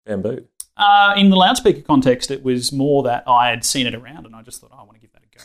bamboo? 0.06 0.46
Uh, 0.80 1.14
in 1.18 1.30
the 1.30 1.36
loudspeaker 1.36 1.82
context, 1.82 2.32
it 2.32 2.44
was 2.44 2.72
more 2.72 3.04
that 3.04 3.24
I 3.28 3.50
had 3.50 3.64
seen 3.66 3.86
it 3.88 3.94
around 3.94 4.26
and 4.26 4.36
I 4.36 4.42
just 4.42 4.62
thought, 4.62 4.72
oh, 4.74 4.78
I 4.80 4.84
want 4.84 4.94
to 4.96 5.00
give 5.02 5.12
that 5.14 5.22
a 5.24 5.38
go. 5.38 5.44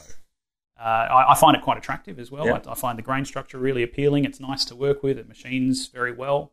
Uh, 0.81 0.83
I, 0.83 1.33
I 1.33 1.35
find 1.35 1.57
it 1.57 1.63
quite 1.63 1.79
attractive 1.79 2.19
as 2.19 2.31
well. 2.31 2.47
Yeah. 2.47 2.61
I, 2.67 2.73
I 2.73 2.75
find 2.75 2.99
the 2.99 3.03
grain 3.03 3.25
structure 3.25 3.59
really 3.59 3.83
appealing. 3.83 4.25
It's 4.25 4.41
nice 4.41 4.65
to 4.67 4.77
work 4.77 5.03
with. 5.03 5.19
It 5.19 5.29
machines 5.29 5.87
very 5.89 6.13
well. 6.13 6.53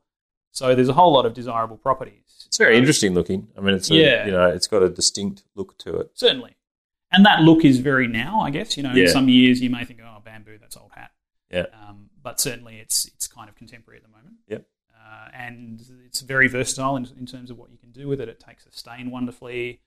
So 0.51 0.75
there's 0.75 0.89
a 0.89 0.93
whole 0.93 1.13
lot 1.13 1.25
of 1.25 1.33
desirable 1.33 1.77
properties. 1.77 2.43
It's 2.45 2.57
very 2.57 2.75
Uh, 2.75 2.79
interesting 2.79 3.13
looking. 3.13 3.47
I 3.57 3.61
mean, 3.61 3.75
it's 3.75 3.89
a, 3.89 3.95
Yeah. 3.95 4.25
you 4.25 4.31
know, 4.31 4.47
it's 4.47 4.67
got 4.67 4.83
a 4.83 4.89
distinct 4.89 5.43
look 5.55 5.77
to 5.79 5.97
it. 5.97 6.11
Certainly. 6.13 6.55
And 7.11 7.25
that 7.25 7.41
look 7.41 7.63
is 7.65 7.79
very 7.79 8.07
now, 8.07 8.41
I 8.41 8.49
guess. 8.51 8.77
You 8.77 8.83
know, 8.83 8.93
Yeah. 8.93 9.03
in 9.03 9.09
some 9.09 9.29
years 9.29 9.61
you 9.61 9.69
may 9.69 9.85
think, 9.85 9.99
oh, 10.03 10.19
bamboo, 10.23 10.57
that's 10.59 10.75
old 10.77 10.91
hat. 10.95 11.11
Yeah. 11.49 11.65
Um, 11.73 12.09
but 12.21 12.39
certainly 12.39 12.77
it's 12.79 13.05
it's 13.05 13.27
kind 13.27 13.49
of 13.49 13.55
contemporary 13.55 13.97
at 13.97 14.03
the 14.03 14.09
moment. 14.09 14.35
Yep. 14.47 14.65
Uh, 15.11 15.27
and 15.33 15.81
it's 16.05 16.21
very 16.21 16.47
versatile 16.47 16.95
in, 16.95 17.05
in 17.19 17.25
terms 17.25 17.51
of 17.51 17.57
what 17.57 17.69
you 17.71 17.77
can 17.77 17.91
do 17.91 18.07
with 18.07 18.21
it. 18.21 18.29
It 18.29 18.39
takes 18.39 18.65
a 18.65 18.71
stain 18.71 19.11
wonderfully. 19.11 19.81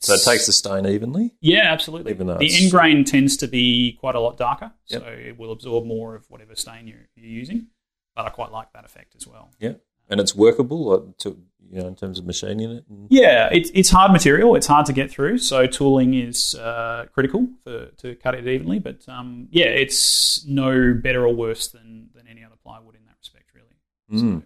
So 0.00 0.14
it 0.14 0.22
takes 0.24 0.46
the 0.46 0.52
stain 0.52 0.86
evenly. 0.86 1.34
Yeah, 1.40 1.70
absolutely. 1.72 2.12
Even 2.12 2.26
though 2.26 2.38
the 2.38 2.52
end 2.62 2.70
grain 2.72 3.04
tends 3.04 3.36
to 3.38 3.46
be 3.46 3.96
quite 4.00 4.14
a 4.14 4.20
lot 4.20 4.36
darker, 4.38 4.72
Yep. 4.88 5.02
so 5.02 5.08
it 5.08 5.38
will 5.38 5.52
absorb 5.52 5.84
more 5.84 6.14
of 6.16 6.28
whatever 6.30 6.56
stain 6.56 6.88
you're, 6.88 7.06
you're 7.14 7.30
using. 7.30 7.66
But 8.16 8.26
I 8.26 8.30
quite 8.30 8.50
like 8.50 8.72
that 8.72 8.84
effect 8.84 9.14
as 9.14 9.26
well. 9.26 9.50
Yeah, 9.60 9.74
and 10.08 10.18
it's 10.18 10.34
workable 10.34 11.14
to 11.18 11.36
you 11.70 11.80
know 11.82 11.88
in 11.88 11.94
terms 11.94 12.18
of 12.18 12.24
machining 12.24 12.70
it. 12.70 12.84
And, 12.88 13.06
Yeah, 13.10 13.48
it's 13.52 13.70
it's 13.74 13.90
hard 13.90 14.12
material. 14.12 14.54
It's 14.56 14.66
hard 14.66 14.86
to 14.86 14.92
get 14.94 15.10
through, 15.10 15.38
so 15.38 15.66
tooling 15.66 16.14
is 16.14 16.54
uh, 16.54 17.06
critical 17.12 17.48
for, 17.64 17.86
to 17.98 18.14
cut 18.16 18.34
it 18.34 18.48
evenly. 18.48 18.78
But 18.78 19.06
um, 19.08 19.48
yeah, 19.50 19.66
it's 19.66 20.44
no 20.46 20.94
better 20.94 21.26
or 21.26 21.34
worse 21.34 21.68
than, 21.68 22.08
than 22.14 22.26
any 22.28 22.42
other 22.44 22.56
plywood 22.62 22.94
in 22.94 23.03
that 23.03 23.03
respect, 23.03 23.03
really. 23.03 23.03
Mm. 24.10 24.40
So, 24.40 24.42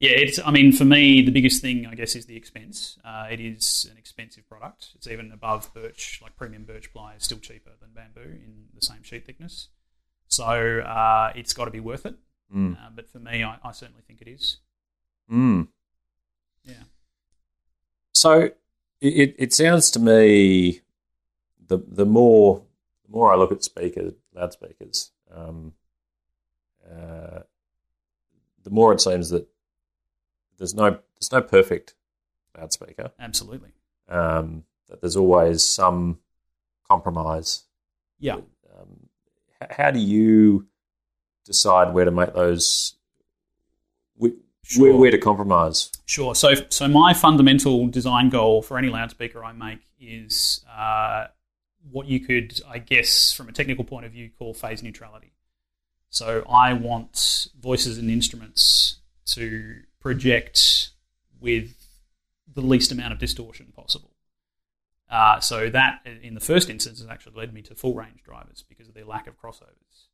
yeah, 0.00 0.10
it's. 0.10 0.38
I 0.38 0.50
mean, 0.50 0.72
for 0.72 0.84
me, 0.84 1.22
the 1.22 1.32
biggest 1.32 1.62
thing, 1.62 1.86
I 1.86 1.94
guess, 1.94 2.14
is 2.14 2.26
the 2.26 2.36
expense. 2.36 2.98
Uh, 3.04 3.26
it 3.30 3.40
is 3.40 3.88
an 3.90 3.96
expensive 3.96 4.48
product. 4.48 4.88
It's 4.94 5.06
even 5.06 5.32
above 5.32 5.72
birch, 5.72 6.20
like 6.22 6.36
premium 6.36 6.64
birch 6.64 6.92
ply 6.92 7.14
is 7.14 7.24
still 7.24 7.38
cheaper 7.38 7.70
than 7.80 7.90
bamboo 7.94 8.30
in 8.30 8.66
the 8.74 8.82
same 8.82 9.02
sheet 9.02 9.24
thickness. 9.26 9.68
So 10.28 10.44
uh, 10.44 11.32
it's 11.34 11.54
got 11.54 11.66
to 11.66 11.70
be 11.70 11.80
worth 11.80 12.04
it. 12.04 12.16
Mm. 12.54 12.76
Uh, 12.76 12.90
but 12.94 13.10
for 13.10 13.18
me, 13.18 13.42
I, 13.42 13.58
I 13.64 13.72
certainly 13.72 14.02
think 14.06 14.20
it 14.20 14.28
is. 14.28 14.58
Mm. 15.32 15.68
Yeah. 16.64 16.84
So 18.12 18.50
it, 19.00 19.34
it 19.38 19.52
sounds 19.52 19.90
to 19.92 20.00
me 20.00 20.80
the 21.66 21.78
the 21.86 22.06
more 22.06 22.62
the 23.04 23.12
more 23.12 23.32
I 23.32 23.36
look 23.36 23.52
at 23.52 23.62
speaker 23.62 24.12
loudspeakers, 24.34 25.10
um, 25.34 25.72
uh, 26.88 27.40
the 28.66 28.74
more 28.74 28.92
it 28.92 29.00
seems 29.00 29.30
that 29.30 29.46
there's 30.58 30.74
no 30.74 30.90
there's 30.90 31.30
no 31.30 31.40
perfect 31.40 31.94
loudspeaker. 32.58 33.12
Absolutely. 33.20 33.70
Um, 34.08 34.64
that 34.88 35.00
there's 35.00 35.16
always 35.16 35.64
some 35.64 36.18
compromise. 36.90 37.62
Yeah. 38.18 38.34
Um, 38.34 39.08
how 39.70 39.92
do 39.92 40.00
you 40.00 40.66
decide 41.44 41.94
where 41.94 42.06
to 42.06 42.10
make 42.10 42.34
those? 42.34 42.96
Where, 44.16 44.32
where, 44.76 44.96
where 44.96 45.10
to 45.12 45.18
compromise? 45.18 45.92
Sure. 46.06 46.34
So, 46.34 46.54
so 46.68 46.88
my 46.88 47.14
fundamental 47.14 47.86
design 47.86 48.30
goal 48.30 48.62
for 48.62 48.78
any 48.78 48.88
loudspeaker 48.88 49.44
I 49.44 49.52
make 49.52 49.78
is 50.00 50.64
uh, 50.76 51.26
what 51.92 52.08
you 52.08 52.18
could, 52.18 52.60
I 52.68 52.78
guess, 52.78 53.32
from 53.32 53.48
a 53.48 53.52
technical 53.52 53.84
point 53.84 54.06
of 54.06 54.12
view, 54.12 54.28
call 54.36 54.54
phase 54.54 54.82
neutrality. 54.82 55.35
So, 56.10 56.44
I 56.48 56.72
want 56.72 57.48
voices 57.58 57.98
and 57.98 58.10
instruments 58.10 58.98
to 59.26 59.82
project 60.00 60.90
with 61.40 61.74
the 62.52 62.62
least 62.62 62.92
amount 62.92 63.12
of 63.12 63.18
distortion 63.18 63.72
possible. 63.74 64.12
Uh, 65.08 65.38
so 65.40 65.70
that, 65.70 66.00
in 66.22 66.34
the 66.34 66.40
first 66.40 66.68
instance, 66.68 67.00
has 67.00 67.08
actually 67.08 67.36
led 67.36 67.54
me 67.54 67.62
to 67.62 67.74
full 67.74 67.94
range 67.94 68.22
drivers 68.24 68.64
because 68.68 68.88
of 68.88 68.94
their 68.94 69.04
lack 69.04 69.26
of 69.26 69.40
crossovers. 69.40 70.08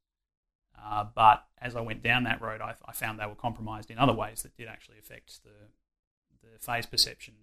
Uh, 0.82 1.04
but 1.14 1.44
as 1.58 1.76
I 1.76 1.80
went 1.80 2.02
down 2.02 2.24
that 2.24 2.42
road, 2.42 2.60
I, 2.60 2.74
I 2.84 2.92
found 2.92 3.18
they 3.18 3.26
were 3.26 3.34
compromised 3.34 3.90
in 3.90 3.98
other 3.98 4.12
ways 4.12 4.42
that 4.42 4.56
did 4.56 4.68
actually 4.68 4.98
affect 4.98 5.42
the 5.44 5.50
the 6.42 6.58
phase 6.58 6.86
perception. 6.86 7.34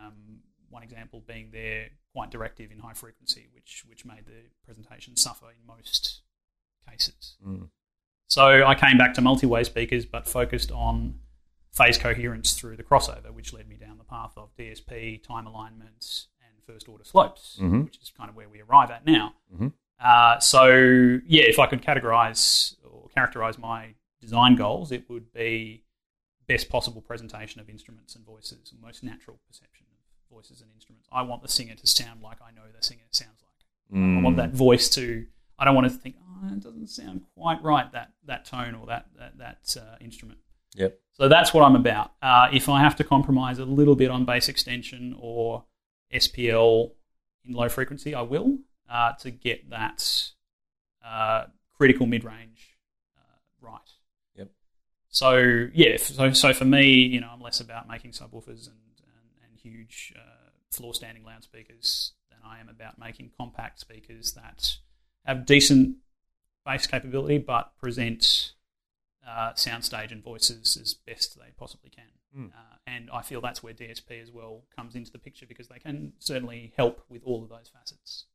Um, 0.00 0.40
one 0.70 0.82
example 0.82 1.22
being 1.26 1.50
they're 1.52 1.90
quite 2.12 2.30
directive 2.30 2.72
in 2.72 2.78
high 2.78 2.94
frequency, 2.94 3.46
which 3.52 3.84
which 3.86 4.04
made 4.04 4.26
the 4.26 4.50
presentation 4.64 5.16
suffer 5.16 5.46
in 5.50 5.66
most 5.66 6.22
cases. 6.88 7.36
Mm. 7.46 7.68
So 8.28 8.64
I 8.64 8.74
came 8.74 8.98
back 8.98 9.14
to 9.14 9.20
multi-way 9.20 9.64
speakers, 9.64 10.06
but 10.06 10.26
focused 10.26 10.72
on 10.72 11.20
phase 11.72 11.98
coherence 11.98 12.52
through 12.54 12.76
the 12.76 12.82
crossover, 12.82 13.32
which 13.32 13.52
led 13.52 13.68
me 13.68 13.76
down 13.76 13.98
the 13.98 14.04
path 14.04 14.32
of 14.36 14.54
DSP, 14.56 15.22
time 15.22 15.46
alignments, 15.46 16.28
and 16.40 16.62
first 16.64 16.88
order 16.88 17.04
slopes, 17.04 17.58
Mhm. 17.60 17.84
which 17.84 17.98
is 17.98 18.10
kind 18.16 18.30
of 18.30 18.36
where 18.36 18.48
we 18.48 18.60
arrive 18.62 18.90
at 18.90 19.04
now. 19.04 19.34
Mhm. 19.52 19.72
Uh, 19.98 20.38
so 20.38 20.66
yeah, 21.26 21.42
if 21.44 21.58
I 21.58 21.66
could 21.66 21.82
categorize 21.82 22.76
or 22.84 23.08
characterize 23.10 23.58
my 23.58 23.94
design 24.20 24.56
goals, 24.56 24.90
it 24.92 25.08
would 25.10 25.32
be 25.32 25.84
best 26.46 26.68
possible 26.68 27.00
presentation 27.02 27.60
of 27.60 27.68
instruments 27.70 28.14
and 28.14 28.24
voices, 28.24 28.70
and 28.72 28.80
most 28.80 29.02
natural 29.02 29.40
perception 29.46 29.86
of 29.90 29.98
voices 30.30 30.60
and 30.60 30.70
instruments. 30.72 31.08
I 31.12 31.22
want 31.22 31.42
the 31.42 31.48
singer 31.48 31.74
to 31.74 31.86
sound 31.86 32.22
like 32.22 32.40
I 32.42 32.50
know 32.50 32.70
the 32.70 32.82
singer 32.82 33.04
sounds 33.10 33.42
like. 33.42 33.50
I 34.18 34.22
want 34.22 34.36
that 34.36 34.50
voice 34.50 34.88
to. 34.90 35.26
I 35.64 35.68
don't 35.68 35.74
want 35.74 35.90
to 35.90 35.98
think, 35.98 36.16
oh, 36.20 36.52
it 36.52 36.60
doesn't 36.60 36.88
sound 36.88 37.22
quite 37.34 37.62
right 37.62 37.90
that 37.92 38.10
that 38.26 38.44
tone 38.44 38.74
or 38.74 38.86
that 38.88 39.06
that, 39.16 39.38
that 39.38 39.76
uh, 39.80 39.96
instrument. 39.98 40.40
Yep. 40.74 41.00
So 41.12 41.28
that's 41.28 41.54
what 41.54 41.64
I'm 41.64 41.74
about. 41.74 42.12
Uh, 42.20 42.48
if 42.52 42.68
I 42.68 42.80
have 42.80 42.96
to 42.96 43.04
compromise 43.04 43.58
a 43.58 43.64
little 43.64 43.96
bit 43.96 44.10
on 44.10 44.26
bass 44.26 44.50
extension 44.50 45.16
or 45.18 45.64
SPL 46.12 46.90
in 47.46 47.54
low 47.54 47.70
frequency, 47.70 48.14
I 48.14 48.20
will 48.20 48.58
uh, 48.90 49.12
to 49.20 49.30
get 49.30 49.70
that 49.70 50.30
uh, 51.02 51.44
critical 51.78 52.04
mid 52.06 52.24
range 52.24 52.76
uh, 53.16 53.38
right. 53.62 53.90
Yep. 54.36 54.50
So 55.08 55.68
yeah, 55.72 55.96
so 55.96 56.32
so 56.34 56.52
for 56.52 56.66
me, 56.66 56.92
you 56.92 57.22
know, 57.22 57.30
I'm 57.32 57.40
less 57.40 57.60
about 57.60 57.88
making 57.88 58.10
subwoofers 58.10 58.66
and 58.66 58.76
and, 59.06 59.48
and 59.48 59.58
huge 59.62 60.12
uh, 60.14 60.50
floor 60.70 60.92
standing 60.92 61.24
loudspeakers 61.24 62.12
than 62.28 62.40
I 62.44 62.60
am 62.60 62.68
about 62.68 62.98
making 62.98 63.30
compact 63.38 63.80
speakers 63.80 64.34
that 64.34 64.76
have 65.24 65.46
decent 65.46 65.96
bass 66.64 66.86
capability 66.86 67.38
but 67.38 67.76
present 67.78 68.52
uh, 69.26 69.52
soundstage 69.52 70.12
and 70.12 70.22
voices 70.22 70.76
as 70.80 70.94
best 70.94 71.38
they 71.38 71.52
possibly 71.58 71.90
can. 71.90 72.04
Mm. 72.36 72.48
Uh, 72.48 72.76
and 72.86 73.10
I 73.12 73.22
feel 73.22 73.40
that's 73.40 73.62
where 73.62 73.72
DSP 73.72 74.20
as 74.20 74.30
well 74.30 74.64
comes 74.76 74.94
into 74.94 75.10
the 75.10 75.18
picture 75.18 75.46
because 75.46 75.68
they 75.68 75.78
can 75.78 76.12
certainly 76.18 76.72
help 76.76 77.04
with 77.08 77.22
all 77.24 77.42
of 77.42 77.48
those 77.48 77.70
facets 77.72 78.26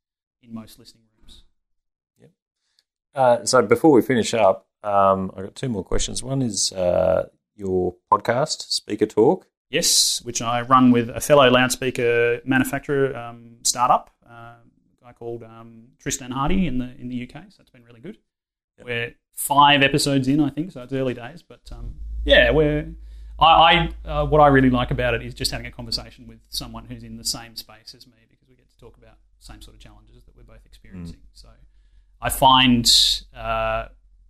in 0.41 0.53
most 0.53 0.79
listening 0.79 1.03
rooms. 1.17 1.43
Uh, 3.15 3.43
so 3.45 3.61
before 3.61 3.91
we 3.91 4.01
finish 4.01 4.33
up, 4.33 4.67
um, 4.83 5.31
I've 5.35 5.45
got 5.45 5.55
two 5.55 5.69
more 5.69 5.83
questions. 5.83 6.23
One 6.23 6.41
is 6.41 6.71
uh, 6.71 7.27
your 7.55 7.95
podcast, 8.11 8.71
Speaker 8.71 9.05
Talk. 9.05 9.47
Yes, 9.69 10.21
which 10.23 10.41
I 10.41 10.61
run 10.61 10.91
with 10.91 11.09
a 11.09 11.19
fellow 11.19 11.49
loudspeaker 11.49 12.41
manufacturer 12.43 13.15
um, 13.15 13.57
startup, 13.63 14.09
uh, 14.27 14.55
called 15.13 15.43
um, 15.43 15.89
Tristan 15.99 16.31
Hardy 16.31 16.67
in 16.67 16.77
the 16.77 16.95
in 16.99 17.09
the 17.09 17.23
UK. 17.23 17.45
So 17.49 17.61
it's 17.61 17.69
been 17.69 17.83
really 17.83 18.01
good. 18.01 18.17
Yep. 18.77 18.87
We're 18.87 19.15
five 19.33 19.83
episodes 19.83 20.27
in, 20.27 20.39
I 20.39 20.49
think, 20.49 20.71
so 20.71 20.83
it's 20.83 20.93
early 20.93 21.13
days. 21.13 21.43
But 21.43 21.61
um, 21.71 21.95
yeah, 22.25 22.51
we're. 22.51 22.93
I, 23.39 23.89
I 24.05 24.09
uh, 24.09 24.25
what 24.25 24.41
I 24.41 24.47
really 24.47 24.69
like 24.69 24.91
about 24.91 25.13
it 25.13 25.21
is 25.21 25.33
just 25.33 25.51
having 25.51 25.65
a 25.65 25.71
conversation 25.71 26.27
with 26.27 26.39
someone 26.49 26.85
who's 26.85 27.03
in 27.03 27.17
the 27.17 27.23
same 27.23 27.55
space 27.55 27.95
as 27.95 28.05
me 28.05 28.17
because 28.29 28.49
we 28.49 28.55
get 28.55 28.69
to 28.69 28.77
talk 28.77 28.97
about 28.97 29.17
the 29.39 29.45
same 29.45 29.61
sort 29.61 29.75
of 29.75 29.81
challenges 29.81 30.23
that 30.25 30.35
we're 30.35 30.43
both 30.43 30.65
experiencing. 30.65 31.21
So 31.33 31.47
I 32.21 32.29
find, 32.29 32.89
uh, 33.35 33.85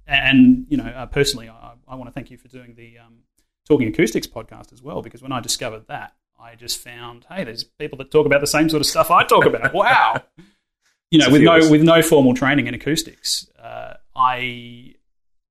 and 0.06 0.68
you 0.70 0.78
know, 0.78 0.86
uh, 0.86 1.08
personally, 1.08 1.50
I, 1.50 1.74
I 1.88 1.96
want 1.96 2.08
to 2.08 2.14
thank 2.14 2.30
you 2.30 2.38
for 2.38 2.48
doing 2.48 2.76
the 2.76 3.00
um, 3.00 3.20
Talking 3.68 3.88
Acoustics 3.88 4.28
podcast 4.28 4.74
as 4.74 4.82
well 4.82 5.02
because 5.02 5.22
when 5.22 5.32
I 5.32 5.40
discovered 5.40 5.88
that, 5.88 6.14
I 6.40 6.56
just 6.56 6.80
found, 6.80 7.26
hey, 7.30 7.44
there's 7.44 7.64
people 7.64 7.98
that 7.98 8.12
talk 8.12 8.26
about 8.26 8.42
the 8.42 8.48
same 8.48 8.70
sort 8.70 8.82
of 8.82 8.88
stuff 8.88 9.12
I 9.12 9.24
talk 9.24 9.46
about. 9.46 9.74
wow, 9.74 10.22
you 11.12 11.20
know, 11.20 11.30
with 11.30 11.42
no 11.42 11.70
with 11.70 11.82
no 11.82 12.02
formal 12.02 12.34
training 12.34 12.68
in 12.68 12.74
acoustics, 12.74 13.48
uh, 13.62 13.96
I 14.16 14.96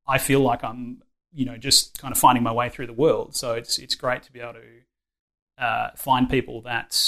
I 0.07 0.19
feel 0.19 0.41
like 0.41 0.63
I'm 0.63 1.03
you 1.33 1.45
know 1.45 1.57
just 1.57 1.99
kind 1.99 2.13
of 2.13 2.19
finding 2.19 2.43
my 2.43 2.53
way 2.53 2.69
through 2.69 2.87
the 2.87 2.93
world. 2.93 3.35
So 3.35 3.55
it's 3.55 3.79
it's 3.79 3.95
great 3.95 4.23
to 4.25 4.33
be 4.33 4.41
able 4.41 4.55
to 4.55 5.65
uh, 5.65 5.91
find 5.97 6.31
people 6.31 6.63
that 6.63 6.99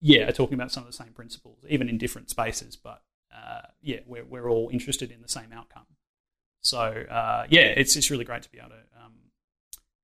yeah 0.00 0.28
are 0.28 0.32
talking 0.32 0.54
about 0.54 0.72
some 0.72 0.82
of 0.82 0.86
the 0.86 0.96
same 0.96 1.12
principles, 1.12 1.64
even 1.68 1.88
in 1.88 1.98
different 1.98 2.30
spaces. 2.30 2.76
But 2.76 3.02
uh, 3.34 3.62
yeah, 3.82 4.00
we're 4.06 4.24
we're 4.24 4.48
all 4.48 4.70
interested 4.72 5.10
in 5.10 5.20
the 5.20 5.28
same 5.28 5.52
outcome. 5.52 5.86
So 6.62 6.78
uh, 6.80 7.46
yeah, 7.50 7.62
it's 7.62 7.94
it's 7.94 8.10
really 8.10 8.24
great 8.24 8.42
to 8.42 8.50
be 8.50 8.58
able 8.58 8.70
to 8.70 9.04
um, 9.04 9.12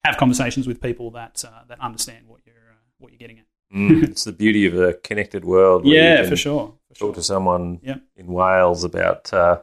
have 0.04 0.18
conversations 0.18 0.66
with 0.66 0.80
people 0.82 1.10
that 1.12 1.42
uh, 1.46 1.62
that 1.68 1.80
understand 1.80 2.26
what 2.28 2.40
you're 2.44 2.54
uh, 2.54 2.84
what 2.98 3.12
you're 3.12 3.18
getting 3.18 3.38
at. 3.38 3.46
Mm, 3.74 4.02
it's 4.10 4.24
the 4.24 4.32
beauty 4.32 4.66
of 4.66 4.78
a 4.78 4.94
connected 4.94 5.44
world. 5.44 5.86
Yeah, 5.86 6.28
for 6.28 6.36
sure. 6.36 6.74
For 6.90 6.94
Talk 6.94 7.06
sure. 7.08 7.14
to 7.14 7.22
someone 7.22 7.80
Yeah. 7.82 7.96
in 8.16 8.26
Wales 8.26 8.84
about 8.84 9.32
uh, 9.32 9.62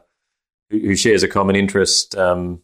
who, 0.70 0.78
who 0.80 0.96
shares 0.96 1.22
a 1.22 1.28
common 1.28 1.56
interest. 1.56 2.16
Um, 2.16 2.62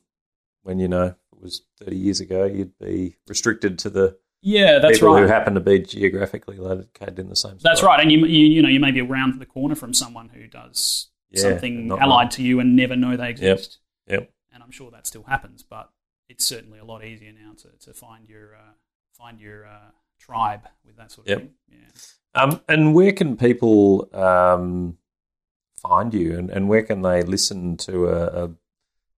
when 0.63 0.79
you 0.79 0.89
know 0.89 1.07
it 1.33 1.41
was 1.41 1.63
thirty 1.79 1.97
years 1.97 2.21
ago, 2.21 2.45
you'd 2.45 2.77
be 2.79 3.17
restricted 3.29 3.79
to 3.81 3.91
the 3.91 4.19
Yeah, 4.43 4.79
that's 4.79 4.99
people 4.99 5.13
right. 5.15 5.21
who 5.23 5.27
happen 5.29 5.55
to 5.55 5.61
be 5.61 5.79
geographically 5.81 6.57
located 6.57 7.19
in 7.19 7.29
the 7.29 7.37
same. 7.37 7.59
That's 7.63 7.81
spot. 7.81 7.89
right, 7.99 8.01
and 8.01 8.11
you, 8.11 8.25
you 8.27 8.47
you 8.47 8.63
know 8.63 8.69
you 8.71 8.81
may 8.81 8.91
be 8.91 9.01
around 9.03 9.39
the 9.41 9.47
corner 9.47 9.75
from 9.75 9.93
someone 9.93 10.31
who 10.31 10.47
does 10.47 11.11
Yeah, 11.31 11.43
something 11.43 11.91
allied 11.93 12.31
to 12.33 12.43
you 12.43 12.61
and 12.61 12.75
never 12.77 12.97
know 12.97 13.17
they 13.17 13.31
exist. 13.31 13.79
Yep. 14.09 14.31
And 14.53 14.63
I'm 14.63 14.71
sure 14.71 14.91
that 14.91 15.07
still 15.07 15.25
happens, 15.25 15.63
but 15.63 15.91
it's 16.29 16.47
certainly 16.47 16.79
a 16.79 16.85
lot 16.85 17.05
easier 17.05 17.33
now 17.33 17.53
to, 17.59 17.69
to 17.87 17.93
find 17.93 18.29
your 18.29 18.55
uh, 18.55 18.73
find 19.13 19.39
your 19.41 19.67
uh, 19.67 19.91
tribe 20.19 20.63
with 20.87 20.97
that 20.97 21.13
sort 21.13 21.27
of 21.27 21.31
Yep. 21.31 21.39
thing. 21.41 21.51
Yeah. 21.69 21.77
Um, 22.35 22.61
and 22.69 22.95
where 22.95 23.13
can 23.13 23.37
people 23.37 24.09
um, 24.13 24.97
find 25.81 26.13
you, 26.13 26.37
and, 26.39 26.51
and 26.51 26.69
where 26.69 26.83
can 26.83 27.03
they 27.03 27.23
listen 27.23 27.77
to 27.79 28.09
a, 28.09 28.45
a, 28.45 28.51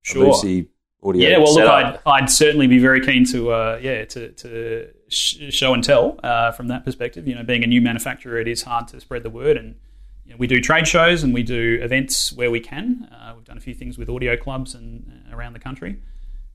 Sure. 0.02 0.26
Lucie 0.26 0.68
audio? 1.02 1.28
Yeah, 1.28 1.38
well, 1.38 1.54
look. 1.54 1.68
I'd, 1.68 1.98
I'd 2.06 2.30
certainly 2.30 2.68
be 2.68 2.78
very 2.78 3.00
keen 3.04 3.24
to, 3.26 3.50
uh, 3.50 3.80
yeah, 3.82 4.04
to, 4.04 4.30
to 4.30 4.88
sh- 5.08 5.50
show 5.50 5.74
and 5.74 5.82
tell 5.82 6.20
uh, 6.22 6.52
from 6.52 6.68
that 6.68 6.84
perspective. 6.84 7.26
You 7.26 7.34
know, 7.34 7.42
being 7.42 7.64
a 7.64 7.66
new 7.66 7.80
manufacturer, 7.80 8.38
it 8.38 8.46
is 8.46 8.62
hard 8.62 8.86
to 8.88 9.00
spread 9.00 9.24
the 9.24 9.30
word, 9.30 9.56
and 9.56 9.74
you 10.24 10.32
know, 10.32 10.36
we 10.38 10.46
do 10.46 10.60
trade 10.60 10.86
shows 10.86 11.22
and 11.22 11.32
we 11.34 11.42
do 11.42 11.78
events 11.82 12.32
where 12.32 12.50
we 12.50 12.60
can. 12.60 13.08
Uh, 13.12 13.32
we've 13.34 13.44
done 13.44 13.58
a 13.58 13.60
few 13.60 13.74
things 13.74 13.98
with 13.98 14.08
audio 14.08 14.36
clubs 14.36 14.74
and 14.74 15.24
uh, 15.30 15.36
around 15.36 15.54
the 15.54 15.60
country. 15.60 15.98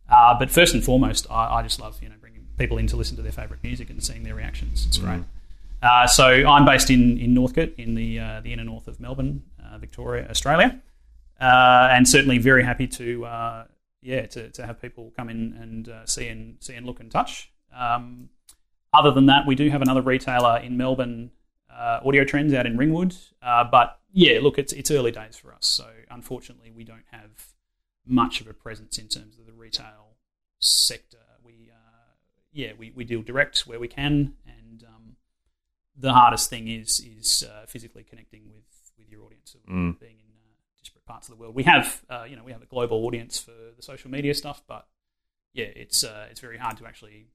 Uh, 0.10 0.38
but 0.38 0.50
first 0.50 0.74
and 0.74 0.84
foremost, 0.84 1.26
I, 1.30 1.56
I 1.56 1.64
just 1.64 1.80
love 1.80 2.00
you 2.02 2.10
know 2.10 2.16
bringing 2.20 2.48
people 2.58 2.78
in 2.78 2.88
to 2.88 2.96
listen 2.96 3.16
to 3.18 3.22
their 3.22 3.32
favourite 3.32 3.64
music 3.64 3.90
and 3.90 4.04
seeing 4.04 4.24
their 4.24 4.36
reactions. 4.36 4.86
It's 4.86 4.98
great. 4.98 5.24
Uh, 5.82 6.06
so 6.06 6.26
I'm 6.26 6.66
based 6.66 6.90
in 6.92 7.18
in 7.18 7.34
Northcote, 7.34 7.74
in 7.78 7.96
the 7.96 8.20
uh, 8.20 8.42
the 8.42 8.54
inner 8.54 8.64
north 8.64 8.88
of 8.88 9.00
Melbourne, 9.00 9.44
uh, 9.64 9.78
Victoria, 9.80 10.28
Australia, 10.30 10.80
uh, 11.40 11.88
and 11.92 12.08
certainly 12.08 12.38
very 12.38 12.64
happy 12.64 12.88
to 12.88 13.26
uh, 13.26 13.66
yeah 14.02 14.28
to, 14.28 14.50
to 14.52 14.66
have 14.66 14.80
people 14.82 15.12
come 15.16 15.30
in 15.30 15.54
and 15.60 15.90
uh, 15.90 16.06
see 16.06 16.28
and 16.28 16.58
see 16.60 16.76
and 16.76 16.86
look 16.86 17.00
and 17.00 17.10
touch. 17.10 17.52
Um, 17.76 18.30
other 18.94 19.12
than 19.12 19.26
that, 19.28 19.48
we 19.48 19.56
do 19.56 19.70
have 19.70 19.82
another 19.82 20.02
retailer 20.02 20.60
in 20.60 20.78
Melbourne, 20.78 21.32
Audio 21.70 22.26
Trends 22.26 22.54
out 22.54 22.66
in 22.66 22.78
Ringwood. 22.78 23.16
But 23.42 24.00
yeah, 24.12 24.40
look, 24.40 24.60
it's 24.60 24.74
it's 24.74 24.92
early 24.92 25.12
days 25.12 25.38
for 25.38 25.52
us, 25.52 25.66
so 25.66 25.88
unfortunately 26.12 26.72
we 26.72 26.84
don't 26.84 27.06
have 27.12 27.54
much 28.06 28.42
of 28.42 28.48
a 28.48 28.54
presence 28.54 28.98
in 29.00 29.08
terms 29.08 29.40
of 29.40 29.48
the 29.48 29.54
retail 29.54 30.18
sector. 30.60 31.18
We 31.44 31.72
yeah 32.52 32.74
we, 32.78 32.92
we 32.92 33.04
deal 33.04 33.24
direct 33.24 33.66
where 33.66 33.80
we 33.80 33.88
can, 33.88 34.34
and 34.46 34.84
um, 34.84 35.01
the 36.02 36.14
hardest 36.14 36.50
thing 36.50 36.68
is 36.68 37.00
is 37.00 37.44
uh, 37.50 37.66
physically 37.68 38.04
connecting 38.04 38.44
with 38.54 38.64
with 38.98 39.10
your 39.10 39.24
audience, 39.26 39.56
of 39.56 39.62
Mm. 39.72 40.00
being 40.00 40.20
in 40.20 40.32
uh, 40.52 40.54
disparate 40.80 41.06
parts 41.06 41.28
of 41.30 41.36
the 41.36 41.40
world. 41.42 41.56
We 41.56 41.64
have 41.64 42.02
uh, 42.10 42.26
you 42.30 42.36
know 42.36 42.44
we 42.44 42.52
have 42.52 42.62
a 42.62 42.66
global 42.76 43.06
audience 43.06 43.40
for 43.40 43.54
the 43.78 43.82
social 43.92 44.10
media 44.12 44.34
stuff, 44.34 44.62
but 44.68 44.88
yeah, 45.54 45.66
it's 45.84 46.04
uh, 46.04 46.28
it's 46.32 46.40
very 46.42 46.58
hard 46.58 46.78
to 46.78 46.86
actually 46.86 47.28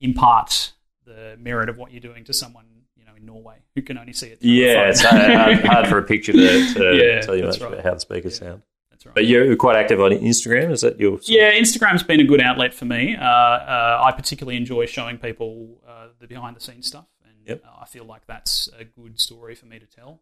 impart 0.00 0.72
the 1.04 1.36
merit 1.38 1.68
of 1.68 1.76
what 1.76 1.92
you're 1.92 2.00
doing 2.00 2.24
to 2.24 2.32
someone 2.32 2.64
you 2.96 3.04
know 3.04 3.12
in 3.16 3.24
Norway 3.26 3.56
who 3.74 3.82
can 3.82 3.98
only 3.98 4.12
see 4.12 4.28
it. 4.28 4.38
Yeah, 4.42 4.88
it's 4.88 5.02
hard, 5.02 5.64
hard, 5.66 5.86
for 5.88 5.98
a 5.98 6.02
picture 6.02 6.32
to, 6.32 6.74
to 6.74 6.96
Yeah, 6.96 7.20
tell 7.26 7.36
you 7.36 7.44
much 7.44 7.60
right. 7.60 7.72
about 7.72 7.84
how 7.84 7.94
the 7.94 8.00
speakers 8.00 8.40
Yeah. 8.40 8.48
sound. 8.48 8.62
That's 8.90 9.06
right. 9.06 9.14
But 9.14 9.26
you're 9.26 9.54
quite 9.56 9.76
active 9.76 10.00
on 10.00 10.12
Instagram. 10.12 10.70
Is 10.70 10.80
that 10.82 10.98
your? 11.00 11.18
Yeah, 11.24 11.52
Instagram's 11.52 12.02
been 12.02 12.20
a 12.20 12.24
good 12.24 12.40
outlet 12.40 12.72
for 12.74 12.84
me. 12.84 13.16
Uh, 13.16 13.22
uh, 13.24 14.02
I 14.06 14.12
particularly 14.12 14.56
enjoy 14.56 14.86
showing 14.86 15.18
people 15.18 15.80
uh, 15.86 16.08
the 16.20 16.26
behind 16.26 16.56
the 16.56 16.60
scenes 16.60 16.86
stuff, 16.86 17.06
Yep. 17.46 17.62
uh, 17.64 17.80
I 17.82 17.86
feel 17.86 18.04
like 18.04 18.26
that's 18.26 18.68
a 18.78 18.84
good 18.84 19.20
story 19.20 19.54
for 19.54 19.66
me 19.66 19.78
to 19.78 19.86
tell. 19.86 20.20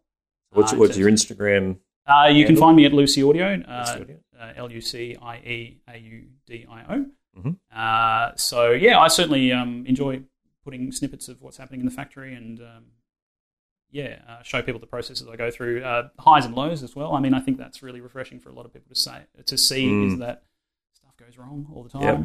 What's, 0.51 0.73
Uh, 0.73 0.77
what's 0.77 0.97
your 0.97 1.09
Instagram? 1.09 1.77
Uh, 2.05 2.27
you 2.27 2.45
can 2.45 2.55
find 2.57 2.75
me 2.75 2.85
at 2.85 2.93
Lucie 2.93 3.23
Audio, 3.23 3.51
Lucie 3.55 3.65
uh, 3.65 3.99
Audio. 4.01 4.17
L 4.55 4.71
U 4.71 4.81
C 4.81 5.15
I 5.21 5.37
E 5.37 5.81
A 5.87 5.97
U 5.97 6.23
D 6.45 6.65
I 6.69 6.95
O. 6.95 7.05
Mhm. 7.39 7.57
Uh, 7.73 8.35
so 8.35 8.71
yeah, 8.71 8.99
I 8.99 9.07
certainly 9.07 9.51
um, 9.51 9.85
enjoy 9.87 10.21
putting 10.63 10.91
snippets 10.91 11.27
of 11.29 11.41
what's 11.41 11.57
happening 11.57 11.79
in 11.79 11.85
the 11.85 11.91
factory 11.91 12.33
and 12.35 12.59
um, 12.59 12.85
yeah, 13.89 14.19
uh, 14.27 14.41
show 14.43 14.61
people 14.61 14.79
the 14.79 14.87
processes 14.87 15.27
I 15.31 15.35
go 15.35 15.49
through, 15.51 15.83
uh, 15.83 16.09
highs 16.19 16.45
and 16.45 16.53
lows 16.55 16.83
as 16.83 16.95
well. 16.95 17.13
I 17.13 17.19
mean, 17.19 17.33
I 17.33 17.39
think 17.39 17.57
that's 17.57 17.81
really 17.83 18.01
refreshing 18.01 18.39
for 18.39 18.49
a 18.49 18.53
lot 18.53 18.65
of 18.65 18.73
people 18.73 18.89
to 18.89 18.99
say 18.99 19.21
to 19.45 19.57
see 19.57 19.85
Mm. 19.87 20.13
is 20.13 20.19
that 20.19 20.43
stuff 20.93 21.15
goes 21.17 21.37
wrong 21.37 21.67
all 21.73 21.83
the 21.83 21.89
time, 21.89 22.01
Yep. 22.03 22.19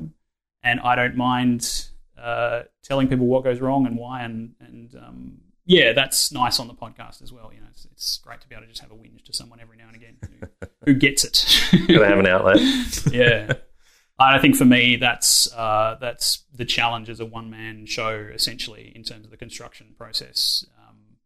and 0.64 0.80
I 0.80 0.94
don't 0.96 1.16
mind 1.16 1.88
uh, 2.20 2.62
telling 2.82 3.08
people 3.08 3.26
what 3.26 3.44
goes 3.44 3.60
wrong 3.60 3.86
and 3.86 3.96
why, 3.96 4.22
and 4.22 4.54
and 4.60 4.94
um, 4.94 5.38
yeah, 5.64 5.92
that's 5.92 6.32
nice 6.32 6.58
on 6.58 6.66
the 6.66 6.74
podcast 6.74 7.22
as 7.22 7.32
well. 7.32 7.50
You 7.52 7.60
know, 7.60 7.66
it's, 7.70 7.84
it's 7.92 8.18
great 8.18 8.40
to 8.40 8.48
be 8.48 8.54
able 8.54 8.64
to 8.64 8.68
just 8.68 8.80
have 8.80 8.90
a 8.90 8.94
whinge 8.94 9.24
to 9.24 9.32
someone 9.32 9.60
every 9.60 9.76
now 9.76 9.88
and 9.88 9.96
again 9.96 10.16
who, 10.22 10.66
who 10.86 10.94
gets 10.94 11.24
it. 11.24 11.44
Got 11.88 11.98
to 11.98 12.06
have 12.06 12.18
an 12.18 12.26
outlet. 12.26 12.58
yeah. 13.12 13.52
I 14.18 14.38
think 14.38 14.56
for 14.56 14.64
me, 14.64 14.96
that's 14.96 15.52
uh, 15.52 15.96
that's 16.00 16.44
the 16.52 16.64
challenge 16.64 17.08
as 17.08 17.20
a 17.20 17.26
one 17.26 17.50
man 17.50 17.86
show, 17.86 18.28
essentially, 18.32 18.92
in 18.96 19.04
terms 19.04 19.24
of 19.24 19.30
the 19.30 19.36
construction 19.36 19.94
process. 19.96 20.64
Um, 20.78 21.18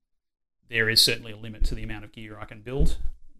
there 0.68 0.90
is 0.90 1.00
certainly 1.00 1.32
a 1.32 1.36
limit 1.36 1.64
to 1.66 1.74
the 1.74 1.84
amount 1.84 2.04
of 2.04 2.12
gear 2.12 2.38
I 2.38 2.44
can 2.44 2.60
build 2.60 2.98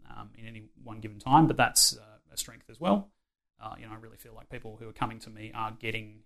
um, 0.09 0.31
in 0.39 0.47
any 0.47 0.65
one 0.83 1.01
given 1.01 1.19
time, 1.19 1.47
but 1.47 1.57
that's 1.57 1.97
uh, 1.97 2.33
a 2.33 2.37
strength 2.37 2.71
as 2.71 2.81
well. 2.81 3.11
Uh, 3.61 3.75
you 3.79 3.87
know, 3.87 3.93
I 3.93 3.97
really 3.97 4.17
feel 4.17 4.35
like 4.35 4.49
people 4.49 4.77
who 4.81 4.89
are 4.89 4.93
coming 4.93 5.19
to 5.21 5.31
me 5.31 5.53
are 5.55 5.73
getting 5.79 6.21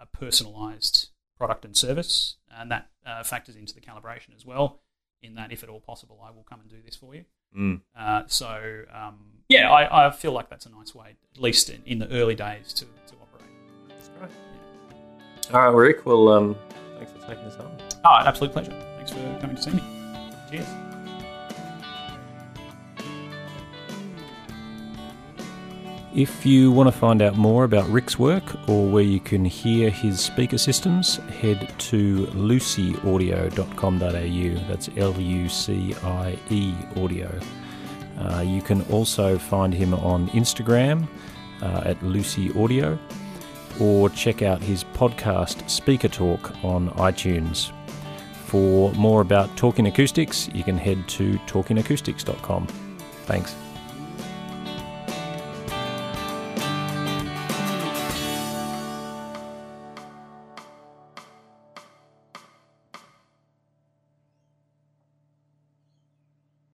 a 0.00 0.06
personalised 0.06 1.08
product 1.38 1.64
and 1.64 1.76
service, 1.76 2.36
and 2.56 2.70
that 2.70 2.88
uh, 3.06 3.22
factors 3.22 3.56
into 3.56 3.74
the 3.74 3.80
calibration 3.80 4.34
as 4.36 4.44
well. 4.44 4.80
In 5.22 5.34
that, 5.34 5.52
if 5.52 5.62
at 5.62 5.68
all 5.68 5.80
possible, 5.80 6.18
I 6.24 6.30
will 6.30 6.44
come 6.44 6.60
and 6.60 6.70
do 6.70 6.76
this 6.84 6.96
for 6.96 7.14
you. 7.14 7.24
Mm. 7.56 7.80
Uh, 7.98 8.22
so 8.26 8.84
um, 8.92 9.18
yeah, 9.48 9.70
I, 9.70 10.06
I 10.06 10.10
feel 10.10 10.32
like 10.32 10.48
that's 10.48 10.66
a 10.66 10.70
nice 10.70 10.94
way, 10.94 11.16
at 11.34 11.40
least 11.40 11.68
in, 11.68 11.82
in 11.84 11.98
the 11.98 12.08
early 12.10 12.34
days, 12.34 12.72
to, 12.74 12.84
to 12.84 13.14
operate. 13.20 13.50
That's 13.88 14.08
great. 14.18 14.30
All 15.52 15.66
right, 15.66 15.74
Rick. 15.74 16.06
Well, 16.06 16.28
um, 16.28 16.56
thanks 16.96 17.12
for 17.12 17.18
taking 17.26 17.44
this 17.44 17.56
on. 17.56 17.76
Oh, 18.04 18.26
absolute 18.26 18.52
pleasure. 18.52 18.72
Thanks 18.96 19.10
for 19.10 19.38
coming 19.40 19.56
to 19.56 19.62
see 19.62 19.72
me. 19.72 19.82
Cheers. 20.50 20.66
If 26.14 26.44
you 26.44 26.70
want 26.72 26.88
to 26.88 26.92
find 26.92 27.22
out 27.22 27.36
more 27.36 27.62
about 27.62 27.88
Rick's 27.88 28.18
work 28.18 28.42
or 28.68 28.88
where 28.88 29.04
you 29.04 29.20
can 29.20 29.44
hear 29.44 29.90
his 29.90 30.18
speaker 30.18 30.58
systems, 30.58 31.18
head 31.40 31.72
to 31.78 32.26
lucieaudio.com.au. 32.26 34.68
That's 34.68 34.90
L 34.96 35.20
U 35.20 35.48
C 35.48 35.94
I 36.02 36.36
E 36.50 36.74
audio. 36.96 37.30
Uh, 38.18 38.40
you 38.40 38.60
can 38.60 38.82
also 38.90 39.38
find 39.38 39.72
him 39.72 39.94
on 39.94 40.28
Instagram 40.30 41.06
uh, 41.62 41.82
at 41.84 42.02
Lucie 42.02 42.50
Audio 42.60 42.98
or 43.78 44.10
check 44.10 44.42
out 44.42 44.60
his 44.60 44.82
podcast 44.82 45.70
Speaker 45.70 46.08
Talk 46.08 46.52
on 46.64 46.90
iTunes. 46.90 47.70
For 48.46 48.92
more 48.94 49.20
about 49.20 49.56
Talking 49.56 49.86
Acoustics, 49.86 50.48
you 50.52 50.64
can 50.64 50.76
head 50.76 51.06
to 51.10 51.34
talkingacoustics.com. 51.46 52.66
Thanks. 53.26 53.54